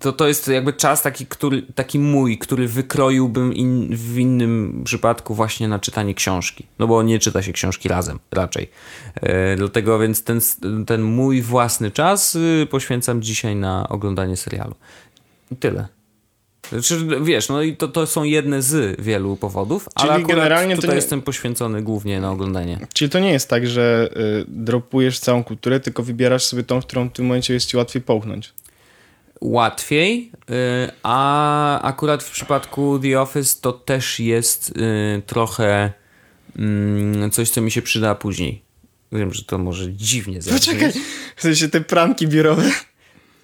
to, 0.00 0.12
to 0.12 0.28
jest 0.28 0.48
jakby 0.48 0.72
czas 0.72 1.02
taki, 1.02 1.26
który, 1.26 1.62
taki 1.62 1.98
mój, 1.98 2.38
który 2.38 2.68
wykroiłbym 2.68 3.54
in, 3.54 3.96
w 3.96 4.18
innym 4.18 4.82
przypadku 4.84 5.34
właśnie 5.34 5.68
na 5.68 5.78
czytanie 5.78 6.14
książki. 6.14 6.66
No 6.78 6.86
bo 6.86 7.02
nie 7.02 7.18
czyta 7.18 7.42
się 7.42 7.52
książki 7.52 7.88
razem 7.88 8.18
raczej. 8.32 8.70
E, 9.14 9.56
dlatego 9.56 9.98
więc 9.98 10.24
ten, 10.24 10.40
ten 10.86 11.02
mój 11.02 11.42
własny 11.42 11.90
czas 11.90 12.34
y, 12.34 12.66
poświęcam 12.70 13.22
dzisiaj 13.22 13.56
na 13.56 13.88
oglądanie 13.88 14.36
serialu. 14.36 14.74
I 15.50 15.56
tyle. 15.56 15.95
Znaczy, 16.72 17.06
wiesz, 17.22 17.48
no 17.48 17.62
i 17.62 17.76
to, 17.76 17.88
to 17.88 18.06
są 18.06 18.24
jedne 18.24 18.62
z 18.62 19.00
wielu 19.00 19.36
powodów, 19.36 19.88
ale 19.94 20.08
Czyli 20.12 20.22
akurat 20.22 20.38
generalnie 20.38 20.74
to 20.74 20.80
tutaj 20.82 20.94
nie- 20.94 21.00
jestem 21.00 21.22
poświęcony 21.22 21.82
głównie 21.82 22.20
na 22.20 22.30
oglądanie. 22.30 22.78
Czyli 22.94 23.10
to 23.10 23.18
nie 23.18 23.32
jest 23.32 23.48
tak, 23.48 23.66
że 23.66 24.08
y, 24.16 24.44
dropujesz 24.48 25.18
całą 25.18 25.44
kulturę, 25.44 25.80
tylko 25.80 26.02
wybierasz 26.02 26.44
sobie 26.44 26.62
tą, 26.62 26.80
którą 26.82 27.08
w 27.08 27.12
tym 27.12 27.26
momencie 27.26 27.54
jest 27.54 27.66
ci 27.66 27.76
łatwiej 27.76 28.02
połknąć. 28.02 28.52
łatwiej, 29.40 30.30
y, 30.50 30.54
a 31.02 31.80
akurat 31.82 32.22
w 32.22 32.30
przypadku 32.30 32.98
The 32.98 33.20
Office 33.20 33.56
to 33.60 33.72
też 33.72 34.20
jest 34.20 34.68
y, 34.70 35.22
trochę 35.26 35.92
mm, 36.58 37.30
coś, 37.30 37.50
co 37.50 37.60
mi 37.60 37.70
się 37.70 37.82
przyda 37.82 38.14
później. 38.14 38.62
Wiem, 39.12 39.32
że 39.34 39.44
to 39.44 39.58
może 39.58 39.92
dziwnie 39.92 40.42
zabrzmieć. 40.42 40.66
Poczekaj, 40.66 41.02
w 41.36 41.42
sensie 41.42 41.68
te 41.68 41.80
pranki 41.80 42.28
biurowe. 42.28 42.70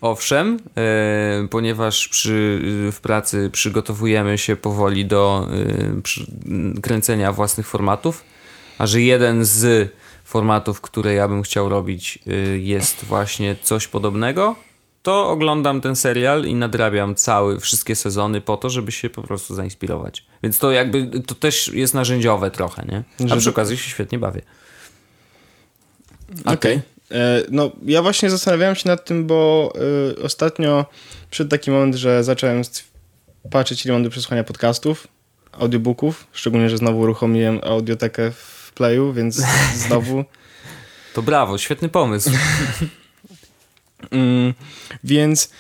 Owszem, 0.03 0.59
e, 0.77 1.49
ponieważ 1.51 2.09
przy, 2.09 2.61
w 2.93 3.01
pracy 3.01 3.51
przygotowujemy 3.53 4.39
się 4.39 4.57
powoli 4.57 5.07
do 5.07 5.49
e, 5.97 6.03
przy, 6.03 6.27
kręcenia 6.83 7.33
własnych 7.33 7.67
formatów, 7.67 8.25
a 8.79 8.87
że 8.87 9.01
jeden 9.01 9.45
z 9.45 9.91
formatów, 10.25 10.81
które 10.81 11.15
ja 11.15 11.29
bym 11.29 11.43
chciał 11.43 11.69
robić 11.69 12.19
e, 12.27 12.33
jest 12.59 13.05
właśnie 13.05 13.57
coś 13.63 13.89
podobnego, 13.89 14.57
to 15.03 15.29
oglądam 15.29 15.81
ten 15.81 15.97
serial 15.97 16.45
i 16.45 16.55
nadrabiam 16.55 17.15
cały, 17.15 17.61
wszystkie 17.61 17.97
sezony 17.97 18.41
po 18.41 18.57
to, 18.57 18.71
żeby 18.71 18.93
się 18.93 19.11
po 19.11 19.23
prostu 19.23 19.55
zainspirować. 19.55 20.27
Więc 20.43 20.59
to 20.59 20.71
jakby, 20.71 21.21
to 21.21 21.35
też 21.35 21.69
jest 21.69 21.95
narzędziowe 21.95 22.51
trochę, 22.51 22.87
nie? 22.89 23.03
A 23.25 23.29
Żeby- 23.29 23.41
przy 23.41 23.51
okazji 23.51 23.77
się 23.77 23.91
świetnie 23.91 24.19
bawię. 24.19 24.43
Okej. 26.45 26.77
E, 26.77 26.92
No, 27.51 27.71
ja 27.87 28.03
właśnie 28.03 28.31
zastanawiałem 28.31 28.75
się 28.75 28.89
nad 28.89 29.05
tym, 29.05 29.27
bo 29.27 29.73
y, 30.19 30.23
ostatnio 30.23 30.87
przyszedł 31.31 31.51
taki 31.51 31.71
moment, 31.71 31.95
że 31.95 32.25
zacząłem 32.25 32.63
patrzeć, 33.51 33.85
ile 33.85 33.93
mam 33.95 34.03
do 34.03 34.11
przesłuchania 34.11 34.45
podcastów, 34.45 35.07
audiobooków, 35.53 36.27
szczególnie, 36.33 36.71
że 36.71 36.77
znowu 36.79 36.99
uruchomiłem 37.01 37.61
audiotekę 37.65 38.31
w 38.31 38.73
Playu, 38.75 39.13
więc 39.13 39.43
znowu. 39.87 40.25
To 41.15 41.23
brawo, 41.23 41.59
świetny 41.59 41.89
pomysł. 41.89 42.31
Mm, 44.11 44.55
więc 45.05 45.51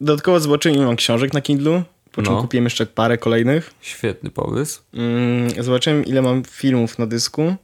dodatkowo 0.00 0.40
zobaczyłem, 0.40 0.76
ile 0.76 0.86
mam 0.86 0.96
książek 0.96 1.32
na 1.32 1.40
Kindle, 1.40 1.82
po 2.12 2.22
czym 2.22 2.32
No. 2.34 2.40
kupiłem 2.40 2.64
jeszcze 2.64 2.86
parę 2.86 3.18
kolejnych. 3.18 3.74
Świetny 3.80 4.30
pomysł. 4.30 4.80
Mm, 4.94 5.64
zobaczyłem, 5.64 6.04
ile 6.04 6.22
mam 6.22 6.44
filmów 6.44 6.98
na 6.98 7.06
dysku 7.06 7.54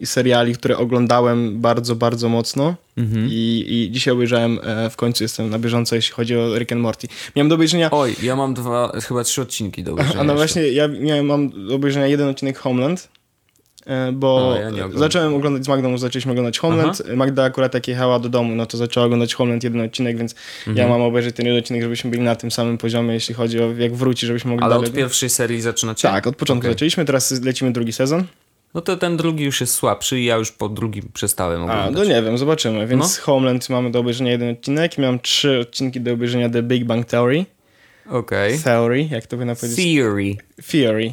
i 0.00 0.06
seriali, 0.06 0.54
które 0.54 0.78
oglądałem 0.78 1.60
bardzo, 1.60 1.96
bardzo 1.96 2.28
mocno. 2.28 2.74
Mhm. 2.98 3.28
I, 3.30 3.64
I 3.68 3.90
dzisiaj 3.92 4.14
obejrzałem, 4.14 4.58
e, 4.62 4.90
w 4.90 4.96
końcu 4.96 5.24
jestem 5.24 5.50
na 5.50 5.58
bieżąco, 5.58 5.96
jeśli 5.96 6.12
chodzi 6.14 6.36
o 6.36 6.58
Rick 6.58 6.72
and 6.72 6.80
Morty. 6.82 7.08
Miałem 7.36 7.48
do 7.48 7.54
obejrzenia. 7.54 7.90
Oj, 7.90 8.16
ja 8.22 8.36
mam 8.36 8.54
dwa, 8.54 8.92
chyba 9.08 9.24
trzy 9.24 9.42
odcinki 9.42 9.82
do 9.82 9.92
obejrzenia. 9.92 10.20
A 10.20 10.24
no 10.24 10.32
jeszcze. 10.32 10.36
właśnie, 10.36 10.72
ja 10.72 10.88
miałem, 10.88 11.26
mam 11.26 11.66
do 11.68 11.74
obejrzenia 11.74 12.06
jeden 12.06 12.28
odcinek 12.28 12.58
Homeland, 12.58 13.08
e, 13.86 14.12
bo 14.12 14.54
A, 14.56 14.58
ja 14.78 14.88
zacząłem 14.94 15.34
oglądać 15.34 15.64
z 15.64 15.68
Magdą, 15.68 15.98
zaczęliśmy 15.98 16.32
oglądać 16.32 16.58
Homeland. 16.58 17.02
Magda 17.16 17.44
akurat 17.44 17.74
jak 17.74 17.88
jechała 17.88 18.18
do 18.18 18.28
domu, 18.28 18.54
no 18.54 18.66
to 18.66 18.76
zaczęła 18.76 19.06
oglądać 19.06 19.34
Homeland 19.34 19.64
jeden 19.64 19.80
odcinek, 19.80 20.18
więc 20.18 20.34
Mhm. 20.58 20.76
ja 20.76 20.88
mam 20.88 21.02
obejrzeć 21.02 21.36
ten 21.36 21.46
jeden 21.46 21.58
odcinek, 21.60 21.82
żebyśmy 21.82 22.10
byli 22.10 22.22
na 22.22 22.36
tym 22.36 22.50
samym 22.50 22.78
poziomie, 22.78 23.14
jeśli 23.14 23.34
chodzi 23.34 23.60
o 23.60 23.72
jak 23.78 23.94
wróci, 23.94 24.26
żebyśmy 24.26 24.50
mogli 24.50 24.64
Ale 24.64 24.74
dalej... 24.74 24.88
od 24.88 24.96
pierwszej 24.96 25.30
serii 25.30 25.60
zaczynacie? 25.60 26.08
Tak, 26.08 26.26
od 26.26 26.36
początku 26.36 26.60
Okej. 26.66 26.72
zaczęliśmy, 26.74 27.04
teraz 27.04 27.42
lecimy 27.44 27.72
drugi 27.72 27.92
sezon. 27.92 28.24
No 28.74 28.80
to 28.80 28.96
ten 28.96 29.16
drugi 29.16 29.44
już 29.44 29.60
jest 29.60 29.74
słabszy 29.74 30.20
i 30.20 30.24
ja 30.24 30.36
już 30.36 30.52
po 30.52 30.68
drugim 30.68 31.10
przestałem 31.14 31.60
A, 31.60 31.64
oglądać. 31.64 31.94
no 32.08 32.14
nie 32.14 32.22
wiem, 32.22 32.38
zobaczymy. 32.38 32.86
Więc 32.86 33.18
No. 33.18 33.24
Homeland 33.24 33.68
mamy 33.68 33.90
do 33.90 33.98
obejrzenia 33.98 34.30
jeden 34.30 34.50
odcinek, 34.50 34.98
miałem 34.98 35.20
trzy 35.20 35.58
odcinki 35.58 36.00
do 36.00 36.12
obejrzenia 36.12 36.50
The 36.50 36.62
Big 36.62 36.84
Bang 36.84 37.06
Theory. 37.06 37.44
Okej. 38.10 38.58
Theory, 38.58 39.08
jak 39.10 39.26
to 39.26 39.36
powinno 39.36 39.56
powiedzieć? 39.56 39.94
Theory. 39.96 40.36
Theory. 40.70 41.12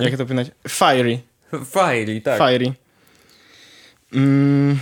Jak 0.00 0.16
to 0.16 0.24
powinno 0.26 0.42
Fiery. 0.68 1.18
Fiery, 1.72 2.20
tak. 2.20 2.38
Fiery. 2.38 2.72
Mm, 4.12 4.78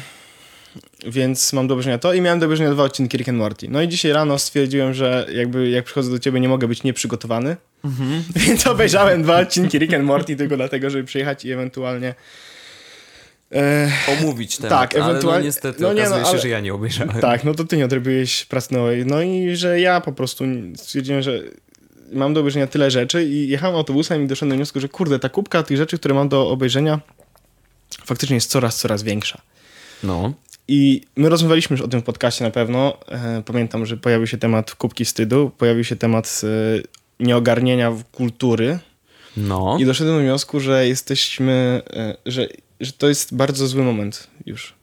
więc 1.07 1.53
mam 1.53 1.67
do 1.67 1.75
obejrzenia 1.75 1.99
to 1.99 2.15
i 2.15 2.21
miałem 2.21 2.39
do 2.41 2.47
obejrzenia 2.47 2.71
dwa 2.71 2.83
odcinki 2.83 3.17
Rick 3.17 3.29
and 3.29 3.39
Morty. 3.39 3.67
No 3.71 3.83
i 3.83 3.89
dzisiaj 3.89 4.13
rano 4.13 4.39
stwierdziłem, 4.39 4.95
że 4.95 5.27
jakby 5.33 5.71
jak 5.71 5.85
przychodzę 5.85 6.11
do 6.11 6.19
ciebie 6.19 6.41
nie 6.41 6.49
mogę 6.49 6.69
być 6.69 6.83
nieprzygotowany. 6.83 7.57
Więc 8.37 8.67
obejrzałem 8.67 9.23
dwa 9.23 9.39
odcinki 9.41 9.79
Rick 9.79 9.95
and 9.95 10.05
Morty 10.05 10.37
tylko 10.37 10.57
dlatego, 10.57 10.91
żeby 10.91 11.05
przyjechać 11.05 11.45
i 11.45 11.53
ewentualnie... 11.53 12.15
E, 13.53 13.91
Omówić 14.19 14.57
temat, 14.57 14.71
Tak, 14.81 14.95
ale 15.03 15.05
ewentualnie- 15.13 15.39
no 15.41 15.47
niestety 15.47 15.83
no 15.83 15.93
nie, 15.93 16.03
no, 16.03 16.07
okazuje 16.07 16.25
się, 16.25 16.31
ale- 16.31 16.41
że 16.41 16.49
ja 16.49 16.61
nie 16.61 16.75
obejrzałem. 16.75 17.21
tak, 17.21 17.45
no 17.45 17.55
to 17.55 17.65
ty 17.65 17.77
nie 17.77 17.85
odrobiłeś 17.85 18.45
pracy 18.45 18.75
domowej. 18.75 19.07
No 19.07 19.23
i 19.23 19.57
że 19.57 19.81
ja 19.81 20.01
po 20.01 20.13
prostu 20.13 20.45
stwierdziłem, 20.77 21.23
że 21.23 21.41
mam 22.13 22.35
do 22.35 22.41
obejrzenia 22.41 22.67
tyle 22.67 22.91
rzeczy 22.91 23.25
i 23.25 23.49
jechałem 23.49 23.77
autobusem 23.77 24.25
i 24.25 24.27
doszedłem 24.27 24.51
do 24.51 24.57
wniosku, 24.57 24.81
że 24.81 24.89
kurde, 24.89 25.19
ta 25.19 25.29
kubka 25.29 25.63
tych 25.63 25.77
rzeczy, 25.77 25.99
które 25.99 26.15
mam 26.15 26.29
do 26.29 26.49
obejrzenia 26.51 27.01
faktycznie 28.05 28.35
jest 28.35 28.51
coraz, 28.51 28.79
coraz 28.79 29.03
większa. 29.03 29.41
No. 30.03 30.33
I 30.69 31.03
my 31.17 31.29
rozmawialiśmy 31.29 31.75
już 31.75 31.81
o 31.85 31.89
tym 31.89 32.01
w 32.01 32.05
podcaście 32.05 32.45
na 32.45 32.51
pewno. 32.51 32.99
E, 33.09 33.43
Pamiętam, 33.47 33.87
że 33.87 33.97
pojawił 33.97 34.27
się 34.27 34.39
temat 34.39 34.75
kubki 34.75 35.05
wstydu, 35.05 35.51
pojawił 35.59 35.85
się 35.85 35.97
temat 35.97 36.41
e, 36.45 36.83
nieogarnienia 37.21 37.93
kultury 38.13 38.79
No. 39.37 39.77
i 39.81 39.85
doszedłem 39.85 40.17
do 40.17 40.23
wniosku, 40.23 40.61
że 40.61 40.89
jesteśmy, 40.89 41.83
e, 41.93 42.17
że, 42.27 42.49
że 42.81 42.93
to 42.93 43.09
jest 43.09 43.35
bardzo 43.35 43.67
zły 43.67 43.83
moment 43.83 44.27
już. 44.47 44.75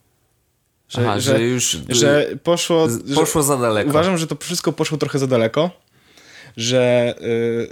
Że, 0.90 1.02
Aha, 1.02 1.20
że, 1.20 1.42
już 1.42 1.78
że 1.90 2.28
poszło, 2.44 2.90
z- 2.90 3.08
że, 3.10 3.16
poszło 3.16 3.44
za 3.44 3.58
daleko. 3.58 3.90
Uważam, 3.90 4.18
że 4.18 4.28
to 4.28 4.36
wszystko 4.36 4.72
poszło 4.74 4.98
trochę 4.98 5.20
za 5.20 5.28
daleko, 5.28 5.72
że 6.58 7.16
y, 7.22 7.72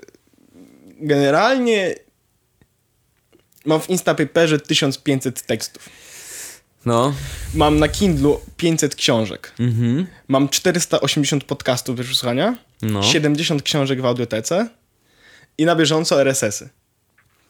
generalnie 1.01 1.95
mam 3.65 3.81
w 3.81 3.89
Instapaperze 3.89 4.59
1500 4.59 5.41
tekstów. 5.41 5.89
No. 6.85 7.13
Mam 7.55 7.79
na 7.79 7.87
Kindlu 7.87 8.39
500 8.57 8.95
książek. 8.95 9.53
Mhm. 9.59 10.07
Mam 10.27 10.49
480 10.49 11.43
podcastów 11.43 11.95
do 11.97 12.03
przesłuchania, 12.03 12.57
No. 12.81 13.03
70 13.03 13.63
książek 13.63 14.01
w 14.01 14.05
audiotece 14.05 14.69
i 15.57 15.65
na 15.65 15.75
bieżąco 15.75 16.21
RSS-y. 16.21 16.69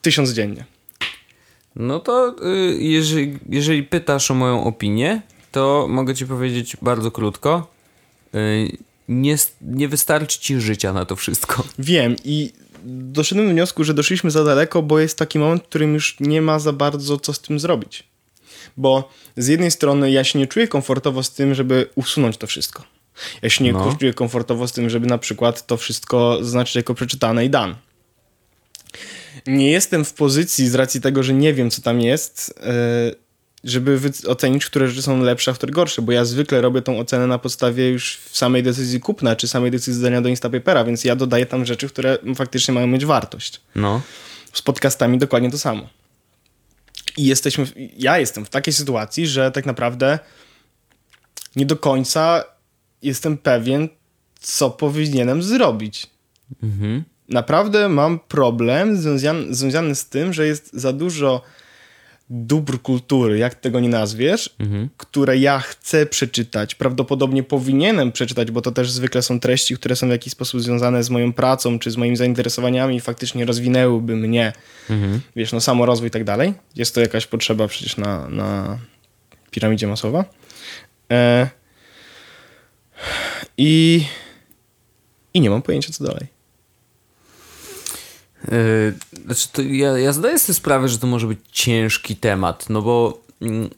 Tysiąc 0.02 0.30
dziennie. 0.30 0.66
No 1.76 2.00
to 2.00 2.36
y, 2.46 2.78
jeżeli, 2.80 3.40
jeżeli 3.50 3.84
pytasz 3.84 4.32
o 4.32 4.34
moją 4.34 4.64
opinię, 4.64 5.22
to 5.52 5.88
mogę 5.90 6.16
ci 6.16 6.26
powiedzieć 6.26 6.78
bardzo 6.82 7.12
krótko. 7.12 7.68
Y, 8.36 8.78
nie, 9.10 9.36
nie 9.62 9.88
wystarczy 9.88 10.40
ci 10.40 10.62
życia 10.62 10.94
na 10.94 11.06
to 11.06 11.16
wszystko. 11.16 11.64
Wiem 11.80 12.16
i 12.24 12.52
doszedłem 12.86 13.48
do 13.48 13.54
wniosku, 13.54 13.84
że 13.84 13.94
doszliśmy 13.94 14.32
za 14.32 14.44
daleko, 14.44 14.82
bo 14.82 15.00
jest 15.00 15.18
taki 15.18 15.40
moment, 15.40 15.64
w 15.64 15.66
którym 15.66 15.94
już 15.94 16.20
nie 16.20 16.42
ma 16.42 16.60
za 16.60 16.74
bardzo 16.74 17.18
co 17.20 17.34
z 17.34 17.40
tym 17.40 17.60
zrobić. 17.60 18.09
Bo 18.78 19.10
z 19.38 19.48
jednej 19.48 19.72
strony 19.72 20.12
ja 20.12 20.24
się 20.24 20.40
nie 20.40 20.48
czuję 20.48 20.68
komfortowo 20.68 21.24
z 21.24 21.32
tym, 21.32 21.56
żeby 21.56 21.90
usunąć 21.96 22.38
to 22.38 22.48
wszystko. 22.48 22.84
Ja 23.42 23.50
się 23.50 23.64
nie 23.64 23.74
No. 23.74 23.96
czuję 24.00 24.14
komfortowo 24.14 24.68
z 24.68 24.72
tym, 24.72 24.90
żeby 24.90 25.08
na 25.08 25.18
przykład 25.18 25.68
to 25.68 25.78
wszystko 25.78 26.38
zaznaczyć 26.42 26.76
jako 26.76 26.94
przeczytane 26.94 27.46
i 27.46 27.50
dan. 27.50 27.76
Nie 29.48 29.72
jestem 29.72 30.06
w 30.06 30.14
pozycji 30.14 30.70
z 30.70 30.76
racji 30.76 31.02
tego, 31.02 31.24
że 31.24 31.34
nie 31.34 31.54
wiem, 31.54 31.70
co 31.72 31.82
tam 31.82 32.02
jest, 32.02 32.54
e, 32.64 33.30
żeby 33.64 34.00
ocenić, 34.28 34.66
które 34.66 34.88
rzeczy 34.88 35.02
są 35.02 35.22
lepsze, 35.24 35.52
a 35.52 35.54
które 35.54 35.72
gorsze, 35.74 36.02
bo 36.02 36.12
ja 36.12 36.26
zwykle 36.26 36.62
robię 36.62 36.82
tą 36.82 37.00
ocenę 37.00 37.28
na 37.28 37.40
podstawie 37.40 37.90
już 37.90 38.20
samej 38.32 38.64
decyzji 38.64 39.00
kupna, 39.00 39.36
czy 39.36 39.48
samej 39.48 39.72
decyzji 39.72 39.94
zdania 39.94 40.22
do 40.22 40.30
Instapapera, 40.30 40.84
więc 40.84 41.04
ja 41.04 41.16
dodaję 41.16 41.46
tam 41.46 41.66
rzeczy, 41.66 41.90
które 41.90 42.18
faktycznie 42.36 42.74
mają 42.74 42.88
mieć 42.88 43.06
wartość. 43.06 43.62
No. 43.76 44.02
Z 44.54 44.62
podcastami 44.62 45.18
dokładnie 45.18 45.52
to 45.52 45.58
samo. 45.58 45.90
I 47.20 47.26
jesteśmy, 47.26 47.66
w- 47.66 47.74
ja 47.98 48.20
jestem 48.20 48.46
w 48.46 48.50
takiej 48.50 48.74
sytuacji, 48.74 49.28
że 49.28 49.52
tak 49.52 49.66
naprawdę 49.66 50.20
nie 51.56 51.66
do 51.66 51.76
końca 51.78 52.44
jestem 53.02 53.38
pewien, 53.38 53.90
co 54.40 54.70
powinienem 54.70 55.44
zrobić. 55.44 56.08
Mhm. 56.64 57.04
Naprawdę 57.30 57.90
mam 57.90 58.20
problem 58.20 58.98
związany, 58.98 59.56
związany 59.56 59.96
z 59.96 60.06
tym, 60.06 60.34
że 60.34 60.48
jest 60.48 60.70
za 60.74 60.94
dużo 60.94 61.42
dóbr 62.30 62.82
kultury, 62.82 63.38
jak 63.38 63.56
tego 63.56 63.80
nie 63.80 63.90
nazwiesz, 63.90 64.56
które 64.98 65.38
ja 65.38 65.60
chcę 65.60 66.06
przeczytać. 66.06 66.76
Prawdopodobnie 66.76 67.44
powinienem 67.44 68.12
przeczytać, 68.12 68.52
bo 68.52 68.62
to 68.62 68.72
też 68.72 68.92
zwykle 68.92 69.22
są 69.22 69.40
treści, 69.40 69.76
które 69.76 69.96
są 69.96 70.08
w 70.08 70.12
jakiś 70.12 70.34
sposób 70.34 70.62
związane 70.62 71.04
z 71.04 71.10
moją 71.10 71.34
pracą, 71.34 71.80
czy 71.80 71.92
z 71.92 71.98
moimi 71.98 72.16
zainteresowaniami 72.16 72.96
i 72.96 73.00
faktycznie 73.00 73.46
rozwinęłyby 73.46 74.16
mnie, 74.16 74.54
wiesz, 75.36 75.54
no 75.54 75.62
samorozwój 75.62 76.08
i 76.08 76.12
tak 76.12 76.24
dalej. 76.24 76.54
Jest 76.76 76.96
to 76.96 77.02
jakaś 77.02 77.28
potrzeba 77.28 77.68
przecież 77.68 77.98
na, 77.98 78.30
na 78.30 78.80
piramidzie 79.52 79.88
Masłowa. 79.88 80.26
E, 81.12 81.50
i, 83.58 84.06
I 85.34 85.42
nie 85.42 85.50
mam 85.50 85.62
pojęcia, 85.62 85.94
co 85.94 86.04
dalej. 86.04 86.39
Yy, 88.48 88.94
znaczy 89.26 89.48
to 89.52 89.62
ja, 89.62 89.98
ja 89.98 90.14
zdaję 90.14 90.40
sobie 90.40 90.54
sprawę, 90.54 90.90
że 90.90 91.00
to 91.00 91.08
może 91.08 91.28
być 91.28 91.40
ciężki 91.52 92.16
temat, 92.16 92.70
no 92.70 92.82
bo 92.82 93.22
mm, 93.42 93.70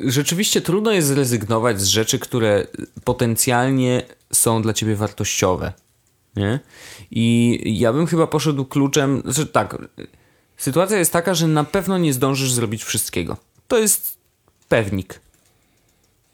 rzeczywiście 0.00 0.60
trudno 0.60 0.92
jest 0.92 1.08
zrezygnować 1.08 1.80
z 1.80 1.84
rzeczy, 1.84 2.18
które 2.18 2.66
potencjalnie 3.04 4.02
są 4.32 4.62
dla 4.62 4.72
ciebie 4.72 4.96
wartościowe. 4.96 5.72
Nie? 6.36 6.60
I 7.10 7.60
ja 7.78 7.92
bym 7.92 8.06
chyba 8.06 8.26
poszedł 8.26 8.64
kluczem. 8.64 9.22
Znaczy 9.24 9.46
tak, 9.46 9.76
sytuacja 10.56 10.98
jest 10.98 11.12
taka, 11.12 11.34
że 11.34 11.48
na 11.48 11.64
pewno 11.64 11.98
nie 11.98 12.12
zdążysz 12.12 12.52
zrobić 12.52 12.84
wszystkiego. 12.84 13.36
To 13.68 13.78
jest 13.78 14.18
pewnik. 14.68 15.20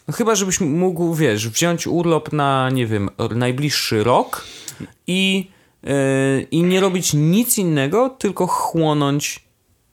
No 0.09 0.15
chyba, 0.15 0.35
żebyś 0.35 0.61
mógł, 0.61 1.15
wiesz, 1.15 1.49
wziąć 1.49 1.87
urlop 1.87 2.33
na, 2.33 2.71
nie 2.71 2.87
wiem, 2.87 3.11
najbliższy 3.35 4.05
rok 4.05 4.45
i, 5.07 5.38
yy, 5.38 5.62
i 6.51 6.62
nie 6.62 6.81
robić 6.81 7.14
nic 7.14 7.59
innego, 7.59 8.11
tylko 8.11 8.47
chłonąć 8.47 9.40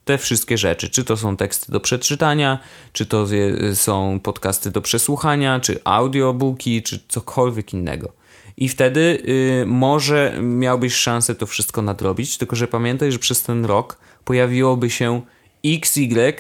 te 0.06 0.18
wszystkie 0.18 0.58
rzeczy. 0.58 0.90
Czy 0.90 1.04
to 1.04 1.18
są 1.18 1.38
teksty 1.38 1.72
do 1.72 1.80
przeczytania, 1.80 2.60
czy 2.94 3.06
to 3.06 3.28
są 3.74 4.20
podcasty 4.20 4.72
do 4.72 4.82
przesłuchania, 4.82 5.60
czy 5.60 5.80
audiobooki, 5.84 6.84
czy 6.84 7.00
cokolwiek 7.08 7.74
innego. 7.74 8.14
I 8.58 8.70
wtedy 8.70 9.24
y, 9.62 9.66
może 9.66 10.38
miałbyś 10.42 10.94
szansę 10.94 11.36
to 11.36 11.46
wszystko 11.46 11.82
nadrobić, 11.82 12.38
tylko 12.38 12.56
że 12.56 12.68
pamiętaj, 12.68 13.12
że 13.12 13.20
przez 13.20 13.44
ten 13.44 13.66
rok 13.66 13.98
pojawiłoby 14.26 14.90
się 14.90 15.22
XY. 15.66 16.34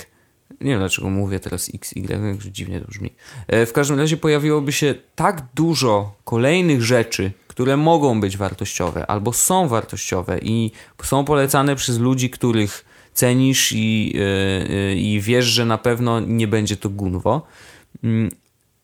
Nie 0.62 0.72
wiem 0.72 0.80
dlaczego 0.80 1.10
mówię 1.10 1.40
teraz 1.40 1.72
XY, 1.74 2.38
dziwnie 2.52 2.82
to 2.82 2.88
brzmi. 2.88 3.14
E, 3.48 3.66
W 3.66 3.74
każdym 3.74 4.00
razie 4.00 4.18
pojawiłoby 4.18 4.72
się 4.72 4.96
tak 5.16 5.46
dużo 5.56 6.16
kolejnych 6.24 6.82
rzeczy, 6.82 7.32
które 7.60 7.78
mogą 7.78 8.22
być 8.22 8.38
wartościowe 8.38 9.08
albo 9.08 9.34
są 9.34 9.67
wartościowe 9.67 10.39
i 10.41 10.72
są 11.04 11.26
polecane 11.26 11.76
przez 11.76 12.00
ludzi, 12.00 12.30
których 12.30 12.86
cenisz 13.13 13.72
i, 13.76 14.13
e, 14.15 14.69
e, 14.69 14.95
i 14.95 15.22
wiesz, 15.22 15.45
że 15.45 15.65
na 15.65 15.78
pewno 15.78 16.19
nie 16.19 16.48
będzie 16.48 16.78
to 16.78 16.89
gunwo, 16.89 17.48
mm, 18.04 18.32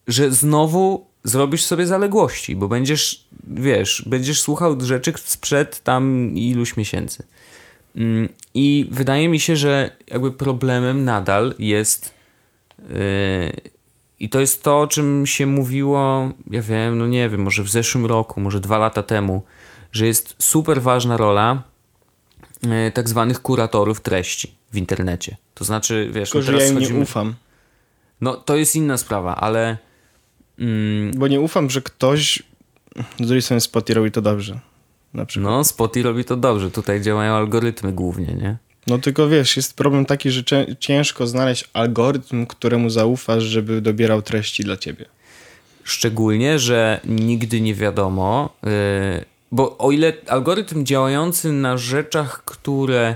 że 0.07 0.31
znowu 0.31 1.05
zrobisz 1.23 1.63
sobie 1.63 1.87
zaległości, 1.87 2.55
bo 2.55 2.67
będziesz, 2.67 3.27
wiesz, 3.47 4.03
będziesz 4.05 4.41
słuchał 4.41 4.81
rzeczy 4.81 5.13
sprzed 5.15 5.83
tam 5.83 6.35
iluś 6.35 6.77
miesięcy. 6.77 7.23
Mm, 7.95 8.29
I 8.53 8.87
wydaje 8.91 9.29
mi 9.29 9.39
się, 9.39 9.55
że 9.55 9.97
jakby 10.07 10.31
problemem 10.31 11.03
nadal 11.03 11.55
jest 11.59 12.13
yy, 12.79 13.74
i 14.19 14.29
to 14.29 14.39
jest 14.39 14.63
to, 14.63 14.79
o 14.79 14.87
czym 14.87 15.25
się 15.25 15.45
mówiło, 15.45 16.31
ja 16.51 16.61
wiem, 16.61 16.97
no 16.97 17.07
nie 17.07 17.29
wiem, 17.29 17.41
może 17.41 17.63
w 17.63 17.69
zeszłym 17.69 18.05
roku, 18.05 18.41
może 18.41 18.59
dwa 18.59 18.77
lata 18.77 19.03
temu, 19.03 19.43
że 19.91 20.07
jest 20.07 20.35
super 20.39 20.81
ważna 20.81 21.17
rola 21.17 21.63
yy, 22.63 22.91
tak 22.91 23.09
zwanych 23.09 23.41
kuratorów 23.41 24.01
treści 24.01 24.55
w 24.71 24.77
internecie. 24.77 25.37
To 25.53 25.65
znaczy, 25.65 26.09
wiesz, 26.13 26.29
Tylko, 26.29 26.37
no 26.39 26.45
że 26.45 26.51
ja 26.51 26.57
teraz 26.57 26.71
im 26.71 26.79
nie 26.79 26.85
schodzimy- 26.85 27.03
ufam. 27.03 27.33
No 28.21 28.33
to 28.35 28.55
jest 28.55 28.75
inna 28.75 28.97
sprawa, 28.97 29.35
ale 29.35 29.77
mm, 30.59 31.11
Bo 31.17 31.27
nie 31.27 31.39
ufam, 31.41 31.69
że 31.69 31.81
ktoś 31.81 32.43
z 33.19 33.27
drugiej 33.27 33.41
strony 33.41 33.61
Spotify 33.61 33.93
robi 33.93 34.11
to 34.11 34.21
dobrze. 34.21 34.59
Na 35.13 35.25
przykład. 35.25 35.51
no 35.51 35.63
Spotify 35.63 36.03
robi 36.03 36.25
to 36.25 36.35
dobrze. 36.37 36.71
Tutaj 36.71 37.01
działają 37.01 37.33
algorytmy 37.33 37.93
głównie, 37.93 38.33
nie? 38.33 38.57
No 38.87 38.97
tylko 38.97 39.27
wiesz, 39.27 39.57
jest 39.57 39.73
problem 39.73 40.05
taki, 40.05 40.31
że 40.31 40.43
ciężko 40.79 41.27
znaleźć 41.27 41.69
algorytm, 41.73 42.45
któremu 42.45 42.89
zaufasz, 42.89 43.43
żeby 43.43 43.81
dobierał 43.81 44.21
treści 44.21 44.63
dla 44.63 44.77
ciebie. 44.77 45.05
Szczególnie, 45.83 46.59
że 46.59 46.99
nigdy 47.05 47.61
nie 47.61 47.75
wiadomo, 47.75 48.55
yy, 48.63 48.69
bo 49.51 49.77
o 49.77 49.91
ile 49.91 50.13
algorytm 50.27 50.85
działający 50.85 51.51
na 51.51 51.77
rzeczach, 51.77 52.43
które 52.45 53.15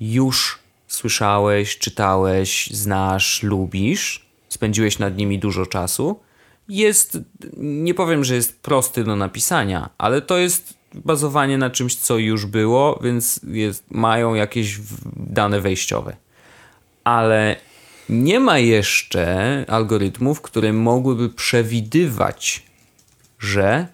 już 0.00 0.58
słyszałeś, 0.88 1.78
czytałeś, 1.78 2.70
znasz, 2.72 3.42
lubisz, 3.42 4.26
spędziłeś 4.48 4.98
nad 4.98 5.16
nimi 5.16 5.38
dużo 5.38 5.66
czasu, 5.66 6.20
jest, 6.68 7.18
nie 7.56 7.94
powiem, 7.94 8.24
że 8.24 8.34
jest 8.34 8.62
prosty 8.62 9.04
do 9.04 9.16
napisania, 9.16 9.90
ale 9.98 10.22
to 10.22 10.38
jest 10.38 10.77
bazowanie 10.94 11.58
na 11.58 11.70
czymś, 11.70 11.96
co 11.96 12.18
już 12.18 12.46
było, 12.46 13.00
więc 13.02 13.40
jest, 13.48 13.84
mają 13.90 14.34
jakieś 14.34 14.78
dane 15.16 15.60
wejściowe 15.60 16.16
ale 17.08 17.56
nie 18.08 18.40
ma 18.40 18.58
jeszcze 18.58 19.64
algorytmów, 19.68 20.40
które 20.40 20.72
mogłyby 20.72 21.28
przewidywać, 21.28 22.62
że 23.38 23.86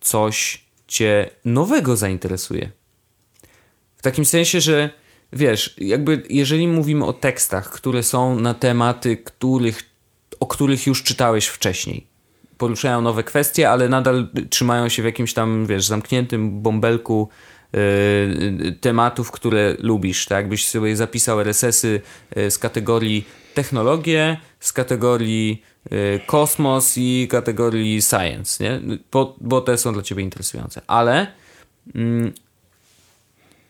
coś 0.00 0.64
cię 0.88 1.30
nowego 1.44 1.96
zainteresuje. 1.96 2.70
W 3.96 4.02
takim 4.02 4.24
sensie, 4.24 4.60
że 4.60 4.90
wiesz, 5.32 5.74
jakby 5.78 6.22
jeżeli 6.30 6.68
mówimy 6.68 7.04
o 7.04 7.12
tekstach, 7.12 7.70
które 7.70 8.02
są 8.02 8.40
na 8.40 8.54
tematy, 8.54 9.16
których, 9.16 9.82
o 10.40 10.46
których 10.46 10.86
już 10.86 11.02
czytałeś 11.02 11.46
wcześniej, 11.46 12.06
poruszają 12.58 13.00
nowe 13.00 13.24
kwestie, 13.24 13.70
ale 13.70 13.88
nadal 13.88 14.28
trzymają 14.50 14.88
się 14.88 15.02
w 15.02 15.04
jakimś 15.04 15.34
tam, 15.34 15.66
wiesz, 15.66 15.86
zamkniętym 15.86 16.62
bąbelku 16.62 17.28
yy, 17.72 18.72
tematów, 18.80 19.30
które 19.30 19.76
lubisz. 19.78 20.26
Tak 20.26 20.38
jakbyś 20.38 20.68
sobie 20.68 20.96
zapisał 20.96 21.40
RSS-y 21.40 22.00
yy, 22.36 22.50
z 22.50 22.58
kategorii 22.58 23.24
technologie, 23.54 24.36
z 24.60 24.72
kategorii 24.72 25.62
yy, 25.90 26.20
kosmos 26.26 26.94
i 26.96 27.28
kategorii 27.30 28.02
science, 28.02 28.64
nie? 28.64 28.80
Bo, 29.12 29.36
bo 29.40 29.60
te 29.60 29.78
są 29.78 29.92
dla 29.92 30.02
ciebie 30.02 30.22
interesujące. 30.22 30.80
Ale 30.86 31.26
mm, 31.94 32.32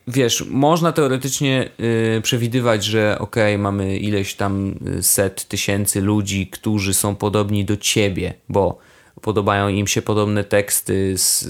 wiesz, 0.09 0.44
można 0.51 0.92
teoretycznie 0.92 1.68
y, 2.16 2.21
przewidywać, 2.23 2.85
że 2.85 3.16
okej, 3.18 3.59
mamy 3.59 3.97
ileś 3.99 4.35
tam 4.35 4.75
y, 4.99 5.03
set 5.03 5.44
tysięcy 5.49 6.01
ludzi, 6.01 6.47
którzy 6.47 6.94
są 6.94 7.14
podobni 7.16 7.64
do 7.64 7.77
ciebie, 7.77 8.35
bo 8.49 8.79
podobają 9.23 9.68
im 9.68 9.87
się 9.87 10.03
podobne 10.03 10.44
teksty, 10.44 11.11
s- 11.14 11.42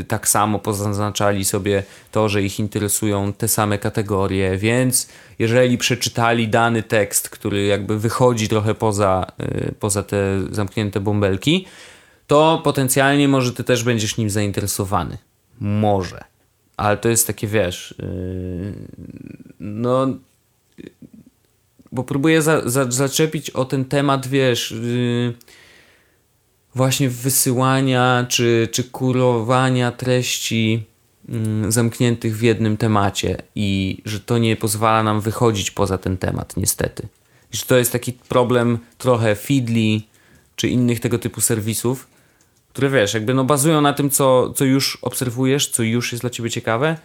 y, 0.00 0.04
tak 0.08 0.28
samo 0.28 0.58
pozaznaczali 0.58 1.44
sobie 1.44 1.82
to, 2.12 2.28
że 2.28 2.42
ich 2.42 2.58
interesują 2.60 3.32
te 3.32 3.48
same 3.48 3.78
kategorie, 3.78 4.56
więc 4.56 5.08
jeżeli 5.38 5.78
przeczytali 5.78 6.48
dany 6.48 6.82
tekst, 6.82 7.28
który 7.28 7.66
jakby 7.66 7.98
wychodzi 7.98 8.48
trochę 8.48 8.74
poza, 8.74 9.26
y, 9.68 9.74
poza 9.80 10.02
te 10.02 10.16
zamknięte 10.50 11.00
bąbelki, 11.00 11.66
to 12.26 12.60
potencjalnie 12.64 13.28
może 13.28 13.52
ty 13.52 13.64
też 13.64 13.84
będziesz 13.84 14.16
nim 14.16 14.30
zainteresowany. 14.30 15.18
Może. 15.60 16.24
Ale 16.76 16.96
to 16.96 17.08
jest 17.08 17.26
takie, 17.26 17.46
wiesz, 17.46 17.94
yy, 17.98 18.74
no, 19.60 20.06
yy, 20.78 20.90
bo 21.92 22.04
próbuję 22.04 22.42
za, 22.42 22.68
za, 22.70 22.90
zaczepić 22.90 23.50
o 23.50 23.64
ten 23.64 23.84
temat, 23.84 24.26
wiesz, 24.26 24.70
yy, 24.70 25.34
właśnie 26.74 27.10
wysyłania 27.10 28.26
czy, 28.28 28.68
czy 28.72 28.84
kurowania 28.84 29.92
treści 29.92 30.84
mm, 31.28 31.72
zamkniętych 31.72 32.36
w 32.36 32.42
jednym 32.42 32.76
temacie 32.76 33.42
i 33.54 33.98
że 34.04 34.20
to 34.20 34.38
nie 34.38 34.56
pozwala 34.56 35.02
nam 35.02 35.20
wychodzić 35.20 35.70
poza 35.70 35.98
ten 35.98 36.16
temat, 36.16 36.56
niestety. 36.56 37.08
I 37.52 37.56
że 37.56 37.64
to 37.64 37.76
jest 37.76 37.92
taki 37.92 38.12
problem 38.12 38.78
trochę 38.98 39.34
Feedly 39.34 40.00
czy 40.56 40.68
innych 40.68 41.00
tego 41.00 41.18
typu 41.18 41.40
serwisów, 41.40 42.06
które 42.72 42.90
wiesz, 42.90 43.14
jakby 43.14 43.34
no 43.34 43.44
bazują 43.44 43.80
na 43.80 43.92
tym, 43.92 44.10
co, 44.10 44.52
co 44.52 44.64
już 44.64 44.98
obserwujesz, 45.02 45.68
co 45.68 45.82
już 45.82 46.12
jest 46.12 46.22
dla 46.22 46.30
ciebie 46.30 46.50
ciekawe, 46.50 46.96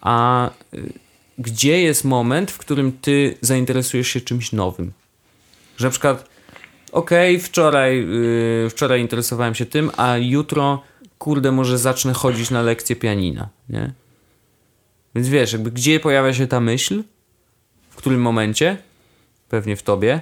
a 0.00 0.50
y, 0.74 0.92
gdzie 1.38 1.82
jest 1.82 2.04
moment, 2.04 2.50
w 2.50 2.58
którym 2.58 2.92
ty 2.92 3.38
zainteresujesz 3.40 4.08
się 4.08 4.20
czymś 4.20 4.52
nowym? 4.52 4.92
Że 5.76 5.86
na 5.86 5.90
przykład, 5.90 6.28
okej, 6.92 7.40
wczoraj, 7.40 8.06
yy, 8.06 8.70
wczoraj 8.70 9.00
interesowałem 9.00 9.54
się 9.54 9.66
tym, 9.66 9.90
a 9.96 10.16
jutro, 10.16 10.82
kurde, 11.18 11.52
może 11.52 11.78
zacznę 11.78 12.12
chodzić 12.12 12.50
na 12.50 12.62
lekcję 12.62 12.96
pianina, 12.96 13.48
nie? 13.68 13.92
Więc 15.14 15.28
wiesz, 15.28 15.52
jakby 15.52 15.70
gdzie 15.70 16.00
pojawia 16.00 16.34
się 16.34 16.46
ta 16.46 16.60
myśl, 16.60 17.02
w 17.90 17.96
którym 17.96 18.20
momencie, 18.20 18.76
pewnie 19.48 19.76
w 19.76 19.82
tobie, 19.82 20.20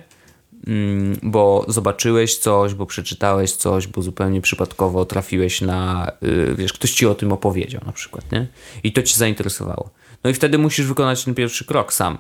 bo 1.23 1.65
zobaczyłeś 1.69 2.39
coś, 2.39 2.75
bo 2.75 2.87
przeczytałeś 2.87 3.53
coś, 3.53 3.87
bo 3.87 4.03
zupełnie 4.03 4.41
przypadkowo 4.41 5.05
trafiłeś 5.05 5.61
na, 5.61 6.13
y, 6.23 6.55
wiesz, 6.55 6.73
ktoś 6.73 6.91
ci 6.91 7.07
o 7.07 7.15
tym 7.15 7.33
opowiedział 7.33 7.83
na 7.87 7.93
przykład, 7.93 8.33
nie? 8.33 8.47
I 8.83 8.93
to 8.93 9.03
cię 9.03 9.17
zainteresowało. 9.17 9.91
No 10.25 10.31
i 10.31 10.35
wtedy 10.35 10.59
musisz 10.59 10.87
wykonać 10.87 11.25
ten 11.25 11.35
pierwszy 11.35 11.65
krok 11.65 11.93
sam. 11.93 12.19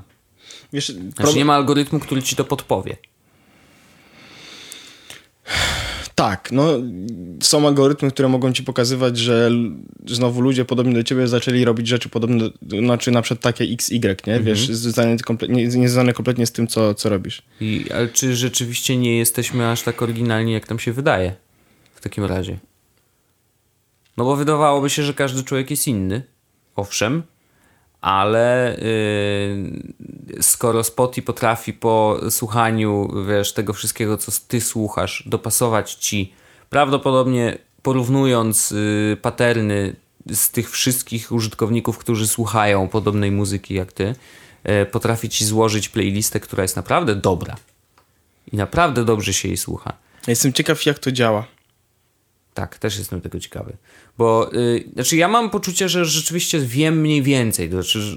Wiesz, 0.72 0.92
Znaczy 1.16 1.36
nie 1.36 1.44
ma 1.44 1.54
algorytmu, 1.54 2.00
który 2.00 2.22
ci 2.22 2.36
to 2.36 2.44
podpowie. 2.44 2.96
Tak, 6.14 6.52
no 6.52 6.68
są 7.42 7.66
algorytmy, 7.66 8.10
które 8.10 8.28
mogą 8.28 8.52
ci 8.52 8.62
pokazywać, 8.62 9.18
że 9.18 9.50
znowu 10.06 10.40
ludzie 10.40 10.64
podobni 10.64 10.94
do 10.94 11.02
ciebie 11.02 11.28
zaczęli 11.28 11.64
robić 11.64 11.88
rzeczy 11.88 12.08
podobne, 12.08 12.50
do, 12.62 12.78
znaczy 12.78 13.10
na 13.10 13.22
przykład 13.22 13.40
takie 13.40 13.64
XY, 13.64 14.16
nie? 14.26 14.40
Wiesz, 14.40 14.66
związane 14.66 15.18
kompletnie, 15.18 16.12
kompletnie 16.14 16.46
z 16.46 16.52
tym, 16.52 16.66
co, 16.66 16.94
co 16.94 17.08
robisz. 17.08 17.42
I, 17.60 17.84
ale 17.94 18.08
czy 18.08 18.36
rzeczywiście 18.36 18.96
nie 18.96 19.18
jesteśmy 19.18 19.70
aż 19.70 19.82
tak 19.82 20.02
oryginalni, 20.02 20.52
jak 20.52 20.70
nam 20.70 20.78
się 20.78 20.92
wydaje 20.92 21.34
w 21.94 22.00
takim 22.00 22.24
razie? 22.24 22.58
No 24.16 24.24
bo 24.24 24.36
wydawałoby 24.36 24.90
się, 24.90 25.02
że 25.02 25.14
każdy 25.14 25.42
człowiek 25.42 25.70
jest 25.70 25.88
inny, 25.88 26.22
owszem, 26.76 27.22
ale 28.04 28.76
yy, 30.36 30.42
skoro 30.42 30.84
Spotify 30.84 31.22
potrafi 31.22 31.72
po 31.72 32.20
słuchaniu, 32.30 33.10
wiesz, 33.28 33.52
tego 33.52 33.72
wszystkiego, 33.72 34.16
co 34.16 34.32
ty 34.48 34.60
słuchasz, 34.60 35.22
dopasować 35.26 35.94
ci, 35.94 36.32
prawdopodobnie 36.70 37.58
porównując 37.82 38.70
yy, 38.70 39.16
paterny 39.22 39.96
z 40.32 40.50
tych 40.50 40.70
wszystkich 40.70 41.32
użytkowników, 41.32 41.98
którzy 41.98 42.28
słuchają 42.28 42.88
podobnej 42.88 43.30
muzyki 43.30 43.74
jak 43.74 43.92
ty, 43.92 44.14
yy, 44.64 44.86
potrafi 44.86 45.28
ci 45.28 45.44
złożyć 45.44 45.88
playlistę, 45.88 46.40
która 46.40 46.62
jest 46.62 46.76
naprawdę 46.76 47.16
dobra. 47.16 47.56
I 48.52 48.56
naprawdę 48.56 49.04
dobrze 49.04 49.32
się 49.32 49.48
jej 49.48 49.56
słucha. 49.56 49.92
Jestem 50.26 50.52
ciekaw, 50.52 50.86
jak 50.86 50.98
to 50.98 51.12
działa. 51.12 51.46
Tak, 52.54 52.78
też 52.78 52.98
jestem 52.98 53.20
tego 53.20 53.40
ciekawy. 53.40 53.76
Bo, 54.18 54.54
y, 54.54 54.84
znaczy 54.94 55.16
ja 55.16 55.28
mam 55.28 55.50
poczucie, 55.50 55.88
że 55.88 56.04
rzeczywiście 56.04 56.60
wiem 56.60 57.00
mniej 57.00 57.22
więcej. 57.22 57.68
To 57.70 57.74
znaczy, 57.82 58.00
że 58.00 58.16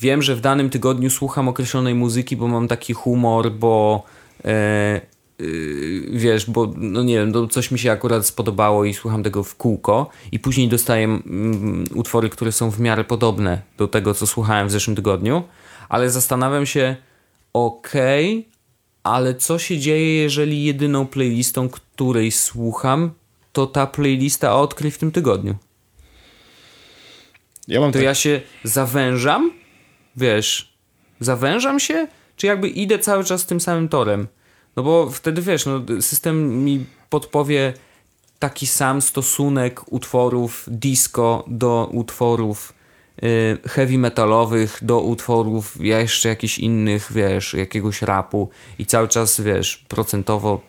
wiem, 0.00 0.22
że 0.22 0.36
w 0.36 0.40
danym 0.40 0.70
tygodniu 0.70 1.10
słucham 1.10 1.48
określonej 1.48 1.94
muzyki, 1.94 2.36
bo 2.36 2.48
mam 2.48 2.68
taki 2.68 2.92
humor, 2.92 3.52
bo 3.52 4.02
e, 4.44 5.00
y, 5.40 6.08
wiesz, 6.12 6.50
bo 6.50 6.72
no 6.76 7.02
nie 7.02 7.14
wiem, 7.14 7.30
no 7.30 7.46
coś 7.46 7.70
mi 7.70 7.78
się 7.78 7.92
akurat 7.92 8.26
spodobało 8.26 8.84
i 8.84 8.94
słucham 8.94 9.22
tego 9.22 9.42
w 9.42 9.56
kółko 9.56 10.10
i 10.32 10.38
później 10.38 10.68
dostaję 10.68 11.04
mm, 11.04 11.84
utwory, 11.94 12.28
które 12.28 12.52
są 12.52 12.70
w 12.70 12.80
miarę 12.80 13.04
podobne 13.04 13.62
do 13.78 13.88
tego, 13.88 14.14
co 14.14 14.26
słuchałem 14.26 14.68
w 14.68 14.70
zeszłym 14.70 14.96
tygodniu, 14.96 15.42
ale 15.88 16.10
zastanawiam 16.10 16.66
się, 16.66 16.96
okej, 17.52 18.38
okay, 18.38 18.54
ale 19.02 19.34
co 19.34 19.58
się 19.58 19.78
dzieje, 19.78 20.22
jeżeli 20.22 20.64
jedyną 20.64 21.06
playlistą, 21.06 21.68
której 21.68 22.30
słucham, 22.32 23.10
to 23.54 23.66
ta 23.66 23.86
playlista 23.86 24.56
odkryj 24.56 24.90
w 24.90 24.98
tym 24.98 25.12
tygodniu? 25.12 25.54
Ja 27.68 27.80
mam 27.80 27.92
to 27.92 27.98
tak. 27.98 28.04
ja 28.04 28.14
się 28.14 28.40
zawężam, 28.64 29.52
wiesz, 30.16 30.74
zawężam 31.20 31.80
się, 31.80 32.06
czy 32.36 32.46
jakby 32.46 32.68
idę 32.68 32.98
cały 32.98 33.24
czas 33.24 33.46
tym 33.46 33.60
samym 33.60 33.88
torem? 33.88 34.26
No 34.76 34.82
bo 34.82 35.10
wtedy 35.10 35.42
wiesz, 35.42 35.66
no, 35.66 35.80
system 36.00 36.64
mi 36.64 36.86
podpowie 37.10 37.72
taki 38.38 38.66
sam 38.66 39.02
stosunek 39.02 39.92
utworów 39.92 40.64
disco 40.70 41.44
do 41.46 41.88
utworów 41.92 42.72
y, 43.22 43.58
heavy 43.68 43.98
metalowych, 43.98 44.78
do 44.82 45.00
utworów 45.00 45.76
jeszcze 45.80 46.28
jakichś 46.28 46.58
innych, 46.58 47.12
wiesz, 47.12 47.54
jakiegoś 47.54 48.02
rapu 48.02 48.50
i 48.78 48.86
cały 48.86 49.08
czas, 49.08 49.40
wiesz, 49.40 49.84
procentowo 49.88 50.60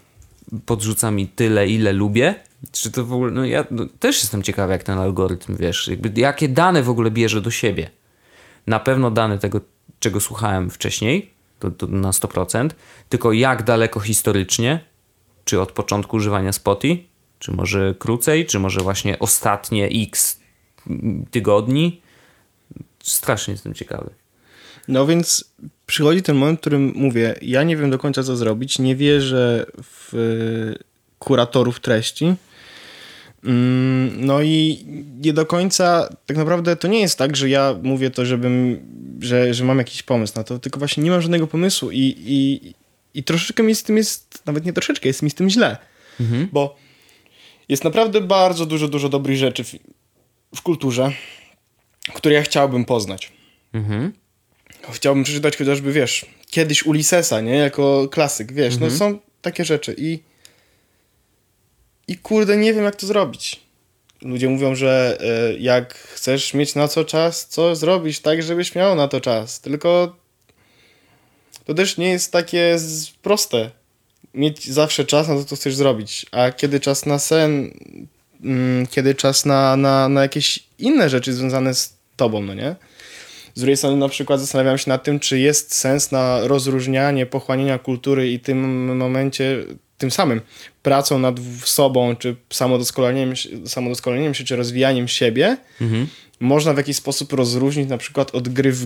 podrzuca 0.65 1.11
mi 1.11 1.27
tyle, 1.27 1.67
ile 1.67 1.93
lubię. 1.93 2.35
Czy 2.71 2.91
to 2.91 3.05
w 3.05 3.13
ogóle, 3.13 3.31
no 3.31 3.45
ja 3.45 3.65
no, 3.71 3.85
też 3.99 4.21
jestem 4.21 4.43
ciekawy, 4.43 4.73
jak 4.73 4.83
ten 4.83 4.99
algorytm, 4.99 5.57
wiesz, 5.57 5.87
jakby 5.87 6.21
jakie 6.21 6.49
dane 6.49 6.83
w 6.83 6.89
ogóle 6.89 7.11
bierze 7.11 7.41
do 7.41 7.51
siebie. 7.51 7.89
Na 8.67 8.79
pewno 8.79 9.11
dane 9.11 9.39
tego, 9.39 9.61
czego 9.99 10.19
słuchałem 10.19 10.69
wcześniej, 10.69 11.33
to, 11.59 11.71
to 11.71 11.87
na 11.87 12.11
100%, 12.11 12.69
tylko 13.09 13.33
jak 13.33 13.63
daleko 13.63 13.99
historycznie, 13.99 14.79
czy 15.45 15.61
od 15.61 15.71
początku 15.71 16.17
używania 16.17 16.51
Spotify, 16.51 17.03
czy 17.39 17.51
może 17.51 17.95
krócej, 17.99 18.45
czy 18.45 18.59
może 18.59 18.81
właśnie 18.81 19.19
ostatnie 19.19 19.87
x 19.87 20.39
tygodni. 21.31 22.01
Strasznie 23.03 23.51
jestem 23.51 23.73
ciekawy. 23.73 24.09
No 24.87 25.05
więc 25.05 25.51
przychodzi 25.85 26.21
ten 26.21 26.35
moment, 26.35 26.59
w 26.59 26.61
którym 26.61 26.93
mówię, 26.95 27.35
ja 27.41 27.63
nie 27.63 27.77
wiem 27.77 27.89
do 27.89 27.97
końca 27.97 28.23
co 28.23 28.35
zrobić, 28.35 28.79
nie 28.79 28.95
wierzę 28.95 29.65
w 29.83 30.13
kuratorów 31.25 31.79
treści. 31.79 32.35
Mm, 33.43 34.25
no 34.25 34.41
i 34.41 34.85
nie 35.21 35.33
do 35.33 35.45
końca, 35.45 36.09
tak 36.25 36.37
naprawdę 36.37 36.75
to 36.75 36.87
nie 36.87 36.99
jest 36.99 37.17
tak, 37.17 37.35
że 37.35 37.49
ja 37.49 37.75
mówię 37.83 38.09
to, 38.09 38.25
żebym, 38.25 38.79
że, 39.21 39.53
że 39.53 39.63
mam 39.63 39.77
jakiś 39.77 40.03
pomysł 40.03 40.33
na 40.35 40.43
to, 40.43 40.59
tylko 40.59 40.79
właśnie 40.79 41.03
nie 41.03 41.11
mam 41.11 41.21
żadnego 41.21 41.47
pomysłu 41.47 41.91
i, 41.91 42.15
i, 42.25 42.73
i 43.13 43.23
troszeczkę 43.23 43.63
mi 43.63 43.75
z 43.75 43.83
tym 43.83 43.97
jest, 43.97 44.43
nawet 44.45 44.65
nie 44.65 44.73
troszeczkę, 44.73 45.09
jest 45.09 45.21
mi 45.21 45.29
z 45.29 45.33
tym 45.33 45.49
źle, 45.49 45.77
mhm. 46.19 46.49
bo 46.51 46.75
jest 47.69 47.83
naprawdę 47.83 48.21
bardzo 48.21 48.65
dużo, 48.65 48.87
dużo 48.87 49.09
dobrych 49.09 49.37
rzeczy 49.37 49.63
w, 49.63 49.75
w 50.55 50.61
kulturze, 50.61 51.11
które 52.13 52.35
ja 52.35 52.43
chciałbym 52.43 52.85
poznać. 52.85 53.31
Mhm. 53.73 54.13
Chciałbym 54.91 55.23
przeczytać 55.23 55.57
chociażby, 55.57 55.91
wiesz, 55.91 56.25
kiedyś 56.49 56.85
Ulyssesa, 56.85 57.41
nie? 57.41 57.55
Jako 57.55 58.07
klasyk, 58.11 58.53
wiesz, 58.53 58.77
no 58.77 58.85
mhm. 58.85 58.91
no 58.91 58.97
są 58.97 59.19
takie 59.41 59.65
rzeczy 59.65 59.95
i 59.97 60.19
i 62.07 62.17
kurde, 62.17 62.57
nie 62.57 62.73
wiem 62.73 62.83
jak 62.83 62.95
to 62.95 63.07
zrobić. 63.07 63.59
Ludzie 64.21 64.49
mówią, 64.49 64.75
że 64.75 65.17
y, 65.53 65.59
jak 65.59 65.93
chcesz 65.93 66.53
mieć 66.53 66.75
na 66.75 66.87
co 66.87 67.05
czas, 67.05 67.47
co 67.47 67.75
zrobić 67.75 68.19
tak, 68.19 68.43
żebyś 68.43 68.75
miał 68.75 68.95
na 68.95 69.07
to 69.07 69.21
czas. 69.21 69.61
Tylko 69.61 70.15
to 71.65 71.73
też 71.73 71.97
nie 71.97 72.09
jest 72.09 72.31
takie 72.31 72.77
proste. 73.21 73.71
Mieć 74.33 74.71
zawsze 74.71 75.05
czas 75.05 75.27
na 75.27 75.35
to, 75.35 75.45
co 75.45 75.55
chcesz 75.55 75.75
zrobić. 75.75 76.25
A 76.31 76.51
kiedy 76.51 76.79
czas 76.79 77.05
na 77.05 77.19
sen, 77.19 77.71
mm, 78.43 78.87
kiedy 78.87 79.15
czas 79.15 79.45
na, 79.45 79.75
na, 79.75 80.09
na 80.09 80.21
jakieś 80.21 80.59
inne 80.79 81.09
rzeczy 81.09 81.33
związane 81.33 81.73
z 81.73 81.93
tobą, 82.15 82.41
no 82.41 82.53
nie? 82.53 82.75
Z 83.55 83.59
drugiej 83.59 83.77
strony 83.77 83.97
na 83.97 84.09
przykład 84.09 84.39
zastanawiam 84.39 84.77
się 84.77 84.89
nad 84.89 85.03
tym, 85.03 85.19
czy 85.19 85.39
jest 85.39 85.75
sens 85.75 86.11
na 86.11 86.47
rozróżnianie 86.47 87.25
pochłaniania 87.25 87.79
kultury 87.79 88.31
i 88.31 88.39
tym 88.39 88.97
momencie 88.97 89.65
tym 89.97 90.11
samym 90.11 90.41
pracą 90.83 91.19
nad 91.19 91.35
sobą, 91.63 92.15
czy 92.15 92.35
samodoskonaleniem, 92.53 93.33
samodoskonaleniem 93.65 94.33
się, 94.33 94.43
czy 94.43 94.55
rozwijaniem 94.55 95.07
siebie, 95.07 95.57
mhm. 95.81 96.07
można 96.39 96.73
w 96.73 96.77
jakiś 96.77 96.97
sposób 96.97 97.33
rozróżnić 97.33 97.89
na 97.89 97.97
przykład 97.97 98.35
od 98.35 98.49
gry 98.49 98.71
w, 98.71 98.85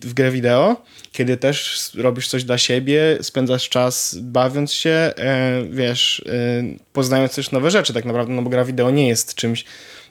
w 0.00 0.14
grę 0.14 0.30
wideo, 0.30 0.82
kiedy 1.12 1.36
też 1.36 1.90
robisz 1.94 2.28
coś 2.28 2.44
dla 2.44 2.58
siebie, 2.58 3.18
spędzasz 3.22 3.68
czas 3.68 4.16
bawiąc 4.20 4.72
się, 4.72 4.90
e, 4.90 5.64
wiesz, 5.70 6.24
e, 6.26 6.62
poznając 6.92 7.34
też 7.34 7.50
nowe 7.50 7.70
rzeczy 7.70 7.92
tak 7.92 8.04
naprawdę, 8.04 8.32
no 8.32 8.42
bo 8.42 8.50
gra 8.50 8.64
wideo 8.64 8.90
nie 8.90 9.08
jest 9.08 9.34
czymś 9.34 9.64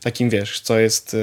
takim, 0.04 0.30
wiesz, 0.30 0.60
co 0.60 0.80
jest 0.80 1.14
e, 1.14 1.18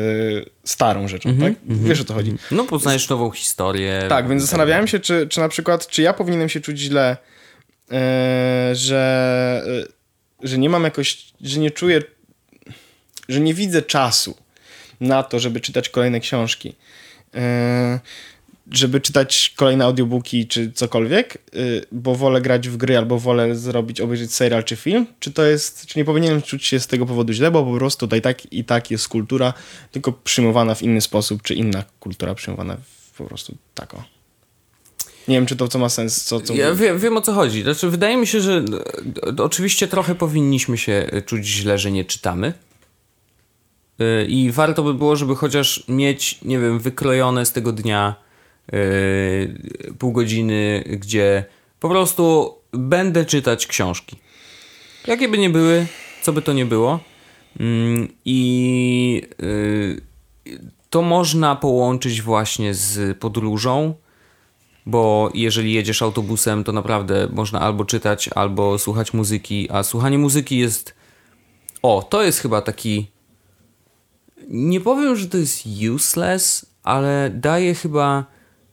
starą 0.64 1.08
rzeczą, 1.08 1.28
mm 1.28 1.40
-hmm, 1.40 1.44
tak? 1.44 1.68
Mm 1.68 1.78
-hmm. 1.78 1.88
Wiesz 1.88 2.00
o 2.00 2.04
to 2.04 2.14
chodzi. 2.14 2.34
No 2.50 2.64
poznajesz 2.64 3.08
nową 3.08 3.30
historię. 3.30 4.06
Tak, 4.08 4.28
więc 4.28 4.42
zastanawiałem 4.42 4.86
się, 4.86 5.00
czy, 5.00 5.26
czy 5.26 5.40
na 5.40 5.48
przykład, 5.48 5.86
czy 5.86 6.02
ja 6.02 6.12
powinienem 6.12 6.48
się 6.48 6.60
czuć 6.60 6.78
źle 6.78 7.16
że, 8.72 9.62
e, 10.42 10.48
że 10.48 10.58
nie 10.58 10.70
mam 10.70 10.84
jakoś, 10.84 11.32
że 11.40 11.60
nie 11.60 11.70
czuję, 11.70 12.02
że 13.28 13.40
nie 13.40 13.54
widzę 13.54 13.82
czasu 13.82 14.36
na 15.00 15.22
to, 15.22 15.38
żeby 15.38 15.60
czytać 15.60 15.88
kolejne 15.88 16.20
książki, 16.20 16.74
e, 17.34 18.00
żeby 18.70 19.00
czytać 19.00 19.54
kolejne 19.56 19.84
audiobooki 19.84 20.46
czy 20.46 20.72
cokolwiek, 20.72 21.38
bo 21.92 22.14
wolę 22.14 22.40
grać 22.40 22.68
w 22.68 22.76
gry 22.76 22.98
albo 22.98 23.18
wolę 23.18 23.56
zrobić, 23.56 24.00
obejrzeć 24.00 24.34
serial 24.34 24.64
czy 24.64 24.76
film, 24.76 25.06
czy 25.20 25.32
to 25.32 25.44
jest, 25.44 25.86
czy 25.86 25.98
nie 25.98 26.04
powinienem 26.04 26.42
czuć 26.42 26.66
się 26.66 26.80
z 26.80 26.86
tego 26.86 27.06
powodu 27.06 27.32
źle, 27.32 27.50
bo 27.50 27.64
po 27.64 27.74
prostu 27.76 28.06
tutaj 28.06 28.22
tak 28.22 28.52
i 28.52 28.64
tak 28.64 28.90
jest 28.90 29.08
kultura, 29.08 29.54
tylko 29.92 30.12
przyjmowana 30.12 30.74
w 30.74 30.82
inny 30.82 31.00
sposób, 31.00 31.42
czy 31.42 31.54
inna 31.54 31.84
kultura 32.00 32.34
przyjmowana 32.34 32.76
po 33.18 33.24
prostu 33.24 33.56
tako. 33.74 34.19
Nie 35.30 35.36
wiem, 35.36 35.46
czy 35.46 35.56
to 35.56 35.68
co 35.68 35.78
ma 35.78 35.88
sens. 35.88 36.24
Co, 36.24 36.40
co 36.40 36.54
ja 36.54 36.74
wiem, 36.74 36.98
wiem 36.98 37.16
o 37.16 37.20
co 37.20 37.32
chodzi. 37.32 37.62
Znaczy, 37.62 37.90
wydaje 37.90 38.16
mi 38.16 38.26
się, 38.26 38.40
że 38.40 38.64
e, 39.38 39.42
oczywiście 39.42 39.88
trochę 39.88 40.14
powinniśmy 40.14 40.78
się 40.78 41.06
czuć 41.26 41.46
źle, 41.46 41.78
że 41.78 41.90
nie 41.90 42.04
czytamy. 42.04 42.52
E, 44.00 44.24
I 44.24 44.50
warto 44.50 44.82
by 44.82 44.94
było, 44.94 45.16
żeby 45.16 45.36
chociaż 45.36 45.84
mieć, 45.88 46.38
nie 46.42 46.58
wiem, 46.58 46.78
wykrojone 46.78 47.46
z 47.46 47.52
tego 47.52 47.72
dnia 47.72 48.14
yy, 48.72 48.78
pół 49.98 50.12
godziny, 50.12 50.84
gdzie 50.86 51.44
po 51.80 51.88
prostu 51.88 52.54
będę 52.72 53.24
czytać 53.24 53.66
książki. 53.66 54.16
Jakie 55.06 55.28
by 55.28 55.38
nie 55.38 55.50
były, 55.50 55.86
co 56.22 56.32
by 56.32 56.42
to 56.42 56.52
nie 56.52 56.66
było. 56.66 57.00
Yy, 57.60 58.08
I 58.24 59.22
yy, 59.38 60.60
to 60.90 61.02
można 61.02 61.56
połączyć 61.56 62.22
właśnie 62.22 62.74
z 62.74 63.18
podróżą 63.18 63.94
bo 64.90 65.30
jeżeli 65.34 65.72
jedziesz 65.72 66.02
autobusem, 66.02 66.64
to 66.64 66.72
naprawdę 66.72 67.28
można 67.32 67.60
albo 67.60 67.84
czytać, 67.84 68.30
albo 68.34 68.78
słuchać 68.78 69.12
muzyki, 69.14 69.68
a 69.70 69.82
słuchanie 69.82 70.18
muzyki 70.18 70.58
jest. 70.58 70.94
O, 71.82 72.02
to 72.02 72.22
jest 72.22 72.38
chyba 72.38 72.62
taki. 72.62 73.10
Nie 74.48 74.80
powiem, 74.80 75.16
że 75.16 75.28
to 75.28 75.36
jest 75.36 75.64
useless, 75.94 76.66
ale 76.82 77.30
daje 77.34 77.74
chyba. 77.74 78.24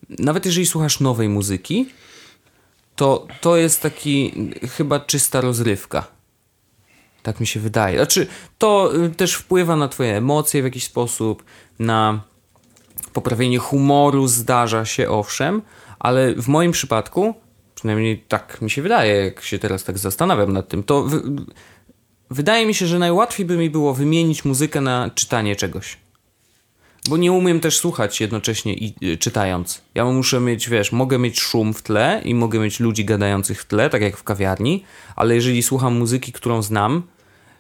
Nawet 0.10 0.46
jeżeli 0.46 0.66
słuchasz 0.66 1.00
nowej 1.00 1.30
muzyki, 1.30 1.90
to 2.96 3.28
to 3.42 3.58
jest 3.58 3.82
taki 3.82 4.34
chyba 4.78 5.00
czysta 5.00 5.42
rozrywka. 5.42 6.08
Tak 7.24 7.40
mi 7.40 7.48
się 7.48 7.60
wydaje. 7.60 7.98
Znaczy, 7.98 8.28
to 8.58 8.96
y, 9.06 9.10
też 9.10 9.34
wpływa 9.34 9.76
na 9.76 9.88
Twoje 9.88 10.18
emocje 10.18 10.62
w 10.62 10.66
jakiś 10.66 10.84
sposób, 10.84 11.44
na 11.80 12.22
poprawienie 13.14 13.58
humoru 13.58 14.28
zdarza 14.28 14.86
się, 14.86 15.10
owszem, 15.10 15.62
ale 16.00 16.34
w 16.36 16.48
moim 16.48 16.72
przypadku, 16.72 17.34
przynajmniej 17.76 18.24
tak 18.28 18.62
mi 18.62 18.70
się 18.70 18.82
wydaje, 18.82 19.16
jak 19.26 19.42
się 19.42 19.60
teraz 19.60 19.84
tak 19.84 19.98
zastanawiam 19.98 20.54
nad 20.54 20.68
tym, 20.68 20.84
to 20.84 21.08
wydaje 22.30 22.66
mi 22.66 22.74
się, 22.74 22.88
że 22.88 23.00
najłatwiej 23.00 23.46
by 23.46 23.58
mi 23.58 23.70
było 23.70 23.94
wymienić 23.94 24.46
muzykę 24.46 24.82
na 24.82 25.10
czytanie 25.16 25.56
czegoś. 25.56 25.98
Bo 27.10 27.18
nie 27.18 27.32
umiem 27.32 27.60
też 27.60 27.78
słuchać 27.78 28.22
jednocześnie 28.22 28.74
i 28.74 28.94
y, 29.04 29.18
czytając. 29.18 29.82
Ja 29.96 30.06
muszę 30.06 30.40
mieć, 30.40 30.70
wiesz, 30.70 30.92
mogę 30.92 31.18
mieć 31.18 31.40
szum 31.40 31.74
w 31.74 31.82
tle 31.82 32.22
i 32.26 32.36
mogę 32.36 32.60
mieć 32.60 32.80
ludzi 32.80 33.06
gadających 33.06 33.62
w 33.62 33.66
tle, 33.66 33.90
tak 33.90 34.02
jak 34.02 34.18
w 34.18 34.24
kawiarni, 34.24 34.84
ale 35.16 35.36
jeżeli 35.36 35.64
słucham 35.64 35.98
muzyki, 35.98 36.32
którą 36.32 36.62
znam, 36.62 37.04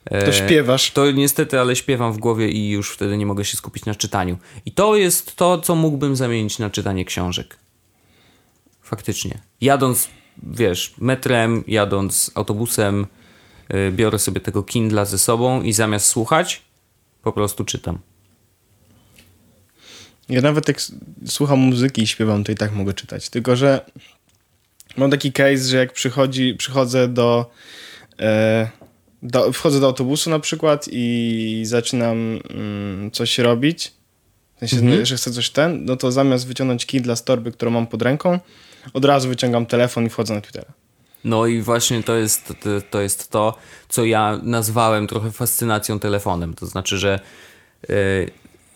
e, 0.05 0.25
to 0.25 0.31
śpiewasz. 0.31 0.91
To 0.91 1.11
niestety, 1.11 1.59
ale 1.59 1.75
śpiewam 1.75 2.13
w 2.13 2.17
głowie 2.17 2.49
i 2.49 2.69
już 2.69 2.91
wtedy 2.91 3.17
nie 3.17 3.25
mogę 3.25 3.45
się 3.45 3.57
skupić 3.57 3.85
na 3.85 3.95
czytaniu. 3.95 4.37
I 4.65 4.71
to 4.71 4.95
jest 4.95 5.35
to, 5.35 5.61
co 5.61 5.75
mógłbym 5.75 6.15
zamienić 6.15 6.59
na 6.59 6.69
czytanie 6.69 7.05
książek. 7.05 7.57
Faktycznie. 8.87 9.41
Jadąc, 9.61 10.09
wiesz, 10.43 10.93
metrem, 10.97 11.63
jadąc 11.67 12.31
autobusem, 12.35 13.07
yy, 13.69 13.91
biorę 13.91 14.19
sobie 14.19 14.41
tego 14.41 14.63
Kindla 14.63 15.05
ze 15.05 15.17
sobą 15.17 15.61
i 15.61 15.73
zamiast 15.73 16.05
słuchać, 16.07 16.61
po 17.21 17.31
prostu 17.31 17.65
czytam. 17.65 17.99
Ja 20.29 20.41
nawet 20.41 20.67
jak 20.67 20.81
słucham 21.25 21.59
muzyki 21.59 22.01
i 22.01 22.07
śpiewam, 22.07 22.43
to 22.43 22.51
i 22.51 22.55
tak 22.55 22.71
mogę 22.73 22.93
czytać. 22.93 23.29
Tylko, 23.29 23.55
że 23.55 23.85
mam 24.97 25.11
taki 25.11 25.31
case, 25.31 25.57
że 25.57 25.77
jak 25.77 25.93
przychodzi, 25.93 26.55
przychodzę 26.55 27.07
do, 27.07 27.51
e, 28.19 28.69
do 29.23 29.51
wchodzę 29.51 29.79
do 29.79 29.87
autobusu 29.87 30.29
na 30.29 30.39
przykład 30.39 30.85
i 30.91 31.61
zaczynam 31.65 32.39
mm, 32.49 33.11
coś 33.11 33.37
robić, 33.37 33.93
w 34.55 34.59
sensie, 34.59 34.77
Mhm. 34.77 35.05
że 35.05 35.15
chcę 35.15 35.31
coś 35.31 35.49
ten, 35.49 35.85
no 35.85 35.95
to 35.95 36.11
zamiast 36.11 36.47
wyciągnąć 36.47 36.85
Kindle 36.85 37.15
z 37.15 37.23
torby, 37.23 37.51
którą 37.51 37.71
mam 37.71 37.87
pod 37.87 38.01
ręką, 38.01 38.39
od 38.93 39.05
razu 39.05 39.29
wyciągam 39.29 39.65
telefon 39.65 40.05
i 40.05 40.09
wchodzę 40.09 40.33
na 40.33 40.41
Twittera. 40.41 40.73
No 41.23 41.45
i 41.45 41.61
właśnie 41.61 42.03
to 42.03 42.15
jest 42.15 42.53
to, 42.89 43.01
jest 43.01 43.31
to, 43.31 43.55
co 43.89 44.05
ja 44.05 44.39
nazwałem 44.43 45.07
trochę 45.07 45.31
fascynacją 45.31 45.99
telefonem. 45.99 46.53
To 46.53 46.65
znaczy, 46.65 46.97
że 46.97 47.19
yy, 47.89 47.95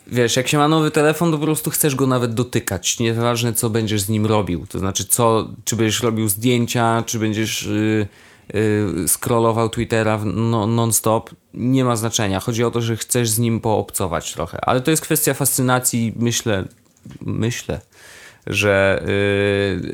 wiesz, 0.08 0.36
jak 0.36 0.48
się 0.48 0.58
ma 0.58 0.68
nowy 0.68 0.92
telefon, 0.92 1.32
to 1.32 1.38
po 1.38 1.44
prostu 1.44 1.70
chcesz 1.70 1.96
go 1.96 2.08
nawet 2.08 2.34
dotykać. 2.34 3.00
Nieważne, 3.00 3.54
co 3.54 3.70
będziesz 3.70 4.02
z 4.02 4.10
nim 4.10 4.26
robił. 4.26 4.68
To 4.68 4.80
znaczy, 4.80 5.06
co, 5.06 5.50
czy 5.64 5.76
będziesz 5.76 6.04
robił 6.04 6.30
zdjęcia, 6.30 7.04
czy 7.06 7.20
będziesz 7.20 7.64
yy, 7.64 8.08
yy, 8.54 9.08
scrollował 9.08 9.70
Twittera 9.70 10.20
no, 10.26 10.68
non-stop. 10.68 11.30
Nie 11.54 11.86
ma 11.86 11.96
znaczenia. 11.96 12.40
Chodzi 12.40 12.64
o 12.64 12.72
to, 12.72 12.82
że 12.82 12.98
chcesz 12.98 13.30
z 13.30 13.40
nim 13.40 13.60
poobcować 13.60 14.34
trochę. 14.34 14.66
Ale 14.66 14.82
to 14.82 14.92
jest 14.92 15.04
kwestia 15.04 15.34
fascynacji, 15.34 16.14
myślę, 16.16 16.66
myślę, 17.22 17.82
że, 18.48 19.04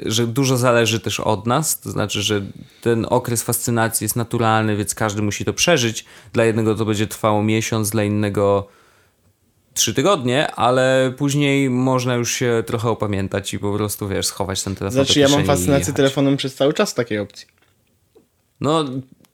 yy, 0.06 0.12
że 0.12 0.28
dużo 0.28 0.58
zależy 0.58 1.00
też 1.00 1.20
od 1.20 1.48
nas. 1.48 1.80
To 1.80 1.92
znaczy, 1.92 2.22
że 2.22 2.42
ten 2.82 3.06
okres 3.10 3.44
fascynacji 3.44 4.06
jest 4.06 4.16
naturalny, 4.16 4.76
więc 4.76 4.96
każdy 4.96 5.22
musi 5.22 5.46
to 5.46 5.54
przeżyć. 5.54 6.06
Dla 6.34 6.46
jednego 6.46 6.76
to 6.76 6.86
będzie 6.86 7.08
trwało 7.08 7.44
miesiąc, 7.44 7.90
dla 7.90 8.04
innego 8.04 8.68
trzy 9.74 9.94
tygodnie, 9.94 10.52
ale 10.52 11.14
później 11.18 11.70
można 11.70 12.16
już 12.16 12.32
się 12.32 12.64
trochę 12.66 12.90
opamiętać 12.90 13.54
i 13.54 13.60
po 13.60 13.74
prostu, 13.74 14.08
wiesz, 14.08 14.26
schować 14.26 14.64
ten 14.64 14.76
telefon 14.76 15.06
Znaczy 15.06 15.20
ja 15.20 15.30
mam 15.30 15.46
fascynację 15.46 15.94
telefonem 15.94 16.38
przez 16.38 16.56
cały 16.56 16.74
czas 16.74 16.94
takiej 16.94 17.20
opcji. 17.20 17.48
No, 18.62 18.86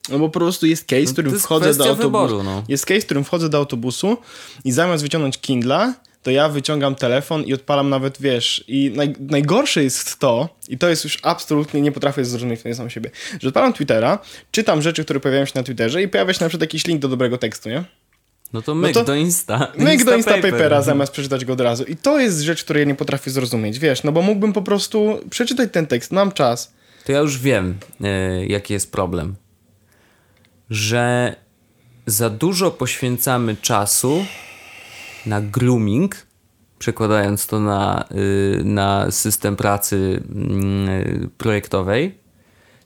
No 0.10 0.20
bo 0.20 0.30
po 0.30 0.40
prostu 0.40 0.66
jest 0.66 0.86
case, 0.86 1.06
w 1.06 1.12
którym 1.12 1.40
wchodzę 1.40 1.74
do 1.74 1.84
autobusu. 1.84 2.08
wyboru, 2.08 2.44
no. 2.44 2.64
Jest 2.68 2.86
case, 2.86 3.02
którym 3.02 3.24
wchodzę 3.24 3.50
do 3.50 3.58
autobusu 3.58 4.18
i 4.66 4.72
zamiast 4.72 5.04
wyciągnąć 5.04 5.38
Kindla, 5.38 5.94
to 6.24 6.32
ja 6.32 6.50
wyciągam 6.50 6.96
telefon 6.96 7.44
i 7.44 7.54
odpalam 7.54 7.90
nawet, 7.90 8.22
wiesz, 8.22 8.64
i 8.68 8.92
naj, 8.96 9.16
najgorsze 9.20 9.84
jest 9.84 10.20
to, 10.20 10.50
i 10.70 10.78
to 10.78 10.90
jest 10.90 11.04
już 11.04 11.20
absolutnie, 11.24 11.82
nie 11.82 11.92
potrafię 11.92 12.26
zrozumieć 12.26 12.62
w 12.62 12.76
sam 12.76 12.90
siebie, 12.90 13.12
że 13.42 13.48
odpalam 13.48 13.74
Twittera, 13.74 14.20
czytam 14.52 14.82
rzeczy, 14.82 15.04
które 15.04 15.20
pojawiają 15.20 15.46
się 15.46 15.52
na 15.56 15.64
Twitterze 15.64 16.04
i 16.04 16.08
pojawia 16.08 16.34
się 16.34 16.46
na 16.46 16.50
przykład 16.50 16.62
jakiś 16.62 16.88
link 16.88 17.02
do 17.02 17.08
dobrego 17.08 17.38
tekstu, 17.38 17.70
nie? 17.70 17.84
no 18.54 18.62
to 18.62 18.76
myk 18.76 18.94
to- 18.94 19.04
do 19.04 19.16
Insta. 19.16 19.72
Myk 19.78 20.04
do 20.04 20.16
Instapaper. 20.16 20.46
Instapapera 20.46 20.82
zamiast 20.82 21.14
przeczytać 21.14 21.46
go 21.46 21.54
od 21.54 21.62
razu. 21.62 21.84
I 21.84 21.96
to 21.96 22.20
jest 22.20 22.40
rzecz, 22.42 22.64
której 22.64 22.82
ja 22.82 22.88
nie 22.88 22.96
potrafię 22.96 23.32
zrozumieć, 23.32 23.80
wiesz, 23.80 24.04
no 24.04 24.12
bo 24.12 24.22
mógłbym 24.22 24.54
po 24.54 24.62
prostu 24.62 25.20
przeczytać 25.30 25.70
ten 25.72 25.88
tekst, 25.88 26.12
mam 26.12 26.32
czas. 26.32 26.74
To 27.06 27.12
ja 27.12 27.20
już 27.20 27.40
wiem, 27.40 27.78
e, 28.04 28.46
jaki 28.46 28.74
jest 28.74 28.92
problem. 28.92 29.36
Że 30.70 31.36
za 32.06 32.30
dużo 32.30 32.72
poświęcamy 32.72 33.56
czasu 33.62 34.26
na 35.26 35.42
grooming, 35.42 36.28
przekładając 36.80 37.48
to 37.48 37.60
na, 37.60 38.06
y, 38.12 38.64
na 38.64 39.12
system 39.12 39.56
pracy 39.56 40.24
mm, 40.36 41.30
projektowej. 41.38 42.18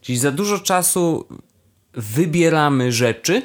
Czyli 0.02 0.18
za 0.18 0.32
dużo 0.32 0.60
czasu 0.60 1.28
wybieramy 1.94 2.92
rzeczy, 2.92 3.42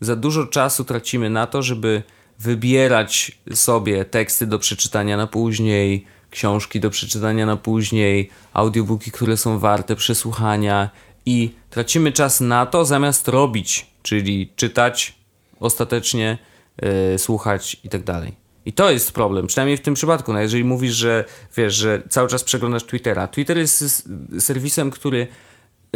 za 0.00 0.16
dużo 0.16 0.46
czasu 0.46 0.84
tracimy 0.84 1.30
na 1.30 1.46
to, 1.46 1.62
żeby 1.62 2.02
wybierać 2.38 3.38
sobie 3.54 4.04
teksty 4.04 4.46
do 4.46 4.58
przeczytania 4.58 5.16
na 5.16 5.26
później, 5.26 6.06
książki 6.30 6.80
do 6.80 6.90
przeczytania 6.90 7.46
na 7.46 7.56
później, 7.56 8.30
audiobooki, 8.52 9.10
które 9.10 9.36
są 9.36 9.58
warte 9.58 9.96
przesłuchania 9.96 10.90
i 11.26 11.50
tracimy 11.70 12.12
czas 12.12 12.40
na 12.40 12.66
to 12.66 12.84
zamiast 12.84 13.28
robić, 13.28 13.86
czyli 14.02 14.52
czytać 14.56 15.14
ostatecznie, 15.60 16.38
yy, 16.82 17.18
słuchać 17.18 17.76
i 17.84 17.88
tak 17.88 18.04
dalej. 18.04 18.46
I 18.66 18.72
to 18.72 18.90
jest 18.90 19.12
problem, 19.12 19.46
przynajmniej 19.46 19.76
w 19.76 19.80
tym 19.80 19.94
przypadku. 19.94 20.32
No 20.32 20.40
jeżeli 20.40 20.64
mówisz, 20.64 20.94
że 20.94 21.24
wiesz, 21.56 21.74
że 21.74 22.02
cały 22.08 22.28
czas 22.28 22.44
przeglądasz 22.44 22.84
Twittera. 22.84 23.28
Twitter 23.28 23.58
jest 23.58 24.08
serwisem, 24.38 24.90
który 24.90 25.26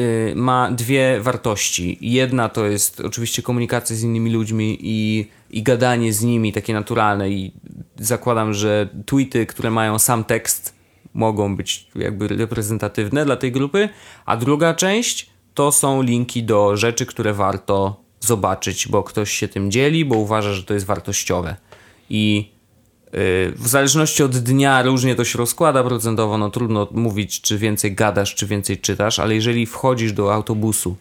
y, 0.00 0.32
ma 0.36 0.70
dwie 0.70 1.20
wartości. 1.20 1.98
Jedna 2.00 2.48
to 2.48 2.66
jest 2.66 3.00
oczywiście 3.00 3.42
komunikacja 3.42 3.96
z 3.96 4.02
innymi 4.02 4.32
ludźmi 4.32 4.78
i, 4.80 5.28
i 5.50 5.62
gadanie 5.62 6.12
z 6.12 6.22
nimi 6.22 6.52
takie 6.52 6.74
naturalne 6.74 7.30
i 7.30 7.52
zakładam, 7.98 8.54
że 8.54 8.88
tweety, 9.06 9.46
które 9.46 9.70
mają 9.70 9.98
sam 9.98 10.24
tekst 10.24 10.80
mogą 11.14 11.56
być 11.56 11.86
jakby 11.94 12.28
reprezentatywne 12.28 13.24
dla 13.24 13.36
tej 13.36 13.52
grupy, 13.52 13.88
a 14.26 14.36
druga 14.36 14.74
część 14.74 15.30
to 15.54 15.72
są 15.72 16.02
linki 16.02 16.42
do 16.42 16.76
rzeczy, 16.76 17.06
które 17.06 17.32
warto 17.32 18.04
zobaczyć, 18.20 18.88
bo 18.88 19.02
ktoś 19.02 19.30
się 19.32 19.48
tym 19.48 19.70
dzieli, 19.70 20.04
bo 20.04 20.16
uważa, 20.16 20.52
że 20.52 20.62
to 20.62 20.74
jest 20.74 20.86
wartościowe. 20.86 21.56
I 22.10 22.52
y, 23.06 23.52
w 23.56 23.68
zależności 23.68 24.22
od 24.22 24.36
dnia 24.36 24.82
różnie 24.82 25.14
to 25.14 25.24
się 25.24 25.38
rozkłada 25.38 25.84
procentowo, 25.84 26.38
no 26.38 26.50
trudno 26.50 26.88
mówić, 26.92 27.40
czy 27.40 27.58
więcej 27.58 27.94
gadasz, 27.94 28.34
czy 28.34 28.46
więcej 28.46 28.78
czytasz, 28.78 29.18
ale 29.18 29.34
jeżeli 29.34 29.66
wchodzisz 29.66 30.12
do 30.12 30.34
autobusu 30.34 30.96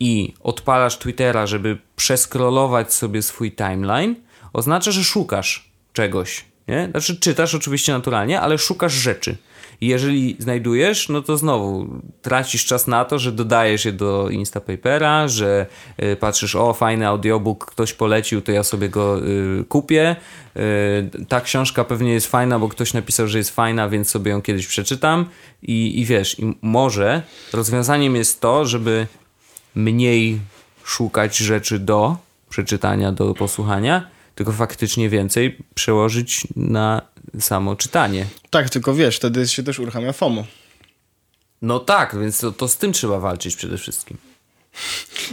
i 0.00 0.34
odpalasz 0.42 0.98
Twittera, 0.98 1.46
żeby 1.46 1.78
przeskrolować 1.96 2.94
sobie 2.94 3.22
swój 3.22 3.52
timeline, 3.52 4.14
oznacza, 4.52 4.90
że 4.90 5.04
szukasz 5.04 5.70
czegoś. 5.92 6.44
Nie? 6.68 6.88
Znaczy 6.90 7.16
czytasz 7.16 7.54
oczywiście 7.54 7.92
naturalnie, 7.92 8.40
ale 8.40 8.58
szukasz 8.58 8.92
rzeczy. 8.92 9.36
Jeżeli 9.80 10.36
znajdujesz, 10.38 11.08
no 11.08 11.22
to 11.22 11.36
znowu 11.36 11.88
tracisz 12.22 12.64
czas 12.64 12.86
na 12.86 13.04
to, 13.04 13.18
że 13.18 13.32
dodajesz 13.32 13.84
je 13.84 13.92
do 13.92 14.28
Instapapera, 14.30 15.28
że 15.28 15.66
y, 16.02 16.16
patrzysz, 16.16 16.56
o 16.56 16.72
fajny 16.72 17.06
audiobook, 17.06 17.66
ktoś 17.66 17.92
polecił, 17.92 18.42
to 18.42 18.52
ja 18.52 18.62
sobie 18.62 18.88
go 18.88 19.26
y, 19.26 19.64
kupię. 19.68 20.16
Y, 20.56 21.26
ta 21.28 21.40
książka 21.40 21.84
pewnie 21.84 22.12
jest 22.12 22.26
fajna, 22.26 22.58
bo 22.58 22.68
ktoś 22.68 22.94
napisał, 22.94 23.28
że 23.28 23.38
jest 23.38 23.50
fajna, 23.50 23.88
więc 23.88 24.10
sobie 24.10 24.30
ją 24.30 24.42
kiedyś 24.42 24.66
przeczytam. 24.66 25.26
I, 25.62 26.00
i 26.00 26.04
wiesz, 26.04 26.38
i 26.38 26.54
może 26.62 27.22
rozwiązaniem 27.52 28.16
jest 28.16 28.40
to, 28.40 28.64
żeby 28.64 29.06
mniej 29.74 30.40
szukać 30.84 31.36
rzeczy 31.36 31.78
do 31.78 32.16
przeczytania, 32.50 33.12
do 33.12 33.34
posłuchania, 33.34 34.10
tylko 34.34 34.52
faktycznie 34.52 35.08
więcej 35.08 35.58
przełożyć 35.74 36.46
na 36.56 37.02
samo 37.38 37.76
czytanie. 37.76 38.26
Tak, 38.50 38.70
tylko 38.70 38.94
wiesz, 38.94 39.16
wtedy 39.16 39.48
się 39.48 39.62
też 39.62 39.78
uruchamia 39.78 40.12
FOMO. 40.12 40.44
No 41.62 41.78
tak, 41.78 42.16
więc 42.20 42.40
to, 42.40 42.52
to 42.52 42.68
z 42.68 42.76
tym 42.76 42.92
trzeba 42.92 43.20
walczyć 43.20 43.56
przede 43.56 43.78
wszystkim. 43.78 44.16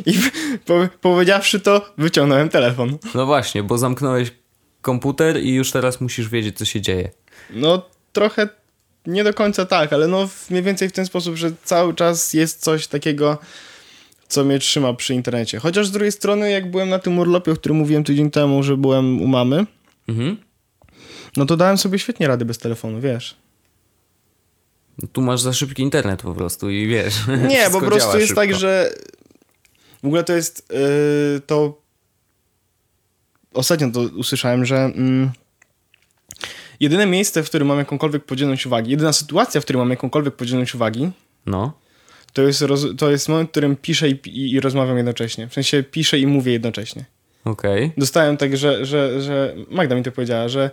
I 0.05 0.19
po, 0.65 0.87
powiedziawszy 1.01 1.59
to, 1.59 1.93
wyciągnąłem 1.97 2.49
telefon. 2.49 2.97
No 3.15 3.25
właśnie, 3.25 3.63
bo 3.63 3.77
zamknąłeś 3.77 4.31
komputer 4.81 5.41
i 5.41 5.53
już 5.53 5.71
teraz 5.71 6.01
musisz 6.01 6.29
wiedzieć, 6.29 6.57
co 6.57 6.65
się 6.65 6.81
dzieje. 6.81 7.11
No 7.53 7.81
trochę 8.13 8.49
nie 9.05 9.23
do 9.23 9.33
końca 9.33 9.65
tak, 9.65 9.93
ale 9.93 10.07
no 10.07 10.29
mniej 10.49 10.63
więcej 10.63 10.89
w 10.89 10.91
ten 10.91 11.05
sposób, 11.05 11.35
że 11.35 11.51
cały 11.63 11.93
czas 11.93 12.33
jest 12.33 12.63
coś 12.63 12.87
takiego, 12.87 13.37
co 14.27 14.43
mnie 14.43 14.59
trzyma 14.59 14.93
przy 14.93 15.13
internecie. 15.13 15.59
Chociaż 15.59 15.87
z 15.87 15.91
drugiej 15.91 16.11
strony, 16.11 16.51
jak 16.51 16.71
byłem 16.71 16.89
na 16.89 16.99
tym 16.99 17.19
urlopie, 17.19 17.51
o 17.51 17.55
którym 17.55 17.77
mówiłem 17.77 18.03
tydzień 18.03 18.31
temu, 18.31 18.63
że 18.63 18.77
byłem 18.77 19.21
u 19.21 19.27
mamy, 19.27 19.65
Mhm. 20.07 20.37
No 21.37 21.45
to 21.45 21.57
dałem 21.57 21.77
sobie 21.77 21.99
świetnie 21.99 22.27
rady 22.27 22.45
bez 22.45 22.57
telefonu, 22.57 22.99
wiesz. 23.01 23.37
Tu 25.13 25.21
masz 25.21 25.41
za 25.41 25.53
szybki 25.53 25.83
internet 25.83 26.21
po 26.21 26.33
prostu 26.33 26.69
i 26.69 26.87
wiesz. 26.87 27.27
Nie, 27.49 27.57
wszystko 27.57 27.79
po 27.79 27.85
prostu 27.85 28.17
jest 28.17 28.27
szybko. 28.27 28.41
tak, 28.41 28.55
że 28.55 28.93
w 30.03 30.05
ogóle 30.05 30.23
to 30.23 30.33
jest 30.33 30.67
yy, 31.33 31.41
to 31.45 31.81
ostatnio 33.53 33.91
to 33.91 33.99
usłyszałem, 34.01 34.65
że 34.65 34.75
mm, 34.77 35.31
jedyne 36.79 37.05
miejsce, 37.05 37.43
w 37.43 37.45
którym 37.45 37.67
mam 37.67 37.77
jakąkolwiek 37.77 38.25
podzielność 38.25 38.65
uwagi, 38.65 38.91
jedyna 38.91 39.13
sytuacja, 39.13 39.61
w 39.61 39.63
której 39.63 39.79
mam 39.79 39.89
jakąkolwiek 39.89 40.35
podzielność 40.35 40.75
uwagi, 40.75 41.09
No. 41.45 41.73
to 42.33 42.41
jest, 42.41 42.61
roz, 42.61 42.85
to 42.97 43.11
jest 43.11 43.29
moment, 43.29 43.49
w 43.49 43.51
którym 43.51 43.75
piszę 43.75 44.09
i, 44.09 44.19
i, 44.25 44.51
i 44.51 44.59
rozmawiam 44.59 44.97
jednocześnie. 44.97 45.47
W 45.47 45.53
sensie 45.53 45.83
piszę 45.83 46.19
i 46.19 46.27
mówię 46.27 46.51
jednocześnie. 46.51 47.05
Okej. 47.45 47.91
Dostałem 47.97 48.37
tak, 48.37 48.57
że, 48.57 48.85
że, 48.85 49.21
że 49.21 49.55
Magda 49.69 49.95
mi 49.95 50.03
to 50.03 50.11
powiedziała, 50.11 50.49
że 50.49 50.71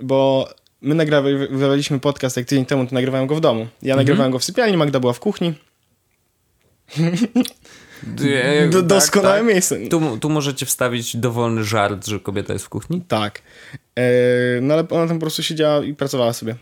bo 0.00 0.48
my 0.80 0.94
nagrywaliśmy 0.94 2.00
podcast 2.00 2.36
jak 2.36 2.46
tydzień 2.46 2.66
temu, 2.66 2.86
to 2.86 2.94
nagrywałem 2.94 3.26
go 3.26 3.34
w 3.34 3.40
domu. 3.40 3.66
Ja 3.82 3.96
nagrywałem 3.96 4.32
go 4.32 4.38
w 4.38 4.44
sypialni, 4.44 4.76
Magda 4.76 5.00
była 5.00 5.12
w 5.12 5.20
kuchni. 5.20 5.54
E, 6.98 8.68
Do, 8.70 8.78
tak, 8.78 8.86
doskonałe 8.86 9.38
tak. 9.38 9.46
miejsce. 9.46 9.78
Tu, 9.88 10.18
tu 10.20 10.30
możecie 10.30 10.66
wstawić 10.66 11.16
dowolny 11.16 11.64
żart, 11.64 12.06
że 12.06 12.20
kobieta 12.20 12.52
jest 12.52 12.64
w 12.64 12.68
kuchni? 12.68 13.00
Tak. 13.08 13.42
E, 13.96 14.02
no 14.60 14.74
ale 14.74 14.88
ona 14.88 15.06
tam 15.06 15.16
po 15.16 15.20
prostu 15.20 15.42
siedziała 15.42 15.84
i 15.84 15.94
pracowała 15.94 16.32
sobie. 16.32 16.56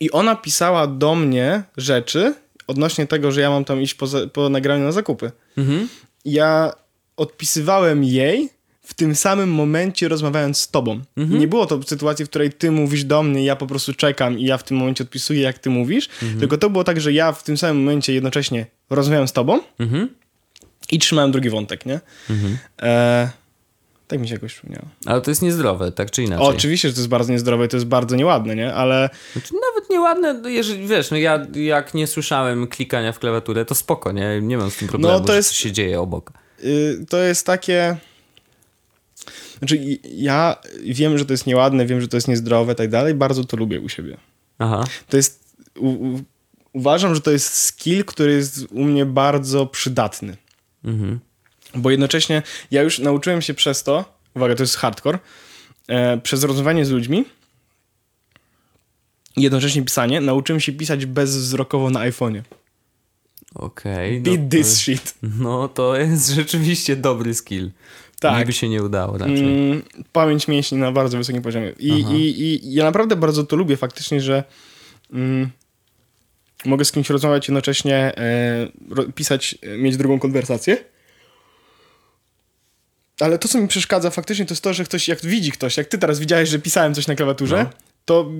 I 0.00 0.10
ona 0.10 0.36
pisała 0.36 0.86
do 0.86 1.14
mnie 1.14 1.62
rzeczy 1.76 2.34
odnośnie 2.66 3.06
tego, 3.06 3.32
że 3.32 3.40
ja 3.40 3.50
mam 3.50 3.64
tam 3.64 3.82
iść 3.82 3.94
po, 3.94 4.06
za, 4.06 4.26
po 4.26 4.48
nagraniu 4.48 4.84
na 4.84 4.92
zakupy. 4.92 5.32
Mhm. 5.56 5.88
Ja 6.24 6.72
odpisywałem 7.16 8.04
jej 8.04 8.48
w 8.86 8.94
tym 8.94 9.14
samym 9.14 9.50
momencie 9.52 10.08
rozmawiając 10.08 10.60
z 10.60 10.68
tobą. 10.70 11.00
Mhm. 11.16 11.40
Nie 11.40 11.48
było 11.48 11.66
to 11.66 11.82
sytuacji, 11.82 12.24
w 12.24 12.28
której 12.28 12.52
ty 12.52 12.70
mówisz 12.70 13.04
do 13.04 13.22
mnie, 13.22 13.44
ja 13.44 13.56
po 13.56 13.66
prostu 13.66 13.94
czekam 13.94 14.38
i 14.38 14.44
ja 14.44 14.58
w 14.58 14.62
tym 14.62 14.76
momencie 14.76 15.04
odpisuję, 15.04 15.40
jak 15.40 15.58
ty 15.58 15.70
mówisz, 15.70 16.08
Mhm. 16.22 16.40
tylko 16.40 16.58
to 16.58 16.70
było 16.70 16.84
tak, 16.84 17.00
że 17.00 17.12
ja 17.12 17.32
w 17.32 17.42
tym 17.42 17.56
samym 17.56 17.76
momencie 17.78 18.14
jednocześnie 18.14 18.66
rozmawiałem 18.90 19.28
z 19.28 19.32
tobą 19.32 19.60
Mhm. 19.78 20.08
i 20.92 20.98
trzymałem 20.98 21.32
drugi 21.32 21.50
wątek, 21.50 21.86
nie? 21.86 22.00
E, 22.82 23.30
tak 24.08 24.20
mi 24.20 24.28
się 24.28 24.34
jakoś 24.34 24.52
przypomniało. 24.54 24.84
Ale 25.06 25.20
to 25.20 25.30
jest 25.30 25.42
niezdrowe, 25.42 25.92
tak 25.92 26.10
czy 26.10 26.22
inaczej. 26.22 26.46
O, 26.46 26.48
oczywiście, 26.48 26.88
że 26.88 26.94
to 26.94 27.00
jest 27.00 27.08
bardzo 27.08 27.32
niezdrowe 27.32 27.66
i 27.66 27.68
to 27.68 27.76
jest 27.76 27.86
bardzo 27.86 28.16
nieładne, 28.16 28.56
nie? 28.56 28.74
Ale 28.74 29.10
Znaczy, 29.32 29.54
nawet 29.54 29.90
nieładne, 29.90 30.34
no 30.34 30.48
jeżeli, 30.48 30.86
wiesz, 30.88 31.10
no 31.10 31.16
ja 31.16 31.46
jak 31.54 31.94
nie 31.94 32.06
słyszałem 32.06 32.66
klikania 32.66 33.12
w 33.12 33.18
klawiaturę, 33.18 33.64
to 33.64 33.74
spoko, 33.74 34.12
nie? 34.12 34.40
Nie 34.42 34.58
mam 34.58 34.70
z 34.70 34.76
tym 34.76 34.88
problemu, 34.88 35.18
No, 35.18 35.24
to 35.24 35.34
jest- 35.34 35.52
się 35.52 35.72
dzieje 35.72 36.00
obok. 36.00 36.32
y, 36.64 37.06
to 37.08 37.18
jest 37.18 37.46
takie... 37.46 37.96
Znaczy, 39.58 39.98
ja 40.04 40.56
wiem, 40.82 41.18
że 41.18 41.26
to 41.26 41.32
jest 41.32 41.46
nieładne, 41.46 41.86
wiem, 41.86 42.00
że 42.00 42.08
to 42.08 42.16
jest 42.16 42.28
niezdrowe 42.28 42.72
i 42.72 42.76
tak 42.76 42.90
dalej, 42.90 43.14
bardzo 43.14 43.44
to 43.44 43.56
lubię 43.56 43.80
u 43.80 43.88
siebie. 43.88 44.16
Aha. 44.58 44.84
To 45.08 45.16
jest... 45.16 45.56
U, 45.78 45.88
u, 45.88 46.22
uważam, 46.72 47.14
że 47.14 47.20
to 47.20 47.30
jest 47.30 47.54
skill, 47.54 48.04
który 48.04 48.32
jest 48.32 48.66
u 48.70 48.84
mnie 48.84 49.06
bardzo 49.06 49.66
przydatny. 49.66 50.36
Mhm. 50.84 51.20
Bo 51.74 51.90
jednocześnie 51.90 52.42
ja 52.70 52.82
już 52.82 52.98
nauczyłem 52.98 53.42
się 53.42 53.54
przez 53.54 53.82
to, 53.82 54.04
uwaga, 54.34 54.54
to 54.54 54.62
jest 54.62 54.76
hardcore, 54.76 55.18
e, 55.88 56.18
przez 56.18 56.44
rozmawianie 56.44 56.84
z 56.84 56.90
ludźmi 56.90 57.24
jednocześnie 59.36 59.82
pisanie, 59.82 60.20
nauczyłem 60.20 60.60
się 60.60 60.72
pisać 60.72 61.06
bezwzrokowo 61.06 61.90
na 61.90 62.00
iPhone'ie. 62.00 62.42
Okej. 63.54 64.20
Beat 64.20 64.40
no, 64.40 64.48
this 64.48 64.76
shit. 64.76 65.14
no 65.44 65.68
to 65.68 65.96
jest 65.96 66.30
rzeczywiście 66.30 66.96
dobry 66.96 67.34
skill. 67.34 67.70
Tak. 68.20 68.46
By 68.46 68.52
się 68.52 68.68
nie 68.68 68.82
udało 68.82 69.18
raczej. 69.18 69.38
Mm, 69.68 69.82
pamięć 70.12 70.48
mięśni 70.48 70.78
na 70.78 70.92
bardzo 70.92 71.18
wysokim 71.18 71.42
poziomie. 71.42 71.72
I, 71.78 71.88
i, 71.88 72.44
I 72.66 72.72
ja 72.74 72.84
naprawdę 72.84 73.16
bardzo 73.16 73.44
to 73.44 73.56
lubię 73.56 73.76
faktycznie, 73.76 74.20
że 74.20 74.44
mm, 75.12 75.50
mogę 76.64 76.84
z 76.84 76.92
kimś 76.92 77.10
rozmawiać 77.10 77.48
jednocześnie, 77.48 77.96
e, 78.16 78.68
pisać, 79.14 79.58
e, 79.62 79.78
mieć 79.78 79.96
drugą 79.96 80.18
konwersację. 80.18 80.76
Ale 83.20 83.38
to, 83.38 83.48
co 83.48 83.60
mi 83.60 83.68
przeszkadza 83.68 84.10
faktycznie, 84.10 84.46
to 84.46 84.52
jest 84.54 84.62
to, 84.62 84.74
że 84.74 84.84
ktoś, 84.84 85.08
jak 85.08 85.20
widzi 85.20 85.52
ktoś, 85.52 85.76
jak 85.76 85.86
ty 85.86 85.98
teraz 85.98 86.18
widziałeś, 86.18 86.48
że 86.48 86.58
pisałem 86.58 86.94
coś 86.94 87.06
na 87.06 87.14
klawiaturze, 87.14 87.64
No. 87.64 87.70
to 88.04 88.30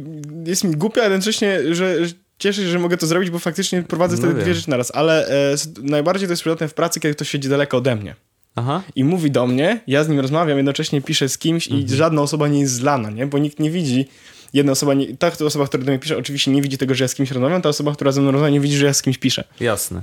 jest 0.46 0.64
mi 0.64 0.76
głupio, 0.76 1.00
ale 1.02 1.10
jednocześnie, 1.10 1.74
że 1.74 1.96
cieszę 2.38 2.62
się, 2.62 2.68
że 2.68 2.78
mogę 2.78 2.96
to 2.96 3.06
zrobić, 3.06 3.30
bo 3.30 3.38
faktycznie 3.38 3.82
prowadzę 3.82 4.12
No 4.14 4.18
wtedy 4.18 4.34
wiem. 4.34 4.44
dwie 4.44 4.54
rzeczy 4.54 4.70
naraz. 4.70 4.92
Ale 4.94 5.28
e, 5.28 5.56
najbardziej 5.82 6.28
to 6.28 6.32
jest 6.32 6.42
przydatne 6.42 6.68
w 6.68 6.74
pracy, 6.74 7.00
kiedy 7.00 7.14
ktoś 7.14 7.28
siedzi 7.30 7.48
daleko 7.48 7.76
ode 7.76 7.96
mnie 7.96 8.14
Aha. 8.56 8.82
i 8.94 9.04
mówi 9.04 9.30
do 9.30 9.46
mnie, 9.46 9.80
ja 9.86 10.04
z 10.04 10.08
nim 10.08 10.20
rozmawiam, 10.20 10.56
jednocześnie 10.56 11.02
piszę 11.02 11.28
z 11.28 11.38
kimś 11.38 11.66
i 11.66 11.88
żadna 11.88 12.22
osoba 12.22 12.48
nie 12.48 12.60
jest 12.60 12.74
zlana, 12.74 13.10
nie? 13.10 13.26
Bo 13.26 13.38
nikt 13.38 13.60
nie 13.60 13.70
widzi, 13.70 14.08
jedna 14.52 14.72
osoba, 14.72 14.94
nie, 14.94 15.16
ta 15.16 15.30
osoba, 15.44 15.66
która 15.66 15.84
do 15.84 15.90
mnie 15.90 15.98
pisze, 15.98 16.18
oczywiście 16.18 16.50
nie 16.50 16.62
widzi 16.62 16.78
tego, 16.78 16.94
że 16.94 17.04
ja 17.04 17.08
z 17.08 17.14
kimś 17.14 17.30
rozmawiam, 17.30 17.62
ta 17.62 17.68
osoba, 17.68 17.92
która 17.92 18.12
ze 18.12 18.20
mną 18.20 18.30
rozmawia, 18.30 18.52
nie 18.52 18.60
widzi, 18.60 18.76
że 18.76 18.86
ja 18.86 18.94
z 18.94 19.02
kimś 19.02 19.18
piszę. 19.18 19.44
Jasne. 19.60 20.02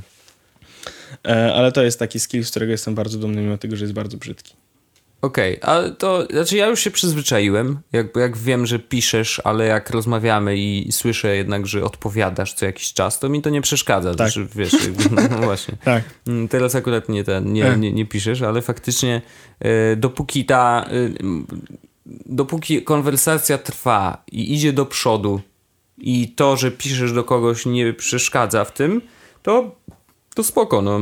E, 1.28 1.54
ale 1.54 1.72
to 1.72 1.84
jest 1.84 2.00
taki 2.00 2.20
skill, 2.20 2.44
z 2.46 2.50
którego 2.52 2.72
jestem 2.72 2.96
bardzo 2.96 3.18
dumny, 3.18 3.42
mimo 3.42 3.58
tego, 3.58 3.76
że 3.76 3.84
jest 3.84 3.94
bardzo 3.94 4.18
brzydki. 4.18 4.54
Okej, 5.24 5.58
ale 5.62 5.92
to, 5.92 6.28
znaczy 6.32 6.58
ja 6.58 6.68
już 6.68 6.80
się 6.80 6.92
przyzwyczaiłem, 6.92 7.80
jak, 7.92 8.18
jak 8.18 8.38
wiem, 8.38 8.66
że 8.66 8.80
piszesz, 8.80 9.42
ale 9.44 9.66
jak 9.66 9.90
rozmawiamy 9.90 10.58
i 10.58 10.92
słyszę 10.92 11.36
jednak, 11.36 11.68
że 11.68 11.84
odpowiadasz 11.84 12.54
co 12.54 12.66
jakiś 12.66 12.94
czas, 12.94 13.20
to 13.20 13.30
mi 13.30 13.42
to 13.42 13.50
nie 13.50 13.62
przeszkadza. 13.62 14.16
Tak. 14.16 14.18
Znaczy, 14.18 14.48
wiesz, 14.56 14.74
no, 15.12 15.22
no 15.32 15.38
właśnie. 15.38 15.78
Tak. 15.84 16.04
Mm, 16.28 16.48
Teraz 16.48 16.76
akurat 16.76 17.10
nie, 17.10 17.24
ten, 17.24 17.54
nie, 17.54 17.66
E. 17.66 17.78
nie, 17.78 17.94
nie 17.94 18.06
piszesz, 18.06 18.42
ale 18.42 18.62
faktycznie 18.62 19.22
e, 19.60 19.96
dopóki 19.96 20.46
ta, 20.46 20.86
m, 21.22 21.48
dopóki 22.26 22.82
konwersacja 22.82 23.58
trwa 23.58 24.24
i 24.32 24.54
idzie 24.54 24.74
do 24.74 24.86
przodu 24.86 25.42
i 25.98 26.28
to, 26.30 26.58
że 26.58 26.72
piszesz 26.72 27.14
do 27.14 27.24
kogoś 27.24 27.66
nie 27.66 27.94
przeszkadza 27.94 28.66
w 28.66 28.74
tym, 28.74 29.02
to, 29.44 29.76
to 30.36 30.44
spoko, 30.44 30.82
no. 30.82 31.00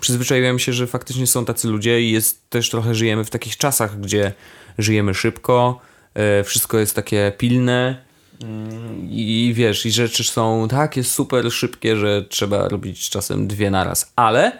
Przyzwyczaiłem 0.00 0.58
się, 0.58 0.72
że 0.72 0.86
faktycznie 0.86 1.26
są 1.26 1.44
tacy 1.44 1.68
ludzie 1.68 2.00
i 2.00 2.10
jest 2.10 2.50
też 2.50 2.70
trochę 2.70 2.94
żyjemy 2.94 3.24
w 3.24 3.30
takich 3.30 3.56
czasach, 3.56 4.00
gdzie 4.00 4.32
żyjemy 4.78 5.14
szybko, 5.14 5.80
e, 6.14 6.44
wszystko 6.44 6.78
jest 6.78 6.94
takie 6.94 7.32
pilne 7.38 8.04
mm, 8.42 9.08
i 9.10 9.52
wiesz, 9.54 9.86
i 9.86 9.92
rzeczy 9.92 10.24
są 10.24 10.68
takie 10.70 11.04
super 11.04 11.52
szybkie, 11.52 11.96
że 11.96 12.24
trzeba 12.28 12.68
robić 12.68 13.10
czasem 13.10 13.48
dwie 13.48 13.70
naraz. 13.70 14.12
Ale 14.16 14.52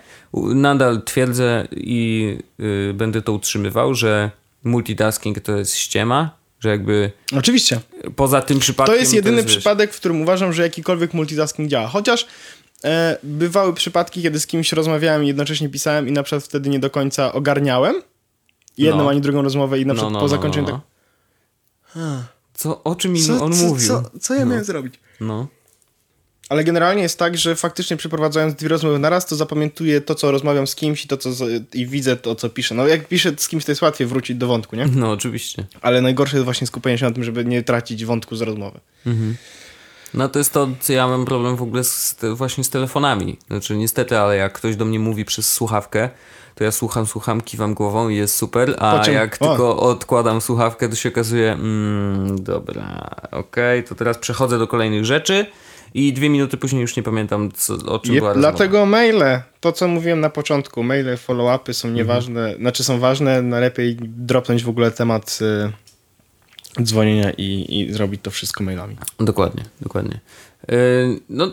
nadal 0.54 1.02
twierdzę 1.02 1.68
i 1.70 2.38
y, 2.60 2.94
będę 2.94 3.22
to 3.22 3.32
utrzymywał, 3.32 3.94
że 3.94 4.30
multitasking 4.64 5.40
to 5.40 5.56
jest 5.56 5.76
ściema, 5.76 6.40
że 6.60 6.68
jakby 6.68 7.10
Oczywiście. 7.36 7.80
poza 8.16 8.42
tym 8.42 8.58
przypadkiem... 8.58 8.94
To 8.94 9.00
jest 9.00 9.14
jedyny 9.14 9.42
wiesz, 9.42 9.52
przypadek, 9.52 9.94
w 9.94 9.96
którym 9.96 10.22
uważam, 10.22 10.52
że 10.52 10.62
jakikolwiek 10.62 11.14
multitasking 11.14 11.70
działa. 11.70 11.88
Chociaż 11.88 12.26
bywały 13.22 13.74
przypadki, 13.74 14.22
kiedy 14.22 14.40
z 14.40 14.46
kimś 14.46 14.72
rozmawiałem 14.72 15.24
i 15.24 15.26
jednocześnie 15.26 15.68
pisałem 15.68 16.08
i 16.08 16.12
na 16.12 16.22
przykład 16.22 16.44
wtedy 16.44 16.70
nie 16.70 16.78
do 16.78 16.90
końca 16.90 17.32
ogarniałem 17.32 18.02
jedną 18.78 19.04
No. 19.04 19.10
ani 19.10 19.20
drugą 19.20 19.42
rozmowę 19.42 19.78
i 19.80 19.86
na 19.86 19.94
przykład 19.94 20.14
po 20.14 20.28
zakończeniu 20.28 20.66
tak... 20.66 20.80
Co, 22.54 22.82
o 22.84 22.94
czym 22.96 23.16
Co, 23.16 23.44
on 23.44 23.52
co, 23.52 23.66
mówił? 23.66 23.88
co, 23.88 24.10
co 24.20 24.34
ja 24.34 24.40
No. 24.40 24.46
miałem 24.46 24.64
zrobić? 24.64 24.94
No. 25.20 25.46
Ale 26.48 26.64
generalnie 26.64 27.02
jest 27.02 27.18
tak, 27.18 27.38
że 27.38 27.56
faktycznie 27.56 27.96
przeprowadzając 27.96 28.54
dwie 28.54 28.68
rozmowy 28.68 28.98
na 28.98 29.10
raz, 29.10 29.26
to 29.26 29.36
zapamiętuję 29.36 30.00
to, 30.00 30.14
co 30.14 30.30
rozmawiam 30.30 30.66
z 30.66 30.74
kimś 30.74 31.04
i 31.04 31.08
to, 31.08 31.16
co 31.16 31.30
i 31.74 31.86
widzę 31.86 32.16
to, 32.16 32.34
co 32.34 32.48
piszę. 32.48 32.74
No 32.74 32.86
jak 32.86 33.08
piszę 33.08 33.32
z 33.36 33.48
kimś, 33.48 33.64
to 33.64 33.70
jest 33.72 33.82
łatwiej 33.82 34.06
wrócić 34.06 34.36
do 34.36 34.46
wątku, 34.46 34.76
nie? 34.76 34.86
No, 34.86 35.10
oczywiście. 35.10 35.64
Ale 35.80 36.00
najgorsze 36.02 36.36
jest 36.36 36.44
właśnie 36.44 36.66
skupienie 36.66 36.98
się 36.98 37.04
na 37.06 37.12
tym, 37.12 37.24
żeby 37.24 37.44
nie 37.44 37.62
tracić 37.62 38.04
wątku 38.04 38.36
z 38.36 38.42
rozmowy. 38.42 38.80
No 40.14 40.28
to 40.28 40.38
jest 40.38 40.52
to, 40.52 40.68
co 40.80 40.92
ja 40.92 41.08
mam 41.08 41.24
problem 41.24 41.56
w 41.56 41.62
ogóle 41.62 41.84
z, 41.84 42.16
właśnie 42.34 42.64
z 42.64 42.70
telefonami. 42.70 43.38
Znaczy 43.50 43.76
niestety, 43.76 44.18
ale 44.18 44.36
jak 44.36 44.52
ktoś 44.52 44.76
do 44.76 44.84
mnie 44.84 44.98
mówi 44.98 45.24
przez 45.24 45.52
słuchawkę, 45.52 46.08
to 46.54 46.64
ja 46.64 46.72
słucham, 46.72 47.06
słucham, 47.06 47.40
kiwam 47.40 47.74
głową 47.74 48.08
i 48.08 48.16
jest 48.16 48.36
super, 48.36 48.76
a 48.78 49.00
czym- 49.04 49.14
jak 49.14 49.36
o. 49.40 49.48
tylko 49.48 49.76
odkładam 49.80 50.40
słuchawkę, 50.40 50.88
to 50.88 50.94
się 50.96 51.08
okazuje, 51.08 51.52
mm, 51.52 52.42
dobra, 52.44 53.10
okej, 53.30 53.84
to 53.84 53.94
teraz 53.94 54.18
przechodzę 54.18 54.58
do 54.58 54.66
kolejnych 54.66 55.04
rzeczy 55.04 55.46
i 55.94 56.12
dwie 56.12 56.28
minuty 56.28 56.56
później 56.56 56.82
już 56.82 56.96
nie 56.96 57.02
pamiętam, 57.02 57.52
co, 57.52 57.74
o 57.74 57.98
czym 57.98 58.14
Je, 58.14 58.20
była 58.20 58.32
rozmowa. 58.32 58.50
dlatego 58.52 58.86
maile, 58.86 59.40
to 59.60 59.72
co 59.72 59.88
mówiłem 59.88 60.20
na 60.20 60.30
początku, 60.30 60.82
maile, 60.82 61.16
follow-upy 61.16 61.72
są 61.72 61.88
nieważne, 61.90 62.54
znaczy 62.58 62.84
są 62.84 62.98
ważne, 62.98 63.42
najlepiej 63.42 63.96
dropnąć 64.00 64.64
w 64.64 64.68
ogóle 64.68 64.90
temat 64.90 65.38
y, 65.42 65.72
dzwonienia 66.82 67.30
i, 67.30 67.66
i 67.68 67.92
zrobić 67.92 68.20
to 68.22 68.30
wszystko 68.30 68.64
mailami. 68.64 68.96
Dokładnie, 69.18 69.64
dokładnie. 69.80 70.20
Yy, 70.68 70.76
no, 71.28 71.52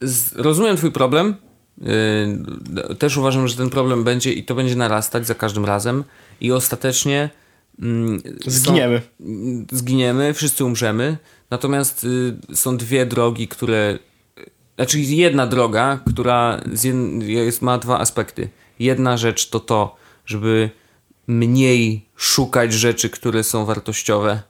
z, 0.00 0.32
rozumiem 0.32 0.76
twój 0.76 0.92
problem. 0.92 1.34
Yy, 1.78 2.96
też 2.98 3.16
uważam, 3.16 3.48
że 3.48 3.56
ten 3.56 3.70
problem 3.70 4.04
będzie 4.04 4.32
i 4.32 4.44
to 4.44 4.54
będzie 4.54 4.76
narastać 4.76 5.26
za 5.26 5.34
każdym 5.34 5.64
razem 5.64 6.04
i 6.40 6.52
ostatecznie 6.52 7.30
mm, 7.82 8.22
Zginiemy. 8.46 9.02
Są, 9.18 9.76
zginiemy, 9.76 10.34
wszyscy 10.34 10.64
umrzemy. 10.64 11.16
Natomiast 11.50 12.04
y, 12.04 12.56
są 12.56 12.76
dwie 12.76 13.06
drogi, 13.06 13.48
które. 13.48 13.98
Znaczy, 14.76 15.00
jedna 15.00 15.46
droga, 15.46 16.00
która 16.06 16.60
jed, 16.84 16.96
jest, 17.22 17.62
ma 17.62 17.78
dwa 17.78 17.98
aspekty. 17.98 18.48
Jedna 18.78 19.16
rzecz 19.16 19.48
to 19.48 19.60
to, 19.60 19.96
żeby 20.26 20.70
mniej 21.26 22.09
szukać 22.20 22.72
rzeczy, 22.72 23.10
które 23.10 23.44
są 23.44 23.64
wartościowe, 23.64 24.42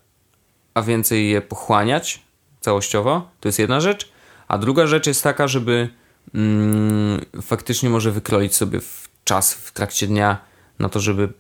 a 0.75 0.83
więcej 0.83 1.31
je 1.31 1.41
pochłaniać 1.41 2.23
całościowo. 2.61 3.31
To 3.41 3.49
jest 3.49 3.59
jedna 3.59 3.81
rzecz. 3.81 4.13
A 4.49 4.59
druga 4.59 4.87
rzecz 4.87 5.07
jest 5.07 5.23
taka, 5.23 5.49
żeby 5.49 5.89
mm, 6.35 7.25
faktycznie 7.43 7.91
może 7.91 8.13
wykroić 8.13 8.57
sobie 8.57 8.81
w 8.81 9.09
czas 9.25 9.55
w 9.55 9.73
trakcie 9.73 10.07
dnia 10.07 10.39
na 10.79 10.89
to, 10.89 11.01
żeby 11.01 11.33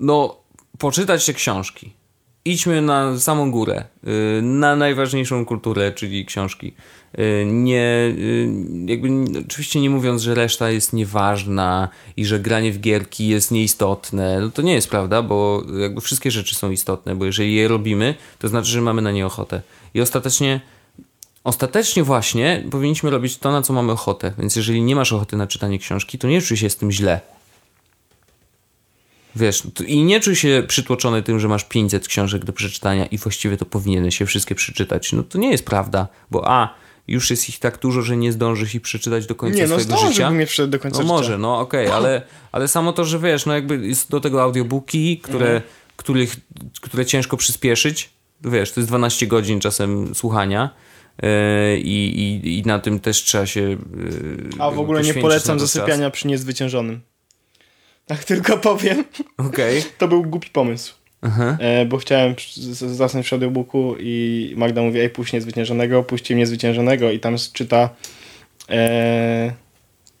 no, 0.00 0.36
poczytać 0.78 1.26
te 1.26 1.34
książki. 1.34 1.92
Idźmy 2.48 2.82
na 2.82 3.18
samą 3.18 3.50
górę, 3.50 3.84
y, 4.38 4.42
na 4.42 4.76
najważniejszą 4.76 5.44
kulturę, 5.44 5.92
czyli 5.92 6.26
książki. 6.26 6.72
Y, 7.18 7.44
Nie, 7.46 8.14
y, 8.18 8.48
jakby, 8.86 9.08
oczywiście 9.46 9.80
nie 9.80 9.90
mówiąc, 9.90 10.22
że 10.22 10.34
reszta 10.34 10.70
jest 10.70 10.92
nieważna 10.92 11.88
i 12.16 12.24
że 12.24 12.40
granie 12.40 12.72
w 12.72 12.80
gierki 12.80 13.28
jest 13.28 13.50
nieistotne. 13.50 14.40
No 14.40 14.50
to 14.50 14.62
nie 14.62 14.74
jest 14.74 14.90
prawda, 14.90 15.22
bo 15.22 15.62
jakby 15.80 16.00
wszystkie 16.00 16.30
rzeczy 16.30 16.54
są 16.54 16.70
istotne, 16.70 17.14
bo 17.14 17.24
jeżeli 17.24 17.54
je 17.54 17.68
robimy, 17.68 18.14
to 18.38 18.48
znaczy, 18.48 18.70
że 18.70 18.80
mamy 18.80 19.02
na 19.02 19.12
nie 19.12 19.26
ochotę. 19.26 19.62
I 19.94 20.00
ostatecznie 20.00 20.60
Ostatecznie 21.44 22.02
właśnie 22.02 22.64
powinniśmy 22.70 23.10
robić 23.10 23.36
to, 23.36 23.52
na 23.52 23.62
co 23.62 23.72
mamy 23.72 23.92
ochotę. 23.92 24.32
Więc 24.38 24.56
jeżeli 24.56 24.82
nie 24.82 24.96
masz 24.96 25.12
ochoty 25.12 25.36
na 25.36 25.46
czytanie 25.46 25.78
książki, 25.78 26.18
to 26.18 26.28
nie 26.28 26.42
czuj 26.42 26.56
się 26.56 26.70
z 26.70 26.76
tym 26.76 26.92
źle. 26.92 27.20
Wiesz, 29.38 29.62
i 29.86 30.02
nie 30.04 30.20
czuj 30.20 30.36
się 30.36 30.64
przytłoczony 30.68 31.22
tym, 31.22 31.40
że 31.40 31.48
masz 31.48 31.64
500 31.64 32.08
książek 32.08 32.44
do 32.44 32.52
przeczytania 32.52 33.06
i 33.06 33.18
właściwie 33.18 33.56
to 33.56 33.64
powinieneś 33.66 34.18
się 34.18 34.26
wszystkie 34.26 34.54
przeczytać. 34.54 35.12
No 35.12 35.22
to 35.22 35.38
nie 35.38 35.50
jest 35.50 35.64
prawda, 35.64 36.08
bo 36.30 36.48
a, 36.50 36.74
już 37.08 37.30
jest 37.30 37.48
ich 37.48 37.58
tak 37.58 37.78
dużo, 37.78 38.02
że 38.02 38.16
nie 38.16 38.32
zdążysz 38.32 38.74
ich 38.74 38.82
przeczytać 38.82 39.26
do 39.26 39.34
końca 39.34 39.56
Nie, 39.58 39.66
no 39.66 39.80
swojego 39.80 40.08
życia. 40.08 40.30
je 40.32 40.46
przeczytać 40.46 40.70
do 40.70 40.78
końca 40.78 40.98
No 40.98 41.02
życia. 41.02 41.14
może, 41.14 41.38
no 41.38 41.58
okej, 41.60 41.86
ale, 41.88 42.22
ale 42.52 42.68
samo 42.68 42.92
to, 42.92 43.04
że 43.04 43.18
wiesz, 43.18 43.46
no 43.46 43.54
jakby 43.54 43.86
jest 43.86 44.10
do 44.10 44.20
tego 44.20 44.42
audiobooki, 44.42 45.18
które, 45.18 45.46
Mhm. 45.46 45.62
których, 45.96 46.36
które 46.80 47.06
ciężko 47.06 47.36
przyspieszyć. 47.36 48.10
Wiesz, 48.44 48.72
to 48.72 48.80
jest 48.80 48.90
12 48.90 49.26
godzin 49.26 49.60
czasem 49.60 50.14
słuchania. 50.14 50.70
yy, 51.22 51.28
I, 51.80 52.58
i, 52.58 52.62
na 52.66 52.78
tym 52.78 53.00
też 53.00 53.16
trzeba 53.22 53.46
się. 53.46 53.60
yy, 53.60 53.78
A 54.58 54.70
w 54.70 54.78
ogóle 54.78 55.02
nie 55.02 55.14
polecam 55.14 55.60
zasypiania 55.60 56.10
przy 56.10 56.28
niezwyciężonym. 56.28 57.00
Tak 58.08 58.24
tylko 58.24 58.58
powiem. 58.58 59.04
Okej. 59.36 59.84
To 59.98 60.08
był 60.08 60.22
głupi 60.22 60.50
pomysł. 60.50 60.94
Aha. 61.22 61.56
E, 61.60 61.86
bo 61.86 61.98
chciałem 61.98 62.34
zasnąć 62.72 63.26
przy 63.26 63.34
audiobooku 63.34 63.96
i 63.98 64.54
Magda 64.56 64.82
mówi, 64.82 65.00
ej, 65.00 65.10
puść 65.10 65.32
niezwyciężonego, 65.32 66.02
puściłem 66.02 66.38
niezwyciężonego 66.38 67.10
i 67.10 67.20
tam 67.20 67.36
czyta 67.52 67.90
e, 68.70 69.52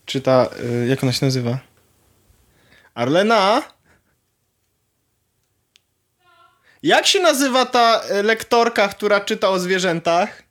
czyta, 0.06 0.48
e, 0.82 0.86
jak 0.86 1.02
ona 1.02 1.12
się 1.12 1.26
nazywa? 1.26 1.58
Arlena? 2.94 3.62
Jak 6.82 7.06
się 7.06 7.20
nazywa 7.20 7.66
ta 7.66 8.00
e, 8.00 8.22
lektorka, 8.22 8.88
która 8.88 9.20
czyta 9.20 9.48
o 9.48 9.58
zwierzętach? 9.58 10.42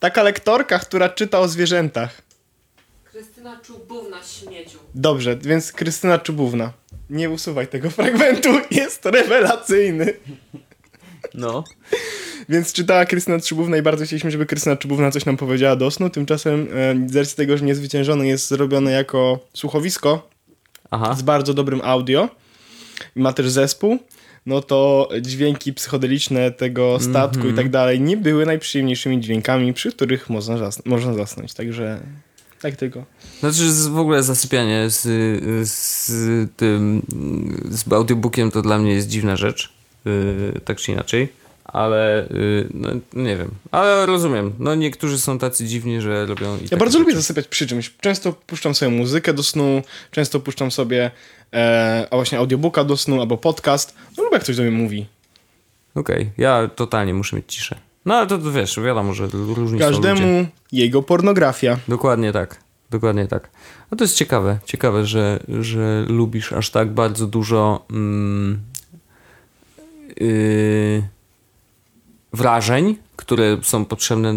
Taka 0.00 0.22
lektorka, 0.22 0.78
która 0.78 1.08
czyta 1.08 1.38
o 1.38 1.48
zwierzętach. 1.48 2.22
Krystyna 3.22 3.60
Czubówna 3.60 4.16
śmieciu. 4.22 4.78
Dobrze, 4.94 5.36
więc 5.36 5.72
Krystyna 5.72 6.18
Czubówna. 6.18 6.72
Nie 7.10 7.30
usuwaj 7.30 7.68
tego 7.68 7.90
fragmentu, 7.90 8.48
jest 8.70 9.06
rewelacyjny. 9.06 10.12
No. 11.34 11.64
Więc 12.48 12.72
czytała 12.72 13.04
Krystyna 13.06 13.40
Czubówna 13.40 13.76
i 13.76 13.82
bardzo 13.82 14.04
chcieliśmy, 14.04 14.30
żeby 14.30 14.46
Krystyna 14.46 14.76
Czubówna 14.76 15.10
coś 15.10 15.24
nam 15.24 15.36
powiedziała 15.36 15.76
do 15.76 15.90
snu. 15.90 16.10
Tymczasem 16.10 16.68
e, 16.74 17.08
z 17.10 17.16
racji 17.16 17.36
tego, 17.36 17.56
że 17.58 17.64
Niezwyciężony 17.64 18.26
jest 18.26 18.48
zrobione 18.48 18.90
jako 18.90 19.38
słuchowisko 19.54 20.30
Aha. 20.90 21.14
z 21.18 21.22
bardzo 21.22 21.54
dobrym 21.54 21.80
audio 21.84 22.28
i 23.16 23.20
ma 23.20 23.32
też 23.32 23.50
zespół, 23.50 23.98
no 24.46 24.60
to 24.62 25.08
dźwięki 25.20 25.72
psychodeliczne 25.72 26.50
tego 26.50 27.00
statku 27.00 27.48
i 27.48 27.54
tak 27.54 27.70
dalej 27.70 28.00
nie 28.00 28.16
były 28.16 28.46
najprzyjemniejszymi 28.46 29.20
dźwiękami, 29.20 29.72
przy 29.72 29.92
których 29.92 30.30
można, 30.30 30.56
zasn- 30.56 30.82
można 30.84 31.14
zasnąć. 31.14 31.54
Także 31.54 32.00
tak 32.62 32.76
tylko. 32.76 33.04
Znaczy 33.40 33.72
z, 33.72 33.86
w 33.86 33.98
ogóle 33.98 34.22
zasypianie 34.22 34.90
z, 34.90 35.00
z 35.68 36.10
tym 36.56 37.02
z 37.70 37.92
audiobookiem 37.92 38.50
to 38.50 38.62
dla 38.62 38.78
mnie 38.78 38.92
jest 38.92 39.08
dziwna 39.08 39.36
rzecz. 39.36 39.72
Yy, 40.04 40.60
tak 40.64 40.78
czy 40.78 40.92
inaczej. 40.92 41.28
Ale 41.64 42.28
yy, 42.30 42.68
no, 42.74 42.88
nie 43.12 43.36
wiem. 43.36 43.50
Ale 43.70 44.06
rozumiem. 44.06 44.52
No 44.58 44.74
niektórzy 44.74 45.18
są 45.18 45.38
tacy 45.38 45.66
dziwni, 45.66 46.00
że 46.00 46.26
robią. 46.26 46.56
I 46.56 46.68
Ja 46.70 46.76
bardzo 46.76 46.98
lubię 46.98 47.14
zasypiać 47.14 47.48
przy 47.48 47.66
czymś. 47.66 47.94
Często 48.00 48.32
puszczam 48.32 48.74
sobie 48.74 48.90
muzykę 48.96 49.34
do 49.34 49.42
snu, 49.42 49.82
często 50.10 50.40
puszczam 50.40 50.70
sobie 50.70 51.10
e, 51.52 52.06
a 52.10 52.16
właśnie 52.16 52.38
audiobooka 52.38 52.84
do 52.84 52.96
snu 52.96 53.20
albo 53.20 53.36
podcast. 53.36 53.94
No 54.16 54.24
lubię 54.24 54.34
jak 54.34 54.42
ktoś 54.42 54.56
do 54.56 54.62
mnie 54.62 54.72
mówi. 54.72 55.06
Okej, 55.94 56.30
ja 56.38 56.70
totalnie 56.76 57.14
muszę 57.14 57.36
mieć 57.36 57.54
ciszę. 57.54 57.76
No 58.04 58.14
ale 58.14 58.26
to, 58.26 58.38
to 58.38 58.52
wiesz, 58.52 58.80
wiadomo, 58.80 59.14
że 59.14 59.26
różni 59.32 59.56
są 59.56 59.62
ludzie. 59.66 59.78
Każdemu 59.78 60.46
jego 60.72 61.02
pornografia. 61.02 61.78
Dokładnie 61.88 62.32
tak. 62.32 62.60
Dokładnie 62.90 63.26
tak. 63.26 63.50
No 63.90 63.96
to 63.96 64.04
jest 64.04 64.16
ciekawe. 64.16 64.58
Ciekawe, 64.64 65.06
że, 65.06 65.40
że 65.60 66.04
lubisz 66.08 66.52
aż 66.52 66.70
tak 66.70 66.90
bardzo 66.90 67.26
dużo 67.26 67.86
mm, 67.90 68.60
yy, 70.20 71.02
wrażeń, 72.32 72.96
które 73.16 73.58
są 73.62 73.84
potrzebne 73.84 74.34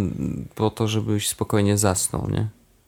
po 0.55 0.69
to, 0.69 0.87
żebyś 0.87 1.27
spokojnie 1.27 1.77
zasnął, 1.77 2.29
nie? 2.29 2.47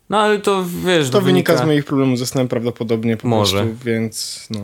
No 0.10 0.20
ale 0.20 0.40
to 0.40 0.66
wiesz, 0.86 1.10
To 1.10 1.22
wynika 1.22 1.58
z 1.58 1.66
moich 1.66 1.86
problemów 1.86 2.20
ze 2.20 2.26
snem 2.26 2.48
prawdopodobnie 2.48 3.18
po 3.18 3.28
Może. 3.28 3.64
prostu, 3.64 3.86
więc 3.86 4.48
no. 4.50 4.60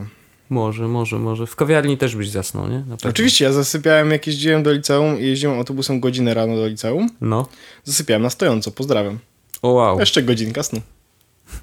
Może, 0.53 0.87
może, 0.87 1.19
może. 1.19 1.47
W 1.47 1.55
kawiarni 1.55 1.97
też 1.97 2.15
byś 2.15 2.29
zasnął, 2.29 2.67
nie? 2.67 2.83
Oczywiście, 3.03 3.45
ja 3.45 3.51
zasypiałem 3.51 4.11
jak 4.11 4.27
jeździłem 4.27 4.63
do 4.63 4.71
liceum 4.71 5.19
i 5.19 5.25
jeździłem 5.25 5.57
autobusem 5.57 5.99
godzinę 5.99 6.33
rano 6.33 6.55
do 6.55 6.67
liceum. 6.67 7.09
No. 7.21 7.47
Zasypiałem 7.83 8.21
na 8.21 8.29
stojąco, 8.29 8.71
pozdrawiam. 8.71 9.19
O 9.61 9.69
wow, 9.69 9.99
Jeszcze 9.99 10.23
godzinka 10.23 10.63
snu. 10.63 10.81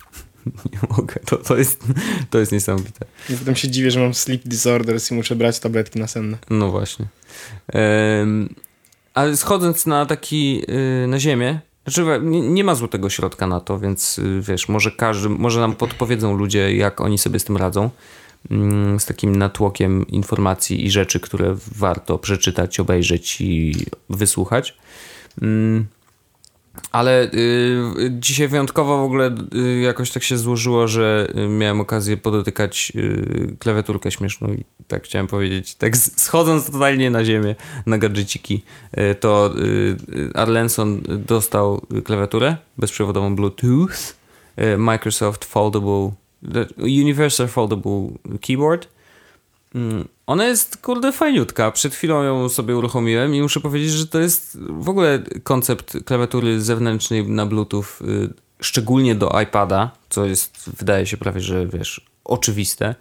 nie 0.73 0.79
mogę. 0.97 1.15
To, 1.27 1.37
to, 1.37 1.57
jest, 1.57 1.85
to 2.31 2.39
jest 2.39 2.53
niesamowite. 2.53 3.07
I 3.31 3.35
potem 3.35 3.57
się 3.57 3.69
dziwię, 3.69 3.91
że 3.91 4.01
mam 4.01 4.15
sleep 4.15 4.43
disorders 4.45 5.11
i 5.11 5.15
muszę 5.15 5.37
brać 5.37 5.59
tabletki 5.59 5.99
nasenne. 5.99 6.39
No 6.51 6.71
właśnie. 6.71 7.07
Ale 9.15 9.37
schodząc 9.37 9.87
na 9.87 10.07
taki, 10.07 10.63
y, 11.05 11.07
na 11.07 11.19
ziemię, 11.19 11.61
znaczy 11.85 12.05
nie, 12.23 12.41
nie 12.41 12.65
ma 12.65 12.75
złotego 12.75 13.11
środka 13.11 13.47
na 13.47 13.61
to, 13.61 13.79
więc 13.79 14.19
y, 14.19 14.41
wiesz, 14.41 14.69
może 14.69 14.91
każdy, 14.91 15.29
może 15.29 15.61
nam 15.61 15.77
podpowiedzą 15.77 16.37
ludzie, 16.37 16.77
jak 16.77 17.01
oni 17.01 17.19
sobie 17.19 17.39
z 17.39 17.45
tym 17.45 17.57
radzą. 17.57 17.91
Mm, 18.51 19.01
Z 19.01 19.07
takim 19.07 19.37
natłokiem 19.37 20.07
informacji 20.07 20.87
i 20.87 20.91
rzeczy, 20.91 21.21
które 21.21 21.57
warto 21.77 22.19
przeczytać, 22.19 22.81
obejrzeć 22.81 23.41
i 23.41 23.75
wysłuchać. 24.11 24.77
Mm, 25.43 25.87
Ale 26.93 27.31
y, 27.35 28.11
dzisiaj 28.11 28.49
wyjątkowo 28.49 28.99
w 28.99 29.05
ogóle 29.05 29.35
y, 29.55 29.81
jakoś 29.81 30.11
tak 30.11 30.23
się 30.23 30.39
złożyło, 30.39 30.89
że 30.89 31.33
y, 31.39 31.49
miałem 31.49 31.81
okazję 31.81 32.17
podotykać 32.17 32.93
klawiaturkę 33.59 34.11
śmieszną 34.11 34.49
i 34.53 34.65
tak 34.89 35.05
chciałem 35.05 35.27
powiedzieć, 35.27 35.75
tak 35.75 35.97
schodząc 35.97 36.71
totalnie 36.71 37.11
na 37.11 37.25
ziemię, 37.25 37.55
na 37.87 37.99
gadżeciki, 37.99 38.63
to 39.21 39.55
Arlenson 40.35 41.03
dostał 41.27 41.87
klawiaturę 42.05 42.57
bezprzewodową 42.79 43.37
Bluetooth, 43.37 44.15
Microsoft 44.79 45.45
Foldable, 45.45 46.13
Universal 46.79 47.49
Foldable 47.49 48.09
Keyboard. 48.41 48.89
Mm, 49.75 50.09
Ona 50.27 50.45
jest, 50.47 50.77
kurde, 50.77 51.13
fajniutka. 51.13 51.71
Przed 51.71 51.95
chwilą 51.95 52.23
ją 52.23 52.49
sobie 52.49 52.77
uruchomiłem 52.77 53.35
i 53.35 53.43
muszę 53.43 53.61
powiedzieć, 53.61 53.91
że 53.91 54.07
to 54.07 54.21
jest 54.21 54.59
w 54.61 54.89
ogóle 54.89 55.23
koncept 55.43 55.97
klawiatury 56.05 56.61
zewnętrznej 56.61 57.29
na 57.29 57.47
Bluetooth, 57.47 57.85
y, 58.01 58.33
szczególnie 58.61 59.15
do 59.15 59.41
iPada, 59.43 59.91
co 60.09 60.25
jest, 60.27 60.71
wydaje 60.79 61.07
się 61.07 61.17
prawie, 61.17 61.41
że 61.41 61.67
wiesz, 61.67 62.01
oczywiste. 62.25 62.95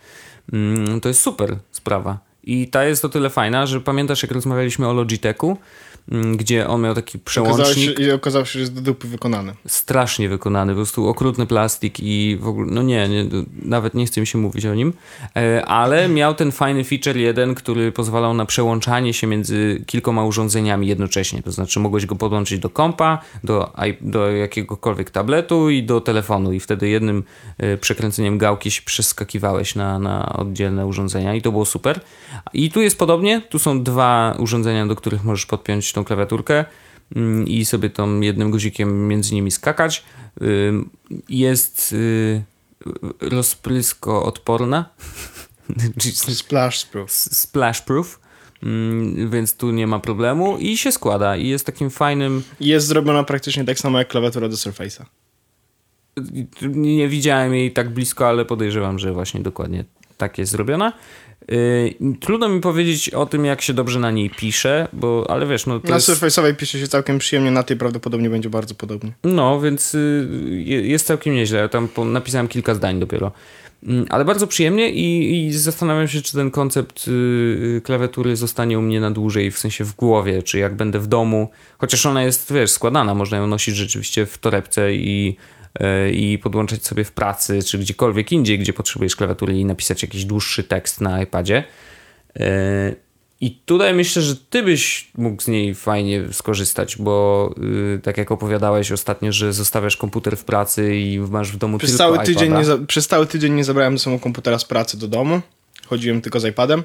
Mm, 0.54 1.02
To 1.02 1.08
jest 1.08 1.22
super 1.22 1.58
sprawa. 1.72 2.18
I 2.44 2.68
ta 2.68 2.86
jest 2.86 3.06
o 3.06 3.10
tyle 3.10 3.30
fajna, 3.30 3.66
że 3.66 3.82
pamiętasz, 3.82 4.24
jak 4.24 4.32
rozmawialiśmy 4.32 4.88
o 4.88 4.94
Logitechu, 4.94 5.58
gdzie 6.36 6.68
on 6.68 6.82
miał 6.82 6.96
taki 6.96 7.18
Okazało 7.18 7.58
się, 7.58 7.64
przełącznik. 7.64 8.00
I 8.00 8.12
okazało 8.12 8.46
się, 8.46 8.52
że 8.52 8.60
jest 8.60 8.74
do 8.74 8.82
dupy 8.82 9.08
wykonane. 9.08 9.54
strasznie 9.68 10.30
wykonany, 10.30 10.74
po 10.74 10.76
prostu 10.78 11.08
okrutny 11.08 11.46
plastik 11.46 12.00
i 12.00 12.38
w 12.42 12.48
ogóle, 12.48 12.72
no 12.72 12.84
nie, 12.84 13.10
nie 13.10 13.26
nawet 13.62 13.94
nie 13.94 14.06
chce 14.06 14.22
mi 14.22 14.28
się 14.28 14.38
mówić 14.38 14.66
o 14.66 14.76
nim, 14.76 14.94
E, 15.36 15.66
ale 15.66 16.10
miał 16.10 16.34
ten 16.34 16.52
fajny 16.52 16.84
feature 16.84 17.18
jeden, 17.18 17.56
który 17.56 17.92
pozwalał 17.92 18.34
na 18.34 18.46
przełączanie 18.46 19.14
się 19.14 19.28
między 19.28 19.84
kilkoma 19.86 20.24
urządzeniami 20.24 20.88
jednocześnie, 20.88 21.44
to 21.44 21.52
znaczy 21.52 21.80
mogłeś 21.80 22.06
go 22.06 22.16
podłączyć 22.16 22.60
do 22.60 22.70
kompa, 22.70 23.22
do, 23.44 23.74
do 24.02 24.32
jakiegokolwiek 24.32 25.12
tabletu 25.12 25.70
i 25.70 25.84
do 25.84 26.02
telefonu. 26.02 26.54
I 26.54 26.60
wtedy 26.60 26.90
jednym 26.90 27.24
e, 27.58 27.78
przekręceniem 27.78 28.38
gałki 28.38 28.72
się 28.72 28.82
przeskakiwałeś 28.86 29.76
na, 29.76 30.00
na 30.00 30.34
oddzielne 30.34 30.86
urządzenia 30.88 31.36
i 31.36 31.42
to 31.42 31.52
było 31.52 31.66
super. 31.66 32.00
I 32.54 32.72
tu 32.72 32.82
jest 32.82 32.98
podobnie, 32.98 33.42
tu 33.50 33.60
są 33.60 33.84
dwa 33.84 34.36
urządzenia, 34.40 34.86
do 34.86 34.96
których 34.96 35.24
możesz 35.24 35.46
podpiąć 35.46 35.94
tą 35.94 35.99
klawiaturkę 36.04 36.66
mm, 37.16 37.48
i 37.48 37.66
sobie 37.66 37.90
tą 37.90 38.20
jednym 38.20 38.52
guzikiem 38.52 39.08
między 39.08 39.36
nimi 39.36 39.52
skakać. 39.52 40.04
Jest 41.30 41.92
y, 41.92 42.44
rozpryskoodporna, 43.22 44.90
czyli 46.02 46.36
Splash 46.36 46.86
proof. 46.86 47.12
splash 47.12 47.82
proof, 47.82 48.20
mm, 48.64 49.30
więc 49.30 49.56
tu 49.56 49.72
nie 49.72 49.88
ma 49.88 50.00
problemu 50.00 50.58
i 50.58 50.78
się 50.78 50.92
składa 50.92 51.38
i 51.38 51.48
jest 51.48 51.66
takim 51.66 51.90
fajnym 51.90 52.44
Jest 52.60 52.88
zrobiona 52.88 53.24
praktycznie 53.24 53.66
tak 53.66 53.80
samo 53.80 54.00
jak 54.00 54.08
klawiatura 54.08 54.50
do 54.50 54.56
Surface'a. 54.56 55.06
Nie 56.62 57.08
widziałem 57.08 57.54
jej 57.54 57.74
tak 57.74 57.90
blisko, 57.90 58.28
ale 58.28 58.46
podejrzewam, 58.46 59.00
że 59.00 59.14
właśnie 59.14 59.42
dokładnie 59.42 59.86
tak 60.18 60.38
jest 60.38 60.52
zrobiona. 60.52 60.94
Yy, 61.52 61.96
Trudno 62.20 62.50
mi 62.50 62.62
powiedzieć 62.62 63.10
o 63.10 63.26
tym, 63.26 63.46
jak 63.46 63.62
się 63.62 63.74
dobrze 63.74 64.00
na 64.00 64.12
niej 64.12 64.30
pisze, 64.30 64.88
bo, 64.94 65.26
ale 65.30 65.48
wiesz, 65.48 65.66
no 65.66 65.82
Na 65.84 65.96
jest... 65.96 66.10
Surface'owej 66.10 66.56
pisze 66.56 66.80
się 66.80 66.88
całkiem 66.88 67.20
przyjemnie, 67.20 67.52
na 67.52 67.64
tej 67.64 67.78
prawdopodobnie 67.78 68.30
będzie 68.30 68.50
bardzo 68.50 68.76
podobnie. 68.76 69.12
No, 69.24 69.62
więc 69.62 69.96
y, 69.96 70.28
je- 70.66 70.82
jest 70.88 71.08
całkiem 71.08 71.34
nieźle. 71.36 71.60
Ja 71.60 71.68
tam 71.70 71.88
napisałem 72.06 72.48
kilka 72.48 72.76
zdań 72.76 73.00
dopiero. 73.00 73.32
Mm, 73.84 74.06
Ale 74.10 74.26
bardzo 74.26 74.48
przyjemnie 74.48 74.90
i, 74.92 75.38
i 75.48 75.54
zastanawiam 75.54 76.08
się, 76.08 76.22
czy 76.22 76.34
ten 76.34 76.52
koncept 76.52 77.08
y, 77.08 77.12
y, 77.12 77.82
klawiatury 77.84 78.36
zostanie 78.36 78.80
u 78.80 78.82
mnie 78.82 79.00
na 79.02 79.12
dłużej, 79.12 79.52
w 79.52 79.60
sensie 79.60 79.84
w 79.84 79.96
głowie, 79.96 80.44
czy 80.44 80.60
jak 80.60 80.76
będę 80.76 81.00
w 81.00 81.08
domu. 81.08 81.50
Chociaż 81.78 82.06
ona 82.06 82.24
jest, 82.24 82.54
wiesz, 82.54 82.72
składana, 82.72 83.14
można 83.16 83.38
ją 83.38 83.48
nosić 83.48 83.76
rzeczywiście 83.76 84.26
w 84.26 84.38
torebce 84.38 84.96
i, 84.96 85.36
y, 85.59 85.59
i 86.12 86.40
podłączać 86.44 86.86
sobie 86.86 87.04
w 87.04 87.12
pracy, 87.12 87.64
czy 87.64 87.78
gdziekolwiek 87.78 88.32
indziej, 88.32 88.60
gdzie 88.60 88.74
potrzebujesz 88.74 89.16
klawiatury 89.16 89.60
i 89.60 89.66
napisać 89.66 90.02
jakiś 90.02 90.26
dłuższy 90.26 90.64
tekst 90.64 91.02
na 91.02 91.22
iPadzie. 91.22 91.64
Y, 92.38 92.42
I 93.42 93.52
tutaj 93.52 93.94
myślę, 93.94 94.22
że 94.22 94.36
ty 94.36 94.64
byś 94.64 95.12
mógł 95.18 95.42
z 95.42 95.48
niej 95.48 95.76
fajnie 95.76 96.24
skorzystać, 96.32 96.98
bo 96.98 97.54
yy, 97.58 98.00
tak 98.04 98.18
jak 98.18 98.32
opowiadałeś 98.32 98.92
ostatnio, 98.92 99.32
że 99.32 99.54
zostawiasz 99.54 99.98
komputer 99.98 100.38
w 100.38 100.44
pracy 100.44 100.96
i 100.96 101.20
masz 101.20 101.52
w 101.52 101.58
domu 101.58 101.78
Przez 101.78 101.90
tylko 101.90 102.04
cały, 102.04 102.26
tydzień 102.26 102.52
iPada. 102.52 102.78
nie 102.78 102.86
przez 102.86 103.08
cały 103.08 103.28
tydzień 103.28 103.54
nie 103.54 103.64
zabrałem 103.64 103.98
ze 103.98 104.04
sobą 104.04 104.20
komputera 104.20 104.60
z 104.60 104.66
pracy 104.66 105.00
do 105.00 105.08
domu. 105.08 105.42
Chodziłem 105.88 106.22
tylko 106.22 106.40
z 106.40 106.46
iPadem. 106.46 106.84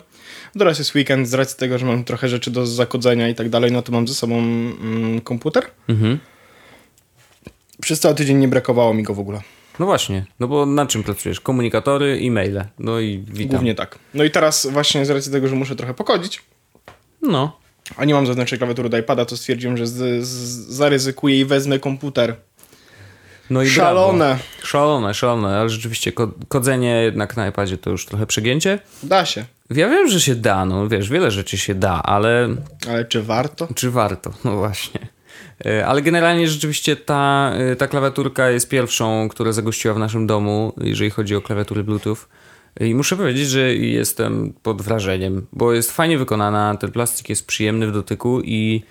Teraz 0.58 0.78
jest 0.78 0.94
weekend, 0.94 1.28
z 1.28 1.34
racji 1.34 1.58
tego, 1.58 1.78
że 1.78 1.86
mam 1.86 2.04
trochę 2.04 2.28
rzeczy 2.28 2.50
do 2.50 2.66
zakodzenia 2.66 3.28
i 3.28 3.34
tak 3.34 3.48
dalej, 3.48 3.72
no 3.72 3.82
to 3.82 3.92
mam 3.92 4.08
ze 4.08 4.14
sobą 4.14 4.38
mm, 4.38 5.20
komputer. 5.20 5.64
Mhm. 5.88 6.18
Przez 7.80 8.00
cały 8.00 8.14
tydzień 8.14 8.38
nie 8.38 8.48
brakowało 8.48 8.94
mi 8.94 9.02
go 9.02 9.14
w 9.14 9.20
ogóle. 9.20 9.40
No 9.78 9.86
właśnie, 9.86 10.24
no 10.40 10.48
bo 10.48 10.66
na 10.66 10.86
czym 10.86 11.02
pracujesz? 11.02 11.40
Komunikatory, 11.40 12.18
e-maile. 12.22 12.64
No 12.78 13.00
i 13.00 13.24
witam. 13.28 13.50
Głównie 13.50 13.74
tak. 13.74 13.98
No 14.14 14.24
i 14.24 14.30
teraz 14.30 14.66
właśnie 14.66 15.06
z 15.06 15.10
racji 15.10 15.32
tego, 15.32 15.48
że 15.48 15.54
muszę 15.54 15.76
trochę 15.76 15.94
pokodzić, 15.94 16.42
No. 17.22 17.56
a 17.96 18.04
nie 18.04 18.14
mam 18.14 18.26
zewnętrznej 18.26 18.58
klawiatury 18.58 18.88
do 18.88 18.98
iPada, 18.98 19.24
to 19.24 19.36
stwierdziłem, 19.36 19.76
że 19.76 19.86
z, 19.86 20.24
z, 20.26 20.28
zaryzykuję 20.74 21.40
i 21.40 21.44
wezmę 21.44 21.78
komputer. 21.78 22.36
No 23.50 23.62
i 23.62 23.68
Szalone. 23.70 24.18
Brawo. 24.26 24.40
Szalone, 24.62 25.14
szalone, 25.14 25.58
ale 25.58 25.68
rzeczywiście 25.68 26.12
ko- 26.12 26.32
kodzenie 26.48 26.90
jednak 27.02 27.36
na 27.36 27.48
iPadzie 27.48 27.78
to 27.78 27.90
już 27.90 28.06
trochę 28.06 28.26
przegięcie. 28.26 28.78
Da 29.02 29.26
się. 29.26 29.44
Ja 29.70 29.88
wiem, 29.88 30.08
że 30.08 30.20
się 30.20 30.34
da, 30.34 30.64
no 30.66 30.88
wiesz, 30.88 31.08
wiele 31.08 31.30
rzeczy 31.30 31.58
się 31.58 31.74
da, 31.74 32.02
ale 32.02 32.48
Ale 32.88 33.04
czy 33.04 33.22
warto? 33.22 33.68
czy 33.74 33.90
warto? 33.90 34.30
No 34.44 34.56
właśnie. 34.56 35.00
E, 35.66 35.86
Ale 35.86 36.02
generalnie 36.02 36.48
rzeczywiście 36.48 36.96
ta, 36.96 37.52
e, 37.54 37.76
ta 37.76 37.86
klawiaturka 37.86 38.50
jest 38.50 38.68
pierwszą, 38.68 39.28
która 39.28 39.52
zagościła 39.52 39.94
w 39.94 39.98
naszym 39.98 40.26
domu, 40.26 40.72
jeżeli 40.80 41.10
chodzi 41.10 41.36
o 41.36 41.40
klawiatury 41.40 41.84
Bluetooth. 41.84 42.16
I 42.80 42.94
muszę 42.94 43.16
powiedzieć, 43.16 43.48
że 43.48 43.74
jestem 43.74 44.52
pod 44.62 44.82
wrażeniem, 44.82 45.46
bo 45.52 45.72
jest 45.72 45.92
fajnie 45.92 46.18
wykonana, 46.18 46.76
ten 46.76 46.92
plastik 46.92 47.28
jest 47.28 47.46
przyjemny 47.46 47.86
w 47.86 47.92
dotyku 47.92 48.40
i 48.40 48.82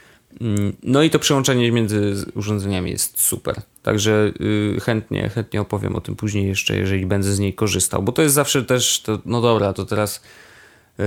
mm, 0.41 0.76
no 0.84 1.04
i 1.04 1.10
to 1.10 1.20
przełączenie 1.20 1.72
między 1.72 2.16
urządzeniami 2.36 2.91
jest 2.91 3.22
super. 3.22 3.56
Także 3.84 4.32
y, 4.41 4.80
chętnie, 4.82 5.30
chętnie 5.30 5.62
opowiem 5.62 5.96
o 5.96 6.02
tym 6.02 6.16
później 6.16 6.48
jeszcze, 6.48 6.78
jeżeli 6.78 7.06
będę 7.06 7.34
z 7.34 7.39
niej 7.39 7.54
korzystał, 7.54 8.04
bo 8.04 8.12
to 8.12 8.22
jest 8.22 8.36
zawsze 8.36 8.64
też, 8.64 9.02
to, 9.02 9.20
no 9.26 9.41
dobra, 9.41 9.74
to 9.74 9.86
teraz 9.86 10.22
y, 11.00 11.04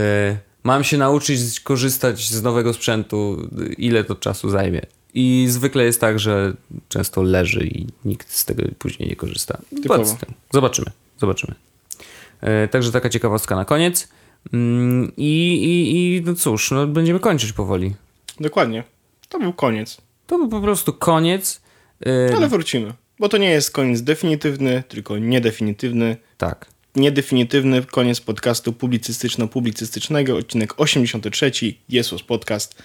mam 0.63 0.85
się 0.85 0.99
nauczyć 0.99 1.61
korzystać 1.61 2.29
z 2.29 2.43
nowego 2.43 2.73
sprzętu, 2.73 3.49
y, 3.61 3.73
ile 3.73 4.05
to 4.05 4.15
czasu 4.15 4.51
zajmie. 4.51 4.81
I 5.19 5.47
zwykle 5.49 5.85
jest 5.85 6.01
tak, 6.01 6.19
że 6.21 6.55
często 6.89 7.23
leży 7.23 7.67
i 7.67 7.87
nikt 8.05 8.33
z 8.33 8.45
tego 8.45 8.63
później 8.79 9.09
nie 9.09 9.17
korzysta. 9.17 9.59
Zobaczymy, 10.53 10.91
zobaczymy. 11.21 11.55
E, 12.41 12.69
Także 12.69 12.93
taka 12.93 13.09
ciekawostka 13.09 13.57
na 13.57 13.65
koniec. 13.65 14.09
Mm, 14.53 15.13
I, 15.17 15.55
i, 15.65 16.17
i 16.17 16.23
no 16.25 16.35
cóż, 16.35 16.71
no 16.71 16.87
będziemy 16.87 17.21
kończyć 17.21 17.53
powoli. 17.53 17.95
Dokładnie. 18.41 18.85
To 19.29 19.39
był 19.39 19.53
koniec. 19.53 19.97
To 20.27 20.39
był 20.39 20.49
po 20.49 20.61
prostu 20.61 20.93
koniec. 20.93 21.61
E, 22.07 22.37
Ale 22.37 22.49
wrócimy. 22.49 22.93
Bo 23.19 23.29
to 23.29 23.37
nie 23.37 23.51
jest 23.51 23.71
koniec 23.71 24.03
definitywny, 24.03 24.83
tylko 24.89 25.19
niedefinitywny. 25.19 26.17
Tak. 26.39 26.67
Niedefinitywny 26.97 27.83
koniec 27.83 28.21
podcastu 28.21 28.73
publicystyczno-publicystycznego, 28.73 30.39
odcinek 30.39 30.81
83, 30.81 31.53
Jesus 31.89 32.23
Podcast. 32.23 32.83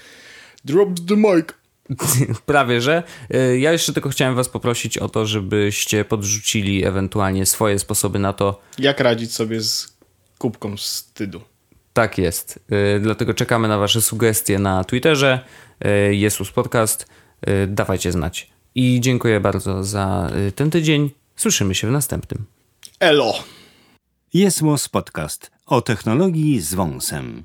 Drops 0.65 1.05
the 1.05 1.15
mic. 1.15 1.60
Prawie, 2.45 2.81
że. 2.81 3.03
E, 3.29 3.57
Ja 3.57 3.71
jeszcze 3.71 3.93
tylko 3.93 4.09
chciałem 4.09 4.35
was 4.35 4.49
poprosić 4.49 4.97
o 4.97 5.09
to, 5.09 5.25
żebyście 5.25 6.05
podrzucili 6.05 6.85
ewentualnie 6.85 7.45
swoje 7.45 7.79
sposoby 7.79 8.19
na 8.19 8.33
to. 8.33 8.61
Jak 8.79 8.99
radzić 8.99 9.33
sobie 9.33 9.61
z 9.61 9.97
kubką 10.37 10.77
wstydu? 10.77 11.41
Tak 11.93 12.17
jest. 12.17 12.59
E, 12.95 12.99
Dlatego 12.99 13.33
czekamy 13.33 13.67
na 13.67 13.77
wasze 13.77 14.01
sugestie 14.01 14.59
na 14.59 14.83
Twitterze. 14.83 15.39
E, 15.81 16.13
Jesus 16.13 16.51
Podcast. 16.51 17.05
Dawajcie 17.67 18.11
znać. 18.11 18.49
I 18.75 18.99
dziękuję 19.01 19.39
bardzo 19.39 19.83
za 19.83 20.31
ten 20.55 20.71
tydzień. 20.71 21.09
Słyszymy 21.35 21.75
się 21.75 21.87
w 21.87 21.91
następnym. 21.91 22.45
Elo! 22.99 23.33
Jest 24.33 24.61
Podcast 24.91 25.51
o 25.65 25.81
technologii 25.81 26.61
z 26.61 26.73
wąsem. 26.73 27.43